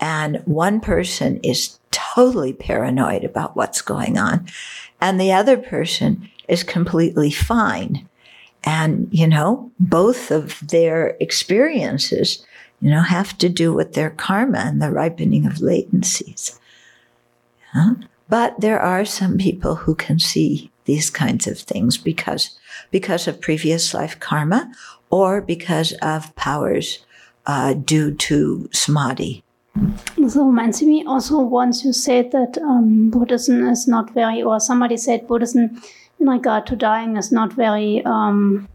and 0.00 0.42
one 0.44 0.80
person 0.80 1.40
is 1.42 1.78
totally 1.94 2.52
paranoid 2.52 3.24
about 3.24 3.56
what's 3.56 3.80
going 3.80 4.18
on 4.18 4.46
and 5.00 5.20
the 5.20 5.32
other 5.32 5.58
person 5.58 6.30
is 6.48 6.62
completely 6.62 7.30
fine. 7.30 8.08
And, 8.64 9.08
you 9.10 9.26
know, 9.26 9.70
both 9.78 10.30
of 10.30 10.66
their 10.66 11.16
experiences, 11.20 12.44
you 12.80 12.90
know, 12.90 13.02
have 13.02 13.36
to 13.38 13.50
do 13.50 13.74
with 13.74 13.92
their 13.92 14.08
karma 14.08 14.60
and 14.60 14.80
the 14.80 14.90
ripening 14.90 15.46
of 15.46 15.54
latencies. 15.54 16.58
Yeah? 17.74 17.94
But 18.30 18.60
there 18.60 18.80
are 18.80 19.04
some 19.04 19.36
people 19.36 19.74
who 19.74 19.94
can 19.94 20.18
see 20.18 20.70
these 20.86 21.10
kinds 21.10 21.46
of 21.46 21.58
things 21.58 21.98
because, 21.98 22.58
because 22.90 23.28
of 23.28 23.42
previous 23.42 23.92
life 23.92 24.18
karma 24.20 24.72
or 25.10 25.42
because 25.42 25.92
of 26.00 26.34
powers 26.34 27.04
uh, 27.46 27.74
due 27.74 28.14
to 28.14 28.70
samadhi. 28.72 29.43
So 30.28 30.46
reminds 30.46 30.82
me 30.82 31.04
also 31.04 31.40
once 31.40 31.84
you 31.84 31.92
said 31.92 32.30
that 32.32 32.56
um, 32.58 33.10
Buddhism 33.10 33.66
is 33.68 33.86
not 33.86 34.10
very, 34.14 34.42
or 34.42 34.60
somebody 34.60 34.96
said 34.96 35.26
Buddhism 35.26 35.82
in 36.20 36.28
regard 36.28 36.66
to 36.68 36.76
dying 36.76 37.16
is 37.16 37.30
not 37.32 37.52
very 37.52 38.02
um, 38.04 38.68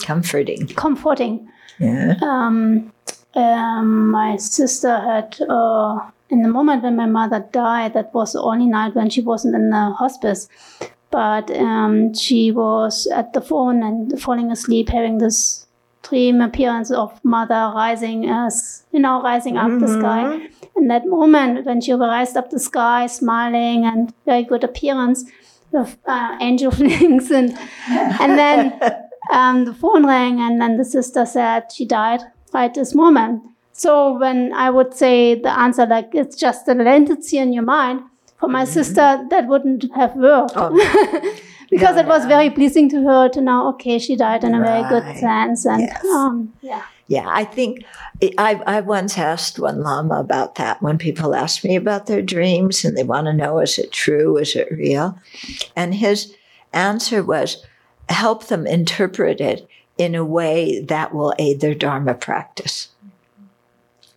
Comforting. 0.00 0.66
comforting. 0.68 1.48
Yeah. 1.78 2.14
Um, 2.22 2.92
um, 3.34 4.10
my 4.10 4.36
sister 4.36 4.98
had, 5.00 5.36
uh, 5.48 5.98
in 6.30 6.42
the 6.42 6.48
moment 6.48 6.82
when 6.82 6.96
my 6.96 7.06
mother 7.06 7.46
died, 7.52 7.94
that 7.94 8.12
was 8.12 8.32
the 8.32 8.42
only 8.42 8.66
night 8.66 8.94
when 8.94 9.10
she 9.10 9.20
wasn't 9.20 9.54
in 9.54 9.70
the 9.70 9.90
hospice. 9.90 10.48
But 11.10 11.50
um, 11.56 12.12
she 12.14 12.52
was 12.52 13.06
at 13.06 13.32
the 13.32 13.40
phone 13.40 13.82
and 13.82 14.20
falling 14.20 14.50
asleep, 14.50 14.88
having 14.88 15.18
this 15.18 15.66
dream 16.08 16.40
appearance 16.40 16.90
of 16.90 17.22
mother 17.24 17.72
rising 17.74 18.28
as, 18.28 18.84
you 18.92 19.00
know, 19.00 19.22
rising 19.22 19.56
up 19.56 19.78
the 19.80 19.88
sky. 19.88 20.48
In 20.76 20.88
that 20.88 21.06
moment, 21.06 21.66
when 21.66 21.80
she 21.80 21.92
rised 21.92 22.36
up 22.36 22.50
the 22.50 22.58
sky, 22.58 23.06
smiling 23.06 23.84
and 23.84 24.12
very 24.24 24.44
good 24.44 24.64
appearance 24.64 25.24
with 25.72 25.98
uh, 26.06 26.36
angel 26.40 26.72
wings, 26.78 27.30
and 27.30 27.56
and 27.88 28.38
then 28.38 28.78
um, 29.32 29.64
the 29.64 29.74
phone 29.74 30.06
rang, 30.06 30.40
and 30.40 30.60
then 30.60 30.76
the 30.76 30.84
sister 30.84 31.26
said 31.26 31.64
she 31.72 31.84
died 31.84 32.20
right 32.54 32.72
this 32.72 32.94
moment. 32.94 33.42
So 33.72 34.18
when 34.18 34.52
I 34.52 34.70
would 34.70 34.94
say 34.94 35.34
the 35.34 35.50
answer 35.50 35.86
like 35.86 36.14
it's 36.14 36.36
just 36.36 36.68
a 36.68 36.74
latency 36.74 37.38
in 37.38 37.52
your 37.52 37.64
mind, 37.64 38.02
for 38.38 38.48
my 38.48 38.64
sister 38.64 39.26
that 39.30 39.46
wouldn't 39.46 39.84
have 39.94 40.14
worked. 40.16 40.56
because 41.70 41.96
No, 41.96 42.02
it 42.02 42.06
was 42.06 42.22
no. 42.22 42.28
very 42.28 42.50
pleasing 42.50 42.88
to 42.90 43.02
her 43.04 43.28
to 43.28 43.40
know, 43.40 43.68
okay, 43.70 43.98
she 43.98 44.16
died 44.16 44.44
in 44.44 44.54
a 44.54 44.60
very 44.60 44.88
good 44.88 45.16
sense, 45.18 45.64
and 45.66 45.82
Yes. 45.82 46.04
um, 46.04 46.52
yeah. 46.62 46.82
Yeah, 47.10 47.24
I 47.26 47.44
think 47.44 47.84
I, 48.36 48.60
I 48.66 48.80
once 48.82 49.16
asked 49.16 49.58
one 49.58 49.80
Lama 49.82 50.20
about 50.20 50.56
that 50.56 50.82
when 50.82 50.98
people 50.98 51.34
ask 51.34 51.64
me 51.64 51.74
about 51.74 52.04
their 52.04 52.20
dreams 52.20 52.84
and 52.84 52.98
they 52.98 53.02
want 53.02 53.28
to 53.28 53.32
know 53.32 53.60
is 53.60 53.78
it 53.78 53.92
true, 53.92 54.36
is 54.36 54.54
it 54.54 54.68
real? 54.70 55.18
And 55.74 55.94
his 55.94 56.34
answer 56.74 57.22
was 57.22 57.64
help 58.10 58.48
them 58.48 58.66
interpret 58.66 59.40
it 59.40 59.66
in 59.96 60.14
a 60.14 60.24
way 60.24 60.80
that 60.82 61.14
will 61.14 61.32
aid 61.38 61.60
their 61.60 61.74
Dharma 61.74 62.12
practice. 62.12 62.88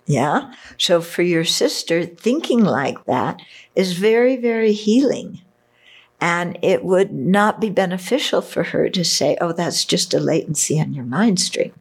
Yeah. 0.06 0.54
So 0.78 0.99
for 0.99 1.22
your 1.22 1.45
sister, 1.45 2.06
thinking 2.06 2.66
like 2.66 3.06
that 3.06 3.41
is 3.74 3.93
very, 3.93 4.36
very 4.36 4.74
healing. 4.74 5.39
And 6.22 6.57
it 6.61 6.86
would 6.86 7.11
not 7.11 7.59
be 7.59 7.72
beneficial 7.72 8.41
for 8.41 8.63
her 8.63 8.89
to 8.89 9.03
say, 9.03 9.38
oh, 9.41 9.53
that's 9.53 9.84
just 9.84 10.13
a 10.13 10.19
latency 10.19 10.80
on 10.80 10.93
your 10.93 11.03
mind 11.05 11.39
stream 11.39 11.74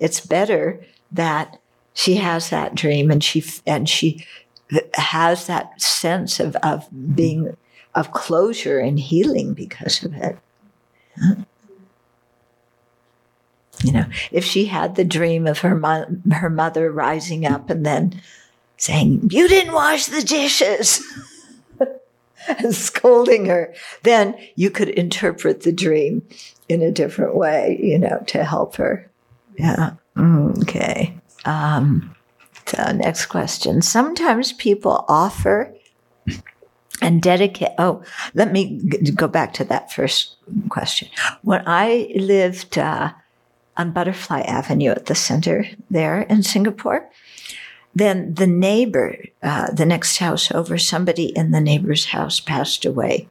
it's 0.00 0.20
better 0.20 0.84
that 1.12 1.58
she 1.92 2.16
has 2.16 2.50
that 2.50 2.74
dream 2.74 3.10
and 3.10 3.22
she 3.22 3.44
and 3.66 3.88
she 3.88 4.26
has 4.94 5.46
that 5.46 5.80
sense 5.80 6.40
of 6.40 6.56
of 6.56 6.88
being 7.14 7.56
of 7.94 8.12
closure 8.12 8.78
and 8.78 8.98
healing 8.98 9.54
because 9.54 10.02
of 10.02 10.14
it. 10.14 10.38
You 13.82 13.92
know, 13.92 14.06
if 14.32 14.44
she 14.44 14.66
had 14.66 14.96
the 14.96 15.04
dream 15.04 15.46
of 15.46 15.60
her 15.60 15.74
mo- 15.74 16.16
her 16.32 16.50
mother 16.50 16.90
rising 16.90 17.46
up 17.46 17.70
and 17.70 17.86
then 17.86 18.20
saying, 18.76 19.28
"You 19.30 19.46
didn't 19.46 19.74
wash 19.74 20.06
the 20.06 20.22
dishes," 20.22 21.02
and 22.58 22.74
scolding 22.74 23.46
her, 23.46 23.74
then 24.02 24.36
you 24.54 24.70
could 24.70 24.88
interpret 24.88 25.62
the 25.62 25.72
dream 25.72 26.26
in 26.68 26.82
a 26.82 26.90
different 26.90 27.36
way, 27.36 27.78
you 27.82 27.98
know, 27.98 28.22
to 28.26 28.44
help 28.44 28.76
her. 28.76 29.10
Yeah. 29.58 29.92
Okay. 30.18 31.16
Um, 31.44 32.14
so 32.66 32.92
next 32.92 33.26
question. 33.26 33.82
Sometimes 33.82 34.52
people 34.52 35.04
offer 35.08 35.74
and 37.02 37.20
dedicate. 37.20 37.70
Oh, 37.78 38.02
let 38.34 38.52
me 38.52 38.80
go 39.14 39.28
back 39.28 39.52
to 39.54 39.64
that 39.64 39.92
first 39.92 40.36
question. 40.68 41.08
When 41.42 41.62
I 41.66 42.12
lived 42.14 42.78
uh, 42.78 43.12
on 43.76 43.92
Butterfly 43.92 44.40
Avenue 44.40 44.90
at 44.90 45.06
the 45.06 45.14
center 45.14 45.66
there 45.90 46.22
in 46.22 46.42
Singapore, 46.42 47.10
then 47.94 48.34
the 48.34 48.46
neighbor, 48.46 49.16
uh, 49.42 49.70
the 49.70 49.86
next 49.86 50.18
house 50.18 50.50
over, 50.50 50.78
somebody 50.78 51.26
in 51.36 51.52
the 51.52 51.60
neighbor's 51.60 52.06
house 52.06 52.40
passed 52.40 52.84
away. 52.84 53.28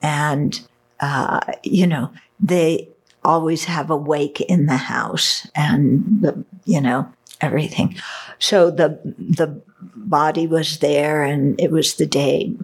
And, 0.00 0.60
uh, 1.00 1.40
you 1.62 1.86
know, 1.86 2.10
they 2.40 2.88
always 3.24 3.64
have 3.64 3.90
a 3.90 3.96
wake 3.96 4.40
in 4.40 4.66
the 4.66 4.76
house 4.76 5.46
and 5.54 6.22
the, 6.22 6.44
you 6.64 6.80
know, 6.80 7.12
everything. 7.40 7.96
So 8.38 8.70
the, 8.70 8.98
the 9.04 9.60
body 9.94 10.46
was 10.46 10.78
there 10.78 11.22
and 11.22 11.60
it 11.60 11.70
was 11.70 11.94
the 11.94 12.06
day 12.06 12.54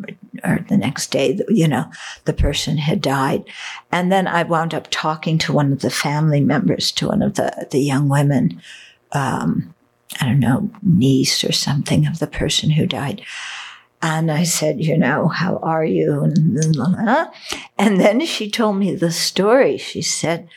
or 0.42 0.64
the 0.68 0.76
next 0.76 1.11
day, 1.11 1.32
that, 1.32 1.51
you 1.51 1.66
know, 1.66 1.86
the 2.24 2.32
person 2.32 2.76
had 2.76 3.01
died. 3.01 3.45
And 3.90 4.11
then 4.11 4.26
I 4.26 4.42
wound 4.42 4.74
up 4.74 4.88
talking 4.90 5.38
to 5.38 5.53
one 5.53 5.72
of 5.72 5.80
the 5.80 5.90
family 5.90 6.40
members, 6.40 6.90
to 6.92 7.09
one 7.09 7.22
of 7.22 7.34
the, 7.34 7.66
the 7.70 7.80
young 7.80 8.09
women, 8.09 8.61
um, 9.12 9.74
I 10.21 10.27
don't 10.27 10.41
know, 10.41 10.71
niece 10.83 11.45
or 11.45 11.53
something 11.53 12.07
of 12.07 12.19
the 12.19 12.27
person 12.27 12.71
who 12.71 12.87
died. 12.87 13.23
And 14.03 14.31
I 14.31 14.45
said, 14.45 14.85
you 14.85 14.99
know, 14.99 15.29
how 15.29 15.57
are 15.59 15.85
you? 15.85 16.23
And, 17.79 18.01
then 18.01 18.27
she 18.27 18.51
told 18.51 18.77
me 18.77 18.95
the 18.95 19.11
story. 19.11 19.79
She 19.79 20.03
said 20.03 20.49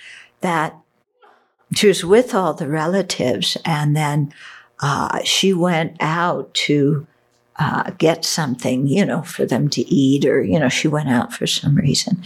that 0.41 0.75
she 1.73 1.87
was 1.87 2.03
with 2.03 2.35
all 2.35 2.53
the 2.53 2.67
relatives 2.67 3.57
and 3.63 3.95
then 3.95 4.33
uh, 4.81 5.23
she 5.23 5.53
went 5.53 5.95
out 6.01 6.53
to 6.53 7.07
uh, 7.59 7.91
get 7.97 8.23
something, 8.23 8.85
you 8.85 9.05
know, 9.05 9.23
for 9.23 9.45
them 9.45 9.67
to 9.69 9.81
eat, 9.81 10.25
or, 10.25 10.43
you 10.43 10.59
know, 10.59 10.69
she 10.69 10.87
went 10.87 11.09
out 11.09 11.33
for 11.33 11.47
some 11.47 11.75
reason. 11.75 12.21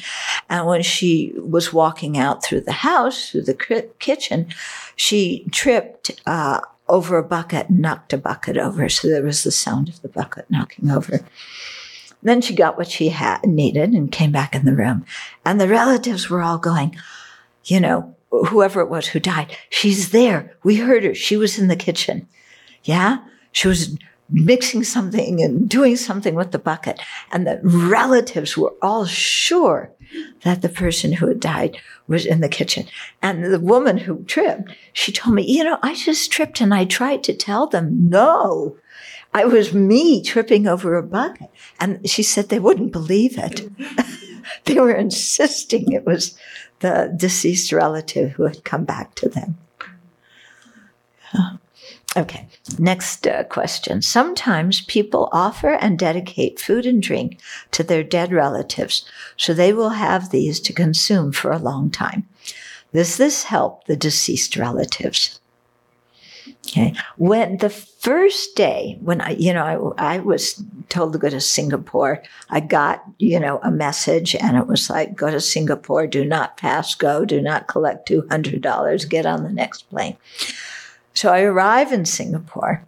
And 0.50 0.66
when 0.66 0.82
she 0.82 1.34
was 1.38 1.72
walking 1.72 2.18
out 2.18 2.44
through 2.44 2.62
the 2.62 2.72
house, 2.74 3.30
through 3.30 3.44
the 3.44 3.86
kitchen, 4.00 4.48
she 4.98 5.46
tripped 5.52 6.12
uh, 6.26 6.60
over 6.92 7.18
a 7.18 7.24
bucket, 7.24 7.70
knocked 7.70 8.12
a 8.12 8.18
bucket 8.18 8.58
over. 8.58 8.89
So 8.89 9.08
there 9.08 9.24
was 9.24 9.44
the 9.44 9.52
sound 9.52 9.88
of 9.88 10.02
the 10.02 10.10
bucket 10.10 10.46
knocking 10.50 10.92
over. 10.92 11.22
Then 12.22 12.42
she 12.42 12.54
got 12.54 12.78
what 12.78 12.89
she 12.89 13.10
had 13.10 13.44
needed 13.46 13.94
and 13.94 14.12
came 14.12 14.32
back 14.32 14.54
in 14.54 14.66
the 14.66 14.76
room. 14.76 15.06
And 15.46 15.60
the 15.60 15.68
relatives 15.68 16.30
were 16.30 16.42
all 16.42 16.58
going, 16.58 16.96
you 17.64 17.80
know, 17.80 18.16
whoever 18.30 18.82
it 18.82 18.89
was 18.89 19.08
who 19.08 19.20
died, 19.20 19.56
she's 19.70 20.12
there. 20.12 20.56
We 20.64 20.76
heard 20.76 21.04
her. 21.04 21.16
She 21.16 21.38
was 21.38 21.58
in 21.58 21.70
the 21.70 21.76
kitchen. 21.76 22.28
Yeah. 22.84 23.20
She 23.54 23.68
was 23.68 23.98
mixing 24.30 24.84
something 24.84 25.42
and 25.42 25.68
doing 25.70 25.96
something 25.96 26.36
with 26.36 26.52
the 26.52 26.60
bucket. 26.60 27.00
And 27.32 27.48
the 27.48 27.60
relatives 27.64 28.58
were 28.58 28.74
all 28.82 29.06
sure 29.06 29.92
that 30.43 30.62
the 30.62 30.70
person 30.70 31.14
who 31.14 31.28
had 31.28 31.39
died 31.39 31.78
was 32.07 32.26
in 32.26 32.41
the 32.41 32.49
kitchen. 32.49 32.88
And 33.22 33.45
the 33.45 33.59
woman 33.59 33.97
who 33.97 34.24
tripped, 34.24 34.72
she 34.93 35.12
told 35.12 35.36
me, 35.36 35.43
you 35.43 35.64
know, 35.64 35.80
I 35.82 35.95
just 35.95 36.32
tripped 36.32 36.62
and 36.62 36.74
I 36.74 36.86
tried 36.86 37.24
to 37.26 37.34
tell 37.34 37.68
them, 37.68 38.09
no, 38.09 38.78
I 39.34 39.45
was 39.45 39.74
me 39.74 40.22
tripping 40.24 40.68
over 40.68 40.95
a 40.95 41.03
bucket. 41.03 41.49
And 41.80 42.07
she 42.09 42.24
said 42.24 42.49
they 42.49 42.59
wouldn't 42.59 42.91
believe 42.91 43.38
it. 43.38 43.70
they 44.66 44.80
were 44.80 44.93
insisting 44.93 45.91
it 45.91 46.05
was 46.05 46.38
the 46.80 47.14
deceased 47.16 47.72
relative 47.72 48.32
who 48.32 48.43
had 48.43 48.64
come 48.64 48.84
back 48.84 49.16
to 49.16 49.30
them. 49.30 49.57
Okay, 52.18 52.45
next 52.78 53.26
uh, 53.26 53.45
question. 53.45 54.01
Sometimes 54.01 54.82
people 54.82 55.30
offer 55.32 55.76
and 55.76 55.97
dedicate 55.97 56.59
food 56.59 56.86
and 56.86 57.01
drink 57.01 57.39
to 57.72 57.84
their 57.84 58.03
dead 58.03 58.34
relatives, 58.34 59.09
so 59.38 59.53
they 59.53 59.72
will 59.72 59.91
have 59.91 60.30
these 60.30 60.59
to 60.62 60.74
consume 60.74 61.32
for 61.32 61.51
a 61.51 61.57
long 61.57 61.89
time. 61.89 62.28
Does 62.93 63.16
this 63.16 63.43
help 63.43 63.86
the 63.86 63.95
deceased 63.95 64.57
relatives? 64.57 65.39
Okay. 66.68 66.93
When 67.18 67.57
the 67.57 67.70
first 67.70 68.55
day, 68.55 68.97
when 69.01 69.22
I, 69.22 69.32
you 69.32 69.53
know, 69.53 69.95
I, 69.97 70.16
I 70.16 70.20
was 70.20 70.62
told 70.89 71.14
to 71.14 71.20
go 71.20 71.30
to 71.30 71.39
Singapore, 71.39 72.24
I 72.49 72.59
got, 72.59 73.03
you 73.20 73.39
know, 73.39 73.59
a 73.64 73.72
message 73.72 74.36
and 74.36 74.57
it 74.57 74.68
was 74.68 74.89
like, 74.89 75.16
go 75.16 75.32
to 75.32 75.41
Singapore, 75.41 76.07
do 76.07 76.24
not 76.24 76.57
pass 76.57 76.93
go, 76.93 77.26
do 77.26 77.41
not 77.41 77.68
collect 77.68 78.07
$200, 78.09 79.09
get 79.09 79.26
on 79.26 79.43
the 79.43 79.51
next 79.51 79.89
plane. 79.89 80.18
So 81.14 81.32
I 81.32 81.41
arrive 81.41 81.91
in 81.91 82.05
Singapore 82.05 82.86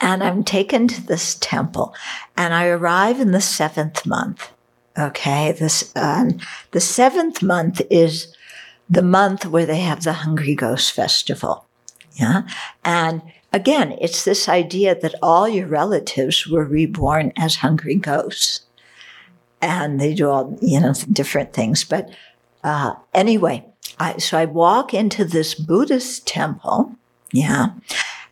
and 0.00 0.22
I'm 0.22 0.44
taken 0.44 0.88
to 0.88 1.06
this 1.06 1.34
temple 1.36 1.94
and 2.36 2.54
I 2.54 2.66
arrive 2.66 3.20
in 3.20 3.32
the 3.32 3.40
seventh 3.40 4.06
month. 4.06 4.50
Okay. 4.98 5.52
This, 5.52 5.92
um, 5.96 6.38
the 6.72 6.80
seventh 6.80 7.42
month 7.42 7.80
is 7.90 8.34
the 8.88 9.02
month 9.02 9.46
where 9.46 9.66
they 9.66 9.80
have 9.80 10.02
the 10.02 10.14
Hungry 10.14 10.54
Ghost 10.54 10.92
Festival. 10.92 11.66
Yeah. 12.14 12.42
And 12.84 13.22
again, 13.52 13.96
it's 14.00 14.24
this 14.24 14.48
idea 14.48 14.98
that 14.98 15.14
all 15.22 15.48
your 15.48 15.66
relatives 15.66 16.46
were 16.46 16.64
reborn 16.64 17.32
as 17.36 17.56
hungry 17.56 17.94
ghosts. 17.96 18.62
And 19.60 20.00
they 20.00 20.14
do 20.14 20.28
all, 20.30 20.58
you 20.60 20.80
know, 20.80 20.94
different 21.12 21.52
things. 21.52 21.84
But 21.84 22.10
uh, 22.64 22.94
anyway, 23.12 23.64
I, 23.98 24.18
so 24.18 24.38
I 24.38 24.44
walk 24.44 24.94
into 24.94 25.24
this 25.24 25.54
Buddhist 25.54 26.26
temple 26.26 26.96
yeah. 27.32 27.68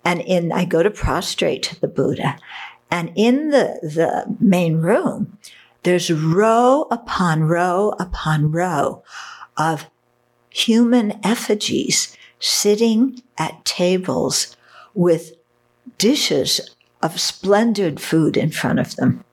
And 0.04 0.20
in, 0.20 0.52
I 0.52 0.64
go 0.64 0.82
to 0.82 0.90
prostrate 0.90 1.62
to 1.64 1.80
the 1.80 1.88
Buddha. 1.88 2.38
And 2.90 3.12
in 3.16 3.50
the, 3.50 3.78
the 3.82 4.36
main 4.38 4.76
room, 4.76 5.38
there's 5.82 6.10
row 6.10 6.86
upon 6.90 7.44
row 7.44 7.94
upon 7.98 8.52
row 8.52 9.02
of 9.56 9.86
human 10.50 11.18
effigies 11.24 12.16
sitting 12.38 13.22
at 13.38 13.64
tables 13.64 14.56
with 14.94 15.32
dishes 15.98 16.60
of 17.02 17.20
splendid 17.20 18.00
food 18.00 18.36
in 18.36 18.50
front 18.50 18.78
of 18.78 18.96
them. 18.96 19.24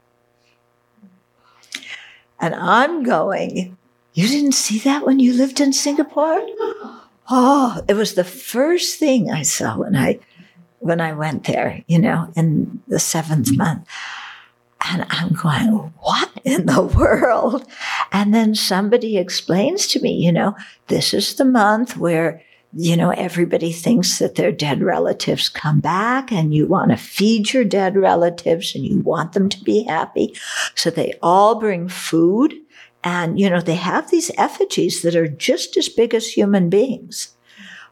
And 2.39 2.55
I'm 2.55 3.03
going, 3.03 3.77
You 4.13 4.27
didn't 4.27 4.51
see 4.53 4.79
that 4.79 5.05
when 5.05 5.19
you 5.19 5.33
lived 5.33 5.59
in 5.61 5.73
Singapore? 5.73 6.41
Oh, 7.29 7.81
it 7.87 7.93
was 7.93 8.15
the 8.15 8.23
first 8.23 8.99
thing 8.99 9.31
I 9.31 9.43
saw 9.43 9.77
when 9.77 9.95
I 9.95 10.19
when 10.79 10.99
I 10.99 11.13
went 11.13 11.45
there, 11.45 11.81
you 11.87 11.97
know, 11.97 12.29
in 12.35 12.81
the 12.87 12.99
seventh 12.99 13.55
month. 13.55 13.87
And 14.91 15.05
I'm 15.09 15.31
going, 15.31 15.93
what 15.99 16.29
in 16.43 16.65
the 16.65 16.81
world? 16.97 17.65
And 18.11 18.33
then 18.33 18.53
somebody 18.53 19.17
explains 19.17 19.87
to 19.87 20.01
me, 20.01 20.11
you 20.11 20.31
know, 20.31 20.55
this 20.87 21.13
is 21.13 21.35
the 21.35 21.45
month 21.45 21.95
where, 21.95 22.41
you 22.73 22.97
know, 22.97 23.11
everybody 23.11 23.71
thinks 23.71 24.19
that 24.19 24.35
their 24.35 24.51
dead 24.51 24.83
relatives 24.83 25.47
come 25.47 25.79
back 25.79 26.33
and 26.33 26.53
you 26.53 26.67
want 26.67 26.91
to 26.91 26.97
feed 26.97 27.53
your 27.53 27.63
dead 27.63 27.95
relatives 27.95 28.75
and 28.75 28.85
you 28.85 28.99
want 28.99 29.31
them 29.31 29.47
to 29.47 29.63
be 29.63 29.83
happy. 29.83 30.35
So 30.75 30.89
they 30.89 31.13
all 31.21 31.59
bring 31.59 31.87
food 31.87 32.53
and, 33.03 33.39
you 33.39 33.49
know, 33.49 33.61
they 33.61 33.75
have 33.75 34.09
these 34.09 34.31
effigies 34.37 35.01
that 35.01 35.15
are 35.15 35.27
just 35.27 35.77
as 35.77 35.89
big 35.89 36.13
as 36.13 36.27
human 36.27 36.69
beings, 36.69 37.35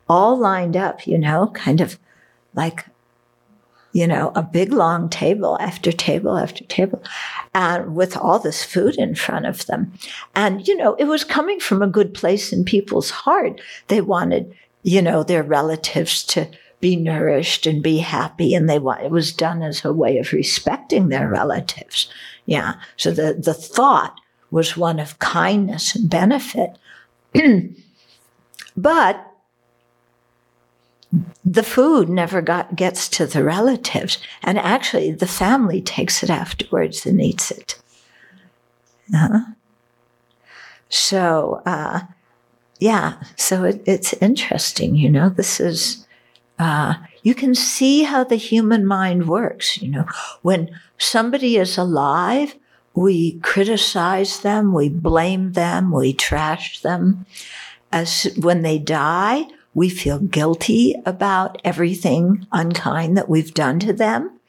all 0.08 0.38
lined 0.38 0.78
up, 0.78 1.06
you 1.06 1.18
know, 1.18 1.52
kind 1.54 1.82
of 1.82 2.00
like, 2.54 2.86
you 3.94 4.08
know, 4.08 4.32
a 4.36 4.42
big 4.42 4.72
long 4.72 5.10
table 5.10 5.58
after 5.60 5.92
table 5.92 6.38
after 6.38 6.64
table, 6.64 7.04
and 7.54 7.94
with 7.94 8.16
all 8.16 8.40
this 8.40 8.64
food 8.64 8.96
in 8.96 9.16
front 9.16 9.46
of 9.46 9.66
them. 9.66 9.92
And, 10.34 10.66
you 10.66 10.78
know, 10.78 10.96
it 10.96 11.06
was 11.06 11.26
coming 11.26 11.60
from 11.60 11.82
a 11.82 11.88
good 11.88 12.14
place 12.14 12.54
in 12.54 12.64
people's 12.64 13.10
heart. 13.10 13.60
They 13.90 14.00
wanted, 14.00 14.56
you 14.84 15.02
know, 15.02 15.24
their 15.24 15.44
relatives 15.44 16.24
to 16.28 16.50
be 16.80 16.96
nourished 16.96 17.68
and 17.68 17.84
be 17.84 17.98
happy. 17.98 18.56
And 18.56 18.70
they 18.70 18.80
want, 18.80 19.04
it 19.04 19.12
was 19.12 19.34
done 19.34 19.62
as 19.62 19.84
a 19.84 19.92
way 19.92 20.18
of 20.20 20.32
respecting 20.32 21.10
their 21.10 21.28
relatives. 21.28 22.10
Yeah. 22.46 22.76
So 22.96 23.12
the, 23.12 23.34
the 23.34 23.54
thought 23.54 24.21
was 24.52 24.78
one 24.78 25.00
of 25.00 25.18
kindness 25.20 25.96
and 25.96 26.10
benefit. 26.10 26.78
but 28.78 29.32
the 31.44 31.64
food 31.64 32.10
never 32.10 32.42
got 32.42 32.76
gets 32.76 33.10
to 33.10 33.26
the 33.26 33.44
relatives 33.44 34.18
and 34.44 34.58
actually 34.60 35.12
the 35.12 35.28
family 35.28 35.82
takes 35.82 36.24
it 36.24 36.30
afterwards 36.30 37.06
and 37.06 37.22
eats 37.22 37.52
it 37.52 37.82
uh-huh. 39.14 39.42
so 40.88 41.62
uh, 41.66 42.02
yeah 42.80 43.22
so 43.36 43.66
it, 43.66 43.82
it's 43.86 44.14
interesting 44.14 44.96
you 44.96 45.10
know 45.10 45.30
this 45.30 45.60
is 45.60 46.08
uh, 46.60 46.94
you 47.24 47.34
can 47.34 47.56
see 47.56 48.04
how 48.04 48.24
the 48.24 48.36
human 48.36 48.86
mind 48.86 49.28
works 49.28 49.82
you 49.82 49.90
know 49.90 50.06
when 50.44 50.70
somebody 50.98 51.58
is 51.58 51.78
alive 51.78 52.56
we 52.94 53.40
criticize 53.40 54.40
them, 54.40 54.74
we 54.74 54.90
blame 54.90 55.54
them, 55.54 55.92
we 55.92 56.14
trash 56.14 56.82
them. 56.82 57.26
As 57.92 58.32
when 58.38 58.62
they 58.62 58.80
die, 58.80 59.46
we 59.74 59.90
feel 59.90 60.20
guilty 60.20 60.96
about 61.06 61.62
everything 61.64 62.46
unkind 62.52 63.18
that 63.18 63.30
we've 63.30 63.54
done 63.54 63.80
to 63.80 63.94
them. 63.94 64.40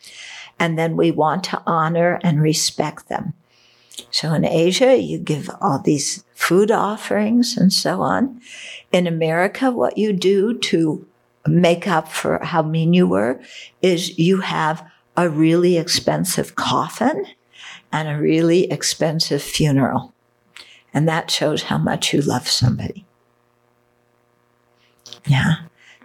And 0.59 0.79
then 0.79 0.97
we 0.97 1.11
want 1.11 1.45
to 1.45 1.63
honor 1.67 2.21
and 2.23 2.43
respect 2.43 3.09
them. 3.09 3.35
So 4.11 4.33
in 4.35 4.45
Asia, 4.45 4.97
you 4.97 5.19
give 5.19 5.51
all 5.61 5.79
these 5.79 6.25
food 6.35 6.71
offerings 6.71 7.57
and 7.57 7.73
so 7.73 8.03
on. 8.03 8.41
In 8.91 9.07
America, 9.07 9.71
what 9.71 9.99
you 9.99 10.13
do 10.13 10.59
to 10.59 11.07
make 11.47 11.87
up 11.89 12.09
for 12.09 12.39
how 12.43 12.63
mean 12.63 12.93
you 12.93 13.07
were 13.07 13.41
is 13.81 14.19
you 14.19 14.41
have 14.41 14.89
a 15.17 15.29
really 15.29 15.77
expensive 15.77 16.55
coffin 16.55 17.27
and 17.93 18.09
a 18.09 18.21
really 18.21 18.71
expensive 18.71 19.43
funeral. 19.43 20.13
And 20.95 21.09
that 21.09 21.31
shows 21.31 21.65
how 21.65 21.79
much 21.79 22.13
you 22.13 22.21
love 22.21 22.49
somebody. 22.49 23.05
Yeah. 25.27 25.55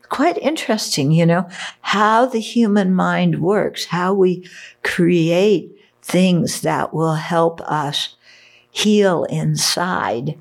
Quite 0.10 0.38
interesting, 0.38 1.12
you 1.12 1.26
know, 1.26 1.50
how 1.82 2.26
the 2.26 2.40
human 2.40 2.94
mind 2.94 3.42
works, 3.42 3.86
how 3.86 4.14
we 4.14 4.48
create 4.84 5.72
things 6.02 6.62
that 6.62 6.94
will 6.94 7.16
help 7.16 7.60
us 7.62 8.16
heal 8.72 9.26
inside, 9.26 10.38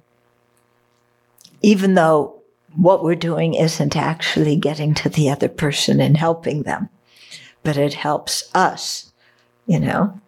even 1.62 1.94
though 1.94 2.40
what 2.76 3.02
we're 3.02 3.16
doing 3.16 3.54
isn't 3.54 3.96
actually 3.96 4.54
getting 4.54 4.94
to 4.94 5.08
the 5.08 5.30
other 5.30 5.48
person 5.48 6.00
and 6.00 6.16
helping 6.16 6.62
them, 6.62 6.88
but 7.64 7.76
it 7.76 7.94
helps 7.94 8.48
us, 8.54 9.12
you 9.66 9.80
know. 9.80 10.20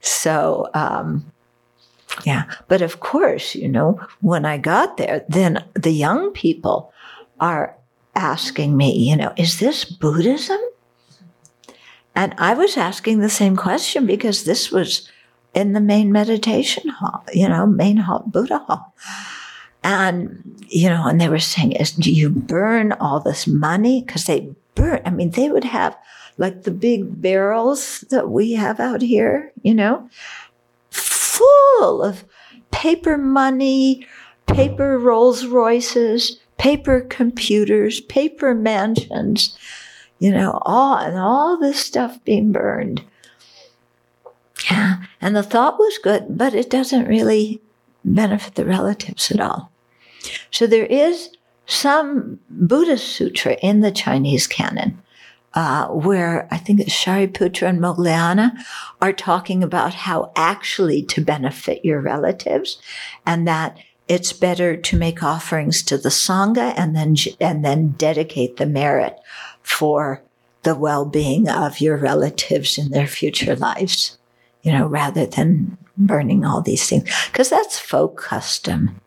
So, 0.00 0.68
um, 0.74 1.30
yeah. 2.24 2.44
But 2.68 2.82
of 2.82 3.00
course, 3.00 3.54
you 3.54 3.68
know, 3.68 4.00
when 4.20 4.44
I 4.44 4.58
got 4.58 4.96
there, 4.96 5.24
then 5.28 5.64
the 5.74 5.92
young 5.92 6.32
people 6.32 6.92
are 7.38 7.76
asking 8.14 8.76
me, 8.76 9.08
you 9.08 9.16
know, 9.16 9.32
is 9.36 9.58
this 9.58 9.84
Buddhism? 9.84 10.58
And 12.14 12.34
I 12.38 12.54
was 12.54 12.76
asking 12.76 13.20
the 13.20 13.30
same 13.30 13.56
question 13.56 14.06
because 14.06 14.44
this 14.44 14.70
was 14.70 15.08
in 15.54 15.72
the 15.72 15.80
main 15.80 16.12
meditation 16.12 16.88
hall, 16.88 17.24
you 17.32 17.48
know, 17.48 17.66
main 17.66 17.96
hall, 17.96 18.24
Buddha 18.26 18.58
hall. 18.58 18.94
And, 19.82 20.64
you 20.68 20.88
know, 20.88 21.06
and 21.06 21.20
they 21.20 21.28
were 21.28 21.38
saying, 21.38 21.72
is, 21.72 21.92
do 21.92 22.12
you 22.12 22.28
burn 22.28 22.92
all 22.92 23.20
this 23.20 23.46
money? 23.46 24.02
Because 24.02 24.26
they 24.26 24.52
burn, 24.74 25.00
I 25.04 25.10
mean, 25.10 25.30
they 25.30 25.48
would 25.48 25.64
have 25.64 25.96
like 26.40 26.62
the 26.62 26.70
big 26.70 27.20
barrels 27.20 28.00
that 28.08 28.30
we 28.30 28.52
have 28.52 28.80
out 28.80 29.02
here, 29.02 29.52
you 29.62 29.74
know, 29.74 30.08
full 30.90 32.02
of 32.02 32.24
paper 32.70 33.18
money, 33.18 34.06
paper 34.46 34.98
Rolls 34.98 35.44
Royces, 35.44 36.40
paper 36.56 37.02
computers, 37.02 38.00
paper 38.00 38.54
mansions, 38.54 39.56
you 40.18 40.30
know, 40.30 40.58
all 40.62 40.96
and 40.96 41.18
all 41.18 41.58
this 41.58 41.78
stuff 41.78 42.24
being 42.24 42.52
burned. 42.52 43.04
Yeah. 44.70 45.04
And 45.20 45.36
the 45.36 45.42
thought 45.42 45.78
was 45.78 45.98
good, 45.98 46.38
but 46.38 46.54
it 46.54 46.70
doesn't 46.70 47.06
really 47.06 47.60
benefit 48.02 48.54
the 48.54 48.64
relatives 48.64 49.30
at 49.30 49.40
all. 49.40 49.70
So 50.50 50.66
there 50.66 50.86
is 50.86 51.36
some 51.66 52.40
Buddhist 52.48 53.08
sutra 53.08 53.58
in 53.60 53.80
the 53.80 53.92
Chinese 53.92 54.46
canon 54.46 55.02
uh, 55.54 55.88
where 55.88 56.46
I 56.50 56.58
think 56.58 56.80
Shariputra 56.80 57.68
and 57.68 57.80
Moggallana 57.80 58.52
are 59.00 59.12
talking 59.12 59.62
about 59.62 59.94
how 59.94 60.32
actually 60.36 61.02
to 61.04 61.24
benefit 61.24 61.84
your 61.84 62.00
relatives 62.00 62.80
and 63.26 63.48
that 63.48 63.78
it's 64.08 64.32
better 64.32 64.76
to 64.76 64.96
make 64.96 65.22
offerings 65.22 65.82
to 65.84 65.96
the 65.96 66.08
Sangha 66.08 66.74
and 66.76 66.96
then, 66.96 67.16
and 67.40 67.64
then 67.64 67.90
dedicate 67.90 68.56
the 68.56 68.66
merit 68.66 69.16
for 69.62 70.22
the 70.62 70.74
well-being 70.74 71.48
of 71.48 71.80
your 71.80 71.96
relatives 71.96 72.76
in 72.76 72.90
their 72.90 73.06
future 73.06 73.56
lives, 73.56 74.18
you 74.62 74.72
know, 74.72 74.86
rather 74.86 75.26
than 75.26 75.78
burning 75.96 76.44
all 76.44 76.60
these 76.60 76.88
things. 76.88 77.08
Cause 77.32 77.50
that's 77.50 77.78
folk 77.78 78.20
custom. 78.20 79.00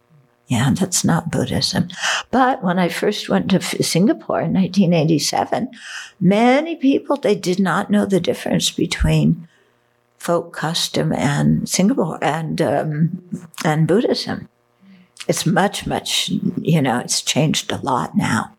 Yeah, 0.47 0.71
that's 0.73 1.03
not 1.03 1.31
Buddhism. 1.31 1.87
But 2.29 2.63
when 2.63 2.77
I 2.77 2.89
first 2.89 3.29
went 3.29 3.49
to 3.51 3.61
Singapore 3.61 4.41
in 4.41 4.53
1987, 4.53 5.69
many 6.19 6.75
people, 6.75 7.15
they 7.15 7.35
did 7.35 7.59
not 7.59 7.89
know 7.89 8.05
the 8.05 8.19
difference 8.19 8.69
between 8.69 9.47
folk 10.17 10.53
custom 10.53 11.13
and 11.13 11.67
Singapore 11.67 12.19
and, 12.21 12.61
um, 12.61 13.47
and 13.63 13.87
Buddhism. 13.87 14.49
It's 15.27 15.45
much, 15.45 15.87
much, 15.87 16.29
you 16.29 16.81
know, 16.81 16.99
it's 16.99 17.21
changed 17.21 17.71
a 17.71 17.77
lot 17.77 18.15
now. 18.15 18.55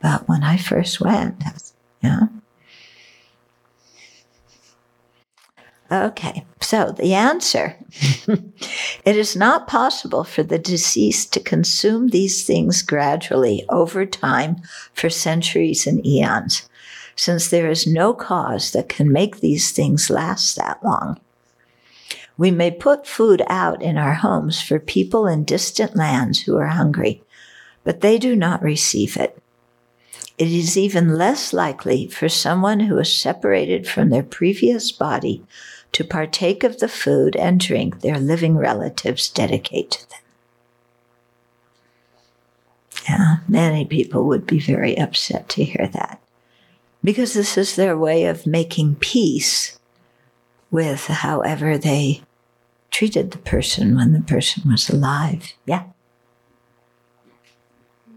But 0.00 0.28
when 0.28 0.42
I 0.42 0.56
first 0.56 1.00
went, 1.00 1.42
yeah. 2.02 2.28
Okay, 5.90 6.44
so 6.60 6.92
the 6.92 7.14
answer 7.14 7.74
it 8.26 9.16
is 9.16 9.34
not 9.34 9.66
possible 9.66 10.22
for 10.22 10.42
the 10.42 10.58
deceased 10.58 11.32
to 11.32 11.40
consume 11.40 12.08
these 12.08 12.44
things 12.44 12.82
gradually 12.82 13.64
over 13.70 14.04
time 14.04 14.56
for 14.92 15.08
centuries 15.08 15.86
and 15.86 16.06
eons, 16.06 16.68
since 17.16 17.48
there 17.48 17.70
is 17.70 17.86
no 17.86 18.12
cause 18.12 18.70
that 18.72 18.90
can 18.90 19.10
make 19.10 19.40
these 19.40 19.70
things 19.70 20.10
last 20.10 20.56
that 20.56 20.84
long. 20.84 21.18
We 22.36 22.50
may 22.50 22.70
put 22.70 23.06
food 23.06 23.42
out 23.48 23.82
in 23.82 23.96
our 23.96 24.14
homes 24.14 24.60
for 24.60 24.78
people 24.78 25.26
in 25.26 25.44
distant 25.44 25.96
lands 25.96 26.42
who 26.42 26.58
are 26.58 26.68
hungry, 26.68 27.22
but 27.82 28.02
they 28.02 28.18
do 28.18 28.36
not 28.36 28.62
receive 28.62 29.16
it. 29.16 29.42
It 30.36 30.48
is 30.48 30.76
even 30.76 31.16
less 31.16 31.52
likely 31.54 32.06
for 32.08 32.28
someone 32.28 32.80
who 32.80 32.98
is 32.98 33.12
separated 33.12 33.88
from 33.88 34.10
their 34.10 34.22
previous 34.22 34.92
body 34.92 35.42
to 35.92 36.04
partake 36.04 36.64
of 36.64 36.78
the 36.78 36.88
food 36.88 37.36
and 37.36 37.60
drink 37.60 38.00
their 38.00 38.18
living 38.18 38.56
relatives 38.56 39.28
dedicate 39.28 39.90
to 39.90 40.10
them. 40.10 40.18
Yeah, 43.08 43.36
many 43.48 43.84
people 43.84 44.24
would 44.24 44.46
be 44.46 44.60
very 44.60 44.98
upset 44.98 45.48
to 45.50 45.64
hear 45.64 45.88
that 45.92 46.20
because 47.02 47.32
this 47.32 47.56
is 47.56 47.76
their 47.76 47.96
way 47.96 48.24
of 48.26 48.46
making 48.46 48.96
peace 48.96 49.78
with 50.70 51.06
however 51.06 51.78
they 51.78 52.22
treated 52.90 53.30
the 53.30 53.38
person 53.38 53.96
when 53.96 54.12
the 54.12 54.20
person 54.20 54.70
was 54.70 54.90
alive. 54.90 55.52
Yeah 55.64 55.84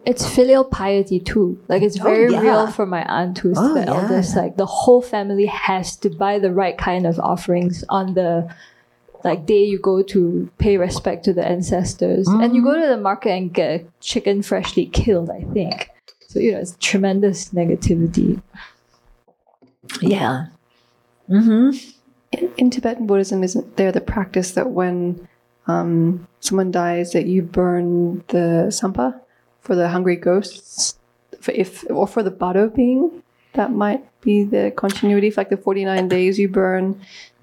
it's 0.06 0.28
filial 0.28 0.64
piety 0.64 1.20
too. 1.20 1.60
Like 1.68 1.82
it's 1.84 2.00
Oh, 2.00 2.04
very 2.04 2.32
yeah. 2.32 2.42
real 2.42 2.68
for 2.68 2.86
my 2.86 3.04
aunt 3.04 3.38
who's 3.38 3.58
Oh, 3.60 3.74
the 3.74 3.82
yeah. 3.82 3.94
eldest. 3.94 4.36
Like 4.36 4.58
the 4.58 4.66
whole 4.66 5.02
family 5.02 5.46
has 5.46 5.96
to 5.98 6.10
buy 6.10 6.40
the 6.40 6.52
right 6.52 6.78
kind 6.78 7.06
of 7.06 7.20
offerings 7.20 7.84
on 7.90 8.14
the 8.16 8.54
like 9.24 9.46
day 9.46 9.64
you 9.64 9.78
go 9.80 10.02
to 10.02 10.50
pay 10.58 10.78
respect 10.78 11.24
to 11.26 11.34
the 11.34 11.46
ancestors. 11.48 12.28
And 12.28 12.56
you 12.56 12.64
go 12.64 12.74
to 12.80 12.88
the 12.88 12.98
market 12.98 13.30
and 13.32 13.54
get 13.54 13.82
a 13.82 13.86
chicken 14.00 14.42
freshly 14.42 14.88
killed, 14.88 15.30
I 15.30 15.42
think. 15.54 15.90
So 16.28 16.40
you 16.40 16.54
know, 16.54 16.58
it's 16.60 16.76
tremendous 16.80 17.50
negativity. 17.50 18.42
Yeah. 20.02 20.48
Mm-hmm. 21.30 21.78
In, 22.32 22.52
in 22.58 22.70
Tibetan 22.72 23.06
Buddhism, 23.06 23.44
isn't 23.44 23.78
there 23.78 23.92
the 23.92 24.02
practice 24.02 24.52
that 24.54 24.72
when 24.72 25.28
um, 25.68 26.28
someone 26.40 26.72
dies, 26.72 27.12
that 27.12 27.26
you 27.28 27.42
burn 27.44 28.24
the 28.30 28.66
tsampa 28.70 29.21
for 29.62 29.76
the 29.76 29.90
hungry 29.90 30.16
ghosts, 30.16 31.00
for 31.40 31.52
if 31.52 31.86
or 31.90 32.08
for 32.08 32.24
the 32.24 32.32
bardo 32.32 32.70
being? 32.70 33.24
That 33.54 33.72
might 33.72 34.04
be 34.22 34.44
the 34.44 34.72
continuity. 34.76 35.30
For 35.30 35.42
like 35.42 35.50
the 35.50 35.58
forty 35.58 35.86
nine 35.86 36.08
days, 36.08 36.38
you 36.40 36.50
burn 36.50 37.00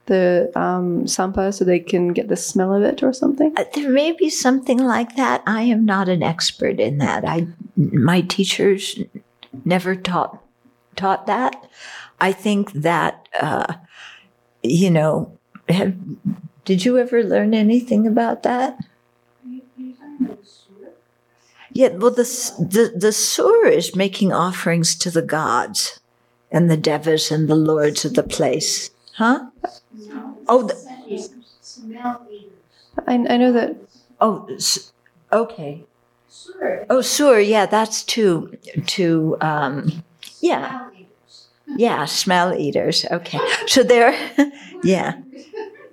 the 0.06 0.50
um, 0.56 1.04
tsampa 1.04 1.52
so 1.52 1.64
they 1.64 1.80
can 1.80 2.12
get 2.14 2.28
the 2.28 2.36
smell 2.36 2.72
of 2.74 2.82
it 2.82 3.02
or 3.02 3.12
something. 3.12 3.52
Uh, 3.56 3.64
There 3.74 3.90
may 3.90 4.12
be 4.12 4.30
something 4.30 4.78
like 4.78 5.16
that. 5.16 5.42
I 5.46 5.62
am 5.62 5.84
not 5.84 6.08
an 6.08 6.22
expert 6.22 6.80
in 6.80 6.98
that. 6.98 7.28
I 7.28 7.48
my 7.76 8.22
teachers 8.22 8.98
never 9.64 9.94
taught 9.94 10.42
taught 10.96 11.26
that. 11.26 11.68
I 12.20 12.32
think 12.32 12.72
that 12.72 13.28
uh, 13.40 13.74
you 14.62 14.90
know. 14.90 15.32
Have, 15.68 15.94
did 16.64 16.84
you 16.86 16.96
ever 16.96 17.22
learn 17.22 17.52
anything 17.52 18.06
about 18.06 18.42
that? 18.42 18.78
Yeah, 21.78 21.90
well, 21.90 22.10
the 22.10 22.22
s- 22.22 22.56
the 22.58 22.92
the 22.96 23.12
sur 23.12 23.66
is 23.66 23.94
making 23.94 24.32
offerings 24.32 24.96
to 24.96 25.12
the 25.12 25.22
gods 25.22 26.00
and 26.50 26.68
the 26.68 26.76
devas 26.76 27.30
and 27.30 27.46
the 27.46 27.54
lords 27.54 28.04
of 28.04 28.14
the 28.14 28.24
place, 28.24 28.90
huh? 29.14 29.46
Oh, 30.48 30.64
the, 30.66 30.74
Smell 31.60 32.26
eaters. 32.28 32.58
I, 33.06 33.14
I 33.14 33.36
know 33.36 33.52
that 33.52 33.76
oh, 34.20 34.48
okay. 35.32 35.84
Sure. 36.28 36.84
Oh, 36.90 37.00
sur, 37.00 37.38
yeah, 37.38 37.66
that's 37.66 38.02
to 38.14 38.50
to 38.98 39.36
um, 39.40 40.02
yeah, 40.40 40.90
yeah, 41.76 42.06
smell 42.06 42.58
eaters. 42.58 43.04
Okay, 43.08 43.38
so 43.68 43.84
they're 43.84 44.18
yeah, 44.82 45.14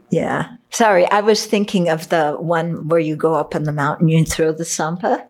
yeah. 0.10 0.58
Sorry, 0.72 1.06
I 1.12 1.22
was 1.22 1.46
thinking 1.46 1.90
of 1.90 2.10
the 2.10 2.38
one 2.40 2.88
where 2.88 3.00
you 3.00 3.16
go 3.16 3.36
up 3.36 3.54
on 3.54 3.66
the 3.66 3.72
mountain 3.72 4.10
and 4.10 4.28
throw 4.28 4.52
the 4.52 4.64
tsampa. 4.66 5.28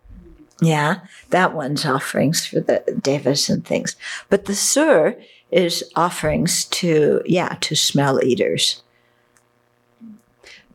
Yeah, 0.62 1.02
that 1.32 1.54
one's 1.54 1.86
offerings 1.86 2.46
for 2.46 2.62
the 2.62 2.82
devas 3.02 3.50
and 3.50 3.66
things. 3.66 3.96
But 4.30 4.46
the 4.46 4.56
sur 4.56 5.16
is 5.52 5.84
offerings 5.96 6.66
to 6.66 7.22
yeah 7.26 7.58
to 7.62 7.76
smell 7.76 8.24
eaters. 8.24 8.82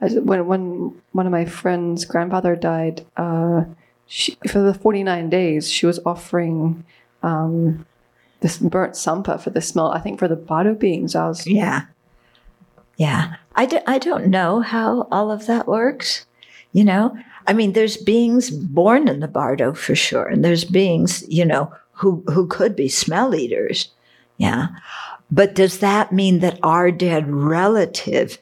As 0.00 0.14
when 0.14 0.46
when 0.46 1.00
one 1.12 1.26
of 1.26 1.32
my 1.32 1.44
friends' 1.44 2.04
grandfather 2.04 2.56
died, 2.56 3.06
uh, 3.16 3.64
she, 4.06 4.36
for 4.48 4.60
the 4.60 4.74
forty 4.74 5.02
nine 5.02 5.30
days, 5.30 5.70
she 5.70 5.86
was 5.86 5.98
offering 6.04 6.84
um, 7.22 7.86
this 8.40 8.58
burnt 8.58 8.94
tsampa 8.94 9.40
for 9.40 9.50
the 9.50 9.60
smell. 9.60 9.92
I 9.92 10.00
think 10.00 10.18
for 10.18 10.28
the 10.28 10.36
bardo 10.36 10.74
beings. 10.74 11.14
I 11.14 11.28
was 11.28 11.46
Yeah. 11.46 11.82
Yeah. 12.96 13.36
I, 13.56 13.82
I 13.86 13.98
don't 13.98 14.26
know 14.28 14.60
how 14.60 15.08
all 15.10 15.30
of 15.30 15.46
that 15.46 15.66
works. 15.66 16.26
You 16.72 16.84
know, 16.84 17.18
I 17.46 17.52
mean, 17.52 17.72
there's 17.72 17.96
beings 17.96 18.50
born 18.50 19.08
in 19.08 19.20
the 19.20 19.28
bardo 19.28 19.72
for 19.72 19.94
sure. 19.94 20.26
And 20.26 20.44
there's 20.44 20.64
beings, 20.64 21.24
you 21.28 21.44
know, 21.44 21.72
who, 21.92 22.22
who 22.30 22.46
could 22.46 22.76
be 22.76 22.88
smell 22.88 23.34
eaters. 23.34 23.90
Yeah. 24.36 24.68
But 25.30 25.54
does 25.54 25.78
that 25.78 26.12
mean 26.12 26.40
that 26.40 26.58
our 26.62 26.90
dead 26.90 27.30
relative 27.30 28.38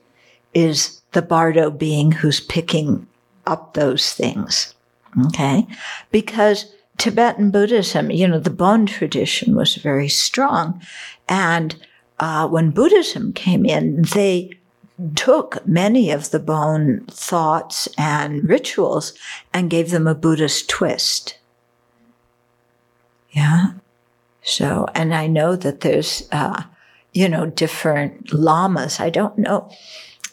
is 0.55 1.01
the 1.13 1.23
bardo 1.23 1.71
being 1.71 2.13
who's 2.13 2.41
picking 2.41 3.07
up 3.47 3.75
those 3.75 4.13
things? 4.15 4.75
Okay. 5.27 5.67
Because 6.11 6.73
Tibetan 6.99 7.51
Buddhism, 7.51 8.11
you 8.11 8.27
know, 8.27 8.39
the 8.39 8.51
Bon 8.51 8.87
tradition 8.87 9.55
was 9.55 9.77
very 9.77 10.09
strong. 10.09 10.83
And 11.29 11.77
uh, 12.21 12.49
when 12.49 12.71
Buddhism 12.71 13.33
came 13.33 13.65
in, 13.65 14.03
they 14.15 14.58
took 15.15 15.67
many 15.67 16.11
of 16.11 16.31
the 16.31 16.41
Bon 16.41 17.05
thoughts 17.11 17.89
and 17.97 18.49
rituals 18.49 19.13
and 19.55 19.71
gave 19.71 19.91
them 19.91 20.07
a 20.07 20.15
Buddhist 20.15 20.69
twist. 20.69 21.39
Yeah. 23.31 23.73
So, 24.43 24.87
and 24.95 25.15
I 25.15 25.27
know 25.27 25.57
that 25.57 25.81
there's, 25.81 26.29
uh, 26.33 26.63
you 27.13 27.29
know, 27.29 27.47
different 27.47 28.33
lamas. 28.33 28.99
I 28.99 29.11
don't 29.11 29.39
know. 29.39 29.71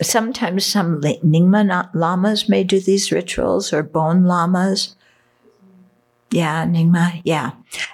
Sometimes 0.01 0.65
some 0.65 1.01
Nyingma 1.01 1.89
lamas 1.93 2.49
may 2.49 2.63
do 2.63 2.79
these 2.79 3.11
rituals 3.11 3.71
or 3.71 3.83
Bon 3.83 4.25
lamas. 4.25 4.95
Yeah, 6.31 6.65
Nyingma. 6.65 7.21
Yeah. 7.23 7.51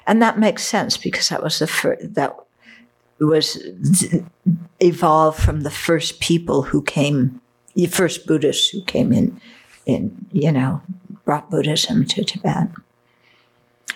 And 0.08 0.22
that 0.22 0.40
makes 0.40 0.64
sense 0.64 0.96
because 0.98 1.30
that 1.30 1.44
was 1.44 1.60
the 1.60 1.68
first, 1.68 2.14
that 2.14 2.36
was 3.28 3.64
evolved 4.80 5.42
from 5.42 5.62
the 5.62 5.72
first 5.72 6.20
people 6.20 6.64
who 6.64 6.82
came, 6.82 7.40
the 7.76 7.86
first 7.86 8.26
Buddhists 8.26 8.70
who 8.70 8.84
came 8.84 9.14
in, 9.14 9.40
in, 9.86 10.26
you 10.32 10.52
know, 10.52 10.82
brought 11.26 11.50
Buddhism 11.50 12.06
to 12.06 12.24
Tibet. 12.24 12.70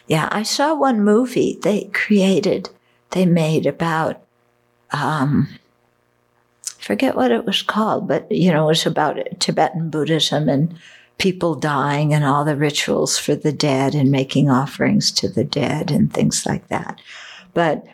Yeah, 0.07 0.30
I 0.32 0.43
saw 0.43 0.76
one 0.76 1.03
movie 1.03 1.57
they 1.63 1.86
created, 1.86 2.69
they 3.11 3.26
made 3.26 3.65
about, 3.65 4.21
um, 4.91 5.47
forget 6.80 7.15
what 7.15 7.32
it 7.32 7.45
was 7.45 7.63
called, 7.63 8.07
but 8.07 8.32
you 8.32 8.51
know, 8.51 8.65
it 8.65 8.67
was 8.67 8.86
about 8.86 9.17
Tibetan 9.39 9.89
Buddhism 9.89 10.47
and 10.47 10.78
people 11.17 11.55
dying 11.55 12.13
and 12.13 12.23
all 12.23 12.45
the 12.45 12.55
rituals 12.55 13.17
for 13.17 13.36
the 13.36 13.51
dead 13.51 13.95
and 13.95 14.11
making 14.11 14.49
offerings 14.49 15.11
to 15.13 15.28
the 15.28 15.43
dead 15.43 15.89
and 15.89 16.13
things 16.13 16.45
like 16.45 16.67
that. 16.67 16.99
But 17.53 17.86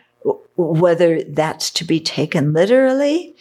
whether 0.56 1.22
that's 1.24 1.70
to 1.70 1.84
be 1.84 2.00
taken 2.00 2.52
literally 2.52 3.34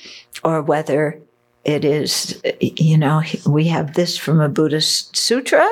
or 0.44 0.62
whether 0.62 1.22
it 1.64 1.86
is, 1.86 2.42
you 2.60 2.98
know, 2.98 3.22
we 3.46 3.68
have 3.68 3.94
this 3.94 4.18
from 4.18 4.40
a 4.40 4.50
Buddhist 4.50 5.16
sutra. 5.16 5.68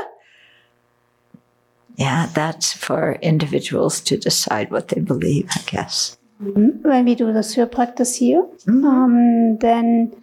Yeah, 1.96 2.28
that's 2.34 2.72
for 2.72 3.14
individuals 3.22 4.00
to 4.02 4.18
decide 4.18 4.72
what 4.72 4.90
they 4.90 5.02
believe, 5.02 5.50
I 5.56 5.62
guess. 5.66 6.18
When 6.40 7.06
we 7.06 7.16
do 7.16 7.34
the 7.34 7.44
Sur 7.44 7.66
practice 7.66 8.16
here, 8.16 8.46
um, 8.68 9.58
then 9.58 10.16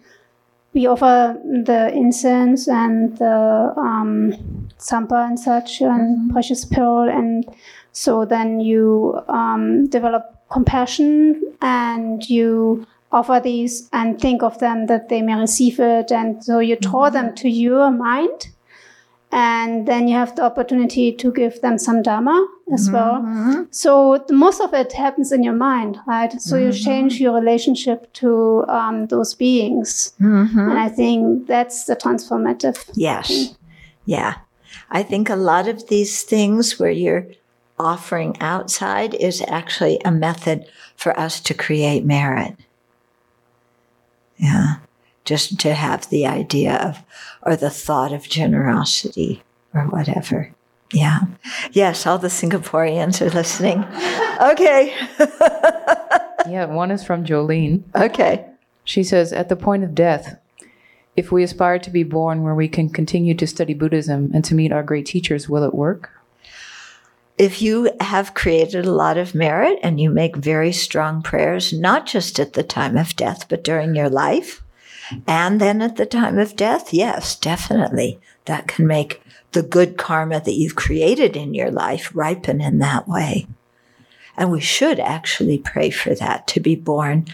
we 0.73 0.87
offer 0.87 1.39
the 1.43 1.91
incense 1.93 2.67
and 2.67 3.15
the 3.17 3.73
um, 3.77 4.33
tsampa 4.79 5.27
and 5.27 5.39
such, 5.39 5.81
and 5.81 6.31
precious 6.31 6.65
pearl, 6.65 7.07
and 7.07 7.45
so 7.91 8.25
then 8.25 8.59
you 8.59 9.19
um, 9.27 9.87
develop 9.89 10.36
compassion 10.49 11.53
and 11.61 12.27
you 12.29 12.85
offer 13.11 13.39
these 13.41 13.89
and 13.93 14.19
think 14.19 14.43
of 14.43 14.59
them 14.59 14.87
that 14.87 15.09
they 15.09 15.21
may 15.21 15.35
receive 15.35 15.79
it, 15.79 16.11
and 16.11 16.43
so 16.43 16.59
you 16.59 16.75
mm-hmm. 16.75 16.89
draw 16.89 17.09
them 17.09 17.33
to 17.35 17.49
your 17.49 17.89
mind. 17.91 18.49
And 19.29 19.85
then 19.85 20.07
you 20.07 20.15
have 20.15 20.37
the 20.37 20.43
opportunity 20.43 21.11
to 21.11 21.33
give 21.33 21.59
them 21.59 21.77
some 21.77 22.01
dharma 22.01 22.47
as 22.73 22.89
mm-hmm. 22.89 23.55
well. 23.55 23.67
So 23.71 24.23
the, 24.25 24.33
most 24.33 24.61
of 24.61 24.73
it 24.73 24.93
happens 24.93 25.33
in 25.33 25.43
your 25.43 25.53
mind, 25.53 25.99
right? 26.07 26.31
So 26.41 26.55
you 26.55 26.69
mm-hmm. 26.69 26.85
change 26.85 27.19
your 27.19 27.33
relationship 27.33 28.11
to 28.13 28.63
um, 28.69 29.07
those 29.07 29.35
beings, 29.35 30.13
and 30.19 30.79
I 30.79 30.87
think 30.87 31.45
that's 31.45 31.85
the 31.85 31.97
transformative. 31.97 32.89
Yes. 32.95 33.55
Yeah. 34.05 34.35
I 34.89 35.03
think 35.03 35.29
a 35.29 35.35
lot 35.35 35.67
of 35.67 35.87
these 35.89 36.23
things 36.23 36.79
where 36.79 36.91
you're 36.91 37.27
offering 37.79 38.37
outside 38.39 39.13
is 39.13 39.43
actually 39.47 39.99
a 40.03 40.11
method 40.11 40.65
for 40.95 41.17
us 41.19 41.39
to 41.41 41.53
create 41.53 42.05
merit. 42.05 42.55
Yeah. 44.37 44.77
Just 45.25 45.59
to 45.59 45.73
have 45.73 46.09
the 46.09 46.25
idea 46.25 46.75
of, 46.75 47.03
or 47.43 47.55
the 47.55 47.69
thought 47.69 48.13
of 48.13 48.29
generosity 48.29 49.43
or 49.73 49.83
whatever. 49.83 50.53
Yeah. 50.93 51.19
Yes, 51.71 52.05
all 52.05 52.17
the 52.17 52.29
Singaporeans 52.29 53.21
are 53.21 53.29
listening. 53.29 53.83
Okay. 54.41 54.95
Yeah, 56.49 56.65
one 56.65 56.91
is 56.91 57.03
from 57.03 57.25
Jolene. 57.25 57.83
Okay. 57.95 58.45
She 58.83 59.03
says, 59.03 59.33
At 59.33 59.49
the 59.49 59.55
point 59.55 59.83
of 59.83 59.93
death, 59.93 60.39
if 61.15 61.31
we 61.31 61.43
aspire 61.43 61.79
to 61.79 61.89
be 61.89 62.03
born 62.03 62.43
where 62.43 62.55
we 62.55 62.67
can 62.67 62.89
continue 62.89 63.33
to 63.35 63.47
study 63.47 63.73
Buddhism 63.73 64.31
and 64.33 64.45
to 64.45 64.55
meet 64.55 64.71
our 64.71 64.83
great 64.83 65.05
teachers, 65.05 65.49
will 65.49 65.63
it 65.63 65.73
work? 65.73 66.11
If 67.37 67.61
you 67.61 67.91
have 68.01 68.33
created 68.33 68.85
a 68.85 68.91
lot 68.91 69.17
of 69.17 69.35
merit 69.35 69.79
and 69.83 69.99
you 69.99 70.09
make 70.09 70.35
very 70.35 70.71
strong 70.71 71.21
prayers, 71.21 71.71
not 71.71 72.05
just 72.05 72.39
at 72.39 72.53
the 72.53 72.63
time 72.63 72.97
of 72.97 73.15
death, 73.15 73.47
but 73.47 73.63
during 73.63 73.95
your 73.95 74.09
life, 74.09 74.63
and 75.27 75.61
then 75.61 75.81
at 75.81 75.95
the 75.95 76.05
time 76.05 76.37
of 76.39 76.55
death, 76.55 76.93
yes, 76.93 77.35
definitely. 77.35 78.19
That 78.45 78.67
can 78.67 78.87
make 78.87 79.21
the 79.51 79.63
good 79.63 79.97
karma 79.97 80.41
that 80.41 80.53
you've 80.53 80.75
created 80.75 81.35
in 81.35 81.53
your 81.53 81.71
life 81.71 82.11
ripen 82.13 82.59
in 82.61 82.79
that 82.79 83.07
way. 83.07 83.47
And 84.35 84.51
we 84.51 84.61
should 84.61 84.99
actually 84.99 85.57
pray 85.59 85.89
for 85.89 86.13
that 86.15 86.47
to 86.47 86.59
be 86.59 86.75
born 86.75 87.25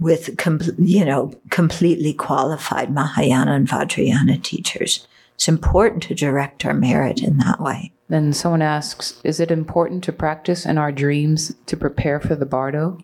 with, 0.00 0.30
you 0.78 1.04
know, 1.04 1.32
completely 1.50 2.12
qualified 2.12 2.92
Mahayana 2.92 3.52
and 3.52 3.68
Vajrayana 3.68 4.42
teachers. 4.42 5.06
It's 5.42 5.48
important 5.48 6.04
to 6.04 6.14
direct 6.14 6.64
our 6.64 6.72
merit 6.72 7.20
in 7.20 7.38
that 7.38 7.60
way. 7.60 7.90
Then 8.06 8.32
someone 8.32 8.62
asks, 8.62 9.20
Is 9.24 9.40
it 9.40 9.50
important 9.50 10.04
to 10.04 10.12
practice 10.12 10.64
in 10.64 10.78
our 10.78 10.92
dreams 10.92 11.52
to 11.66 11.76
prepare 11.76 12.20
for 12.20 12.36
the 12.36 12.46
bardo? 12.46 12.98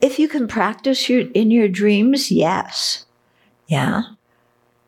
If 0.00 0.18
you 0.18 0.26
can 0.26 0.48
practice 0.48 1.08
your, 1.08 1.30
in 1.30 1.52
your 1.52 1.68
dreams, 1.68 2.32
yes. 2.32 3.06
Yeah. 3.68 4.02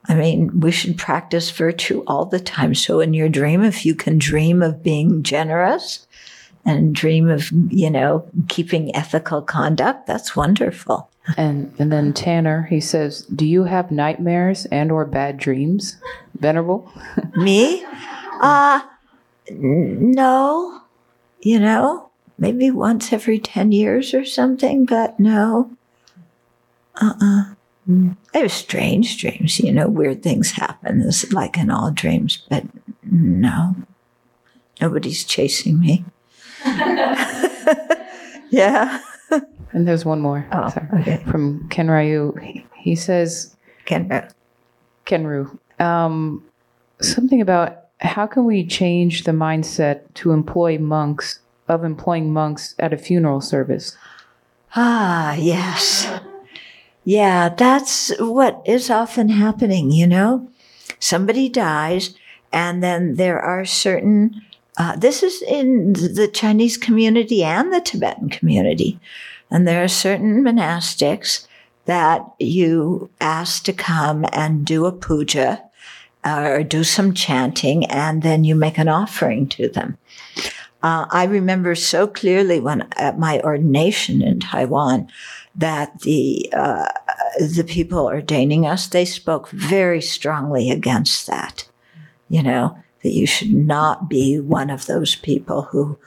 I 0.09 0.17
mean, 0.17 0.59
we 0.59 0.73
should 0.73 0.99
practice 0.99 1.53
virtue 1.53 2.03
all 2.09 2.25
the 2.25 2.41
time. 2.41 2.75
So 2.75 2.99
in 2.99 3.15
your 3.15 3.29
dream, 3.29 3.63
if 3.63 3.87
you 3.87 3.95
can 3.95 4.19
dream 4.19 4.61
of 4.61 4.83
being 4.83 5.23
generous 5.23 6.09
and 6.65 6.93
dream 6.93 7.31
of, 7.31 7.49
you 7.69 7.91
know, 7.91 8.29
keeping 8.49 8.93
ethical 8.97 9.41
conduct, 9.41 10.09
that's 10.09 10.35
wonderful. 10.35 11.12
And 11.37 11.73
and 11.79 11.93
then 11.93 12.13
Tanner, 12.13 12.63
he 12.63 12.81
says, 12.81 13.23
Do 13.23 13.47
you 13.47 13.65
have 13.65 13.91
nightmares 13.91 14.67
and 14.67 14.91
or 14.91 15.05
bad 15.05 15.39
dreams? 15.39 15.97
Venerable? 16.39 16.91
Me? 17.37 17.85
Uh, 18.41 18.81
no. 19.51 20.81
You 21.41 21.61
know, 21.61 22.11
maybe 22.39 22.71
once 22.71 23.13
every 23.13 23.39
10 23.39 23.73
years 23.73 24.15
or 24.15 24.25
something, 24.25 24.85
but 24.85 25.19
no. 25.19 25.71
Uh 27.01 27.15
uh 27.21 27.45
I 28.35 28.39
have 28.39 28.53
strange 28.53 29.21
dreams, 29.21 29.59
you 29.59 29.73
know, 29.73 29.89
weird 29.89 30.23
things 30.23 30.53
happen, 30.53 31.03
it's 31.03 31.33
like 31.33 31.59
in 31.59 31.69
all 31.71 31.91
dreams, 31.91 32.45
but 32.49 32.65
no. 33.03 33.75
Nobody's 34.81 35.25
chasing 35.25 35.81
me. 35.81 36.05
yeah. 38.51 39.01
And 39.73 39.89
there's 39.89 40.05
one 40.05 40.21
more. 40.21 40.47
Oh, 40.53 40.69
Sorry. 40.69 40.89
okay. 41.01 41.25
From 41.25 41.69
Ken 41.69 41.91
Ryu. 41.91 42.35
He, 42.43 42.67
he 42.77 42.95
says, 42.95 43.57
uh, 43.91 44.23
Kenru, 45.07 45.59
um, 45.81 46.45
something 47.01 47.41
about 47.41 47.79
how 48.01 48.27
can 48.27 48.45
we 48.45 48.67
change 48.67 49.25
the 49.25 49.33
mindset 49.33 50.03
to 50.15 50.33
employ 50.33 50.79
monks 50.79 51.41
of 51.69 51.85
employing 51.85 52.33
monks 52.33 52.75
at 52.79 52.93
a 52.93 52.99
funeral 52.99 53.41
service? 53.41 53.97
Ah, 54.75 55.35
yes. 55.35 56.09
Yeah, 57.05 57.49
that's 57.49 58.13
what 58.19 58.63
is 58.65 58.91
often 58.91 59.29
happening, 59.29 59.91
you 59.91 60.07
know? 60.07 60.49
Somebody 60.99 61.49
dies, 61.49 62.15
and 62.53 62.83
then 62.83 63.17
there 63.17 63.41
are 63.41 63.65
certain, 63.65 64.41
uh, 64.79 64.97
this 64.97 65.23
is 65.23 65.43
in 65.43 65.95
the 65.95 66.31
Chinese 66.33 66.77
community 66.77 67.43
and 67.43 67.73
the 67.73 67.81
Tibetan 67.81 68.29
community, 68.29 69.01
and 69.53 69.69
there 69.69 69.85
are 69.85 69.89
certain 69.89 70.43
monastics 70.43 71.47
that 71.85 72.25
you 72.39 73.11
ask 73.21 73.65
to 73.65 73.73
come 73.73 74.25
and 74.33 74.65
do 74.65 74.87
a 74.87 74.93
puja 74.93 75.63
or 76.25 76.63
do 76.63 76.85
some 76.85 77.13
chanting, 77.13 77.85
and 77.87 78.23
then 78.23 78.45
you 78.45 78.55
make 78.55 78.79
an 78.79 78.89
offering 78.89 79.47
to 79.49 79.69
them. 79.69 79.99
Uh, 80.83 81.07
I 81.11 81.25
remember 81.25 81.75
so 81.75 82.07
clearly 82.07 82.61
when 82.61 82.89
at 82.97 83.19
my 83.19 83.41
ordination 83.41 84.23
in 84.23 84.41
Taiwan 84.41 85.09
that 85.55 86.01
the 86.01 86.49
uh, 86.53 86.89
the 87.39 87.65
people 87.65 88.07
ordaining 88.07 88.67
us 88.67 88.87
they 88.87 89.05
spoke 89.05 89.51
very 89.51 90.01
strongly 90.01 90.71
against 90.71 91.27
that. 91.27 91.69
You 92.29 92.43
know 92.43 92.79
that 93.03 93.13
you 93.13 93.27
should 93.27 93.53
not 93.53 94.09
be 94.09 94.41
one 94.41 94.71
of 94.71 94.87
those 94.87 95.15
people 95.17 95.63
who 95.63 95.99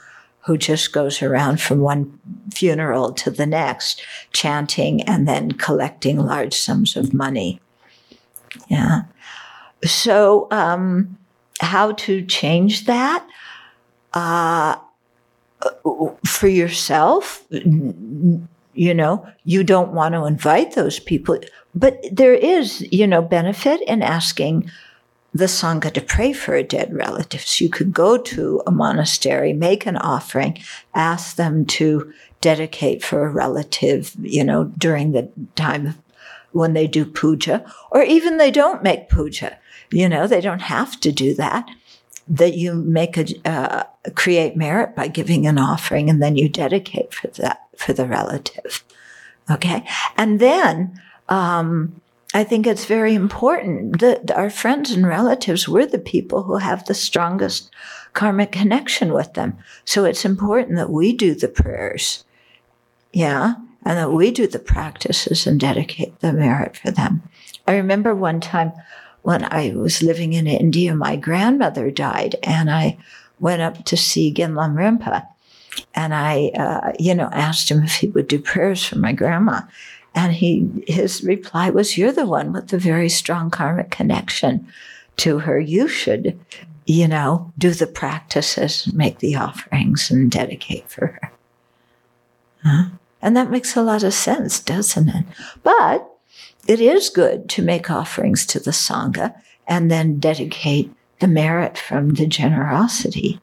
who 0.46 0.56
just 0.56 0.92
goes 0.92 1.22
around 1.22 1.60
from 1.60 1.80
one 1.80 2.18
funeral 2.54 3.12
to 3.12 3.30
the 3.30 3.46
next, 3.46 4.00
chanting 4.32 5.02
and 5.02 5.26
then 5.26 5.50
collecting 5.52 6.18
large 6.18 6.54
sums 6.54 6.96
of 6.96 7.12
money. 7.12 7.60
Yeah. 8.68 9.02
So, 9.84 10.46
um, 10.52 11.18
how 11.60 11.92
to 11.92 12.24
change 12.24 12.86
that? 12.86 13.26
Uh, 14.12 14.76
for 16.24 16.48
yourself, 16.48 17.44
you 17.50 18.94
know, 18.94 19.26
you 19.44 19.64
don't 19.64 19.92
want 19.92 20.14
to 20.14 20.26
invite 20.26 20.74
those 20.74 21.00
people. 21.00 21.40
But 21.74 21.98
there 22.12 22.34
is, 22.34 22.86
you 22.92 23.06
know, 23.06 23.20
benefit 23.20 23.80
in 23.82 24.02
asking 24.02 24.70
the 25.36 25.46
Sangha 25.46 25.92
to 25.92 26.00
pray 26.00 26.32
for 26.32 26.54
a 26.54 26.62
dead 26.62 26.92
relative. 26.94 27.40
So 27.42 27.64
you 27.64 27.70
could 27.70 27.92
go 27.92 28.16
to 28.16 28.62
a 28.66 28.70
monastery, 28.70 29.52
make 29.52 29.86
an 29.86 29.96
offering, 29.96 30.58
ask 30.94 31.36
them 31.36 31.66
to 31.66 32.12
dedicate 32.40 33.02
for 33.02 33.26
a 33.26 33.30
relative, 33.30 34.14
you 34.20 34.44
know, 34.44 34.64
during 34.78 35.12
the 35.12 35.30
time 35.54 35.94
when 36.52 36.72
they 36.72 36.86
do 36.86 37.04
puja, 37.04 37.64
or 37.90 38.02
even 38.02 38.38
they 38.38 38.50
don't 38.50 38.82
make 38.82 39.08
puja. 39.08 39.58
You 39.90 40.08
know, 40.08 40.26
they 40.26 40.40
don't 40.40 40.62
have 40.62 40.98
to 41.00 41.12
do 41.12 41.34
that. 41.34 41.68
That 42.28 42.54
you 42.54 42.74
make 42.74 43.16
a 43.16 43.26
uh, 43.48 43.84
create 44.16 44.56
merit 44.56 44.96
by 44.96 45.06
giving 45.06 45.46
an 45.46 45.58
offering, 45.58 46.10
and 46.10 46.20
then 46.20 46.36
you 46.36 46.48
dedicate 46.48 47.14
for 47.14 47.28
that 47.28 47.68
for 47.76 47.92
the 47.92 48.04
relative. 48.04 48.82
Okay, 49.48 49.86
and 50.16 50.40
then 50.40 51.00
um, 51.28 52.00
I 52.36 52.44
think 52.44 52.66
it's 52.66 52.84
very 52.84 53.14
important 53.14 54.00
that 54.00 54.30
our 54.30 54.50
friends 54.50 54.90
and 54.90 55.06
relatives, 55.06 55.66
we're 55.66 55.86
the 55.86 55.98
people 55.98 56.42
who 56.42 56.58
have 56.58 56.84
the 56.84 56.92
strongest 56.92 57.70
karmic 58.12 58.52
connection 58.52 59.14
with 59.14 59.32
them. 59.32 59.56
So 59.86 60.04
it's 60.04 60.26
important 60.26 60.76
that 60.76 60.90
we 60.90 61.14
do 61.14 61.34
the 61.34 61.48
prayers. 61.48 62.26
Yeah. 63.10 63.54
And 63.86 63.96
that 63.96 64.12
we 64.12 64.30
do 64.30 64.46
the 64.46 64.58
practices 64.58 65.46
and 65.46 65.58
dedicate 65.58 66.20
the 66.20 66.34
merit 66.34 66.76
for 66.76 66.90
them. 66.90 67.22
I 67.66 67.76
remember 67.76 68.14
one 68.14 68.40
time 68.40 68.72
when 69.22 69.42
I 69.42 69.72
was 69.74 70.02
living 70.02 70.34
in 70.34 70.46
India, 70.46 70.94
my 70.94 71.16
grandmother 71.16 71.90
died 71.90 72.36
and 72.42 72.70
I 72.70 72.98
went 73.40 73.62
up 73.62 73.86
to 73.86 73.96
see 73.96 74.30
Gen 74.30 74.52
Lamrimpa. 74.52 75.26
And 75.94 76.14
I, 76.14 76.48
uh, 76.48 76.92
you 76.98 77.14
know, 77.14 77.30
asked 77.32 77.70
him 77.70 77.82
if 77.82 77.94
he 77.94 78.08
would 78.08 78.28
do 78.28 78.38
prayers 78.38 78.84
for 78.84 78.98
my 78.98 79.12
grandma. 79.12 79.62
And 80.16 80.32
he, 80.32 80.66
his 80.88 81.22
reply 81.22 81.68
was, 81.68 81.98
you're 81.98 82.10
the 82.10 82.26
one 82.26 82.52
with 82.54 82.68
the 82.68 82.78
very 82.78 83.10
strong 83.10 83.50
karmic 83.50 83.90
connection 83.90 84.66
to 85.18 85.40
her. 85.40 85.60
You 85.60 85.88
should, 85.88 86.40
you 86.86 87.06
know, 87.06 87.52
do 87.58 87.72
the 87.72 87.86
practices, 87.86 88.90
make 88.94 89.18
the 89.18 89.36
offerings 89.36 90.10
and 90.10 90.30
dedicate 90.30 90.88
for 90.88 91.08
her. 91.08 91.32
Huh? 92.64 92.84
And 93.20 93.36
that 93.36 93.50
makes 93.50 93.76
a 93.76 93.82
lot 93.82 94.02
of 94.02 94.14
sense, 94.14 94.58
doesn't 94.58 95.10
it? 95.10 95.26
But 95.62 96.10
it 96.66 96.80
is 96.80 97.10
good 97.10 97.48
to 97.50 97.62
make 97.62 97.90
offerings 97.90 98.46
to 98.46 98.58
the 98.58 98.70
Sangha 98.70 99.34
and 99.68 99.90
then 99.90 100.18
dedicate 100.18 100.90
the 101.20 101.28
merit 101.28 101.76
from 101.76 102.14
the 102.14 102.26
generosity. 102.26 103.38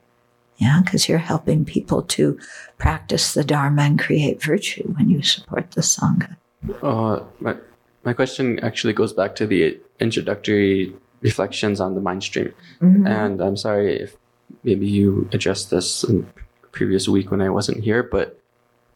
Yeah, 0.58 0.82
because 0.84 1.08
you're 1.08 1.20
helping 1.20 1.66
people 1.66 2.02
to 2.04 2.40
practice 2.78 3.34
the 3.34 3.44
Dharma 3.44 3.84
and 3.84 4.00
create 4.00 4.42
virtue 4.42 4.94
when 4.96 5.10
you 5.10 5.22
support 5.22 5.72
the 5.72 5.82
Sangha. 5.82 6.36
Uh, 6.82 7.24
my, 7.40 7.56
my 8.04 8.14
question 8.14 8.60
actually 8.60 8.94
goes 8.94 9.14
back 9.14 9.36
to 9.36 9.48
the 9.48 9.80
introductory 10.00 10.94
reflections 11.22 11.80
on 11.80 11.96
the 11.96 12.02
mind 12.02 12.24
stream. 12.24 12.54
Mhm. 12.82 13.08
And 13.08 13.42
I'm 13.42 13.58
sorry 13.58 14.00
if 14.00 14.16
maybe 14.64 14.88
you 14.88 15.30
addressed 15.32 15.70
this 15.70 16.04
in 16.04 16.28
previous 16.72 17.08
week 17.08 17.32
when 17.32 17.42
I 17.42 17.50
wasn't 17.50 17.84
here, 17.84 18.04
but 18.04 18.40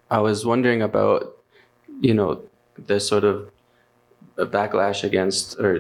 I 0.10 0.20
was 0.20 0.46
wondering 0.46 0.82
about, 0.82 1.38
you 2.02 2.14
know, 2.14 2.42
the 2.86 3.00
sort 3.00 3.24
of 3.24 3.50
a 4.38 4.46
backlash 4.46 5.04
against 5.04 5.60
or, 5.60 5.78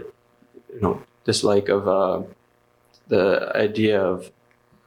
you 0.73 0.81
know, 0.81 1.01
dislike 1.25 1.69
of 1.69 1.87
uh, 1.87 2.23
the 3.07 3.51
idea 3.55 4.01
of 4.01 4.31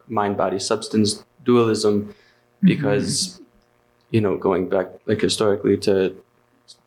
mind 0.08 0.36
body 0.36 0.58
substance 0.58 1.24
dualism 1.44 2.14
because, 2.62 3.40
you 4.10 4.20
know, 4.20 4.36
going 4.36 4.68
back 4.68 4.88
like 5.06 5.20
historically 5.20 5.76
to 5.78 6.14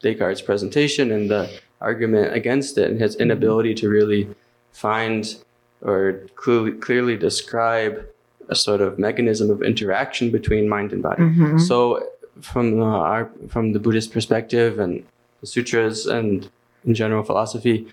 Descartes' 0.01 0.41
presentation 0.41 1.11
and 1.11 1.29
the 1.29 1.49
argument 1.81 2.33
against 2.33 2.77
it 2.77 2.89
and 2.89 2.99
his 2.99 3.15
inability 3.15 3.73
to 3.75 3.89
really 3.89 4.27
find 4.71 5.35
or 5.81 6.21
clearly, 6.35 6.71
clearly 6.71 7.17
describe 7.17 8.05
a 8.49 8.55
sort 8.55 8.81
of 8.81 8.97
mechanism 8.97 9.49
of 9.49 9.61
interaction 9.61 10.31
between 10.31 10.67
mind 10.67 10.91
and 10.93 11.01
body. 11.03 11.23
Mhm. 11.23 11.59
So, 11.59 12.07
from 12.41 12.79
the, 12.79 12.85
our, 12.85 13.29
from 13.49 13.73
the 13.73 13.79
Buddhist 13.79 14.11
perspective 14.11 14.79
and 14.79 15.03
the 15.41 15.47
sutras 15.47 16.05
and 16.07 16.49
in 16.85 16.93
general 16.93 17.23
philosophy, 17.23 17.87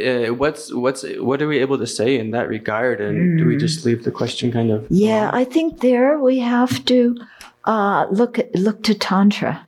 uh, 0.00 0.26
what's 0.34 0.72
what's 0.72 1.04
what 1.18 1.42
are 1.42 1.48
we 1.48 1.58
able 1.58 1.78
to 1.78 1.86
say 1.86 2.18
in 2.18 2.30
that 2.30 2.48
regard? 2.48 3.00
And 3.00 3.38
do 3.38 3.46
we 3.46 3.56
just 3.56 3.84
leave 3.84 4.04
the 4.04 4.10
question 4.10 4.50
kind 4.52 4.70
of? 4.70 4.86
Yeah, 4.90 5.30
I 5.32 5.44
think 5.44 5.80
there 5.80 6.18
we 6.18 6.38
have 6.38 6.84
to 6.86 7.16
uh, 7.64 8.06
look 8.10 8.38
at, 8.38 8.54
look 8.54 8.82
to 8.84 8.94
tantra, 8.94 9.66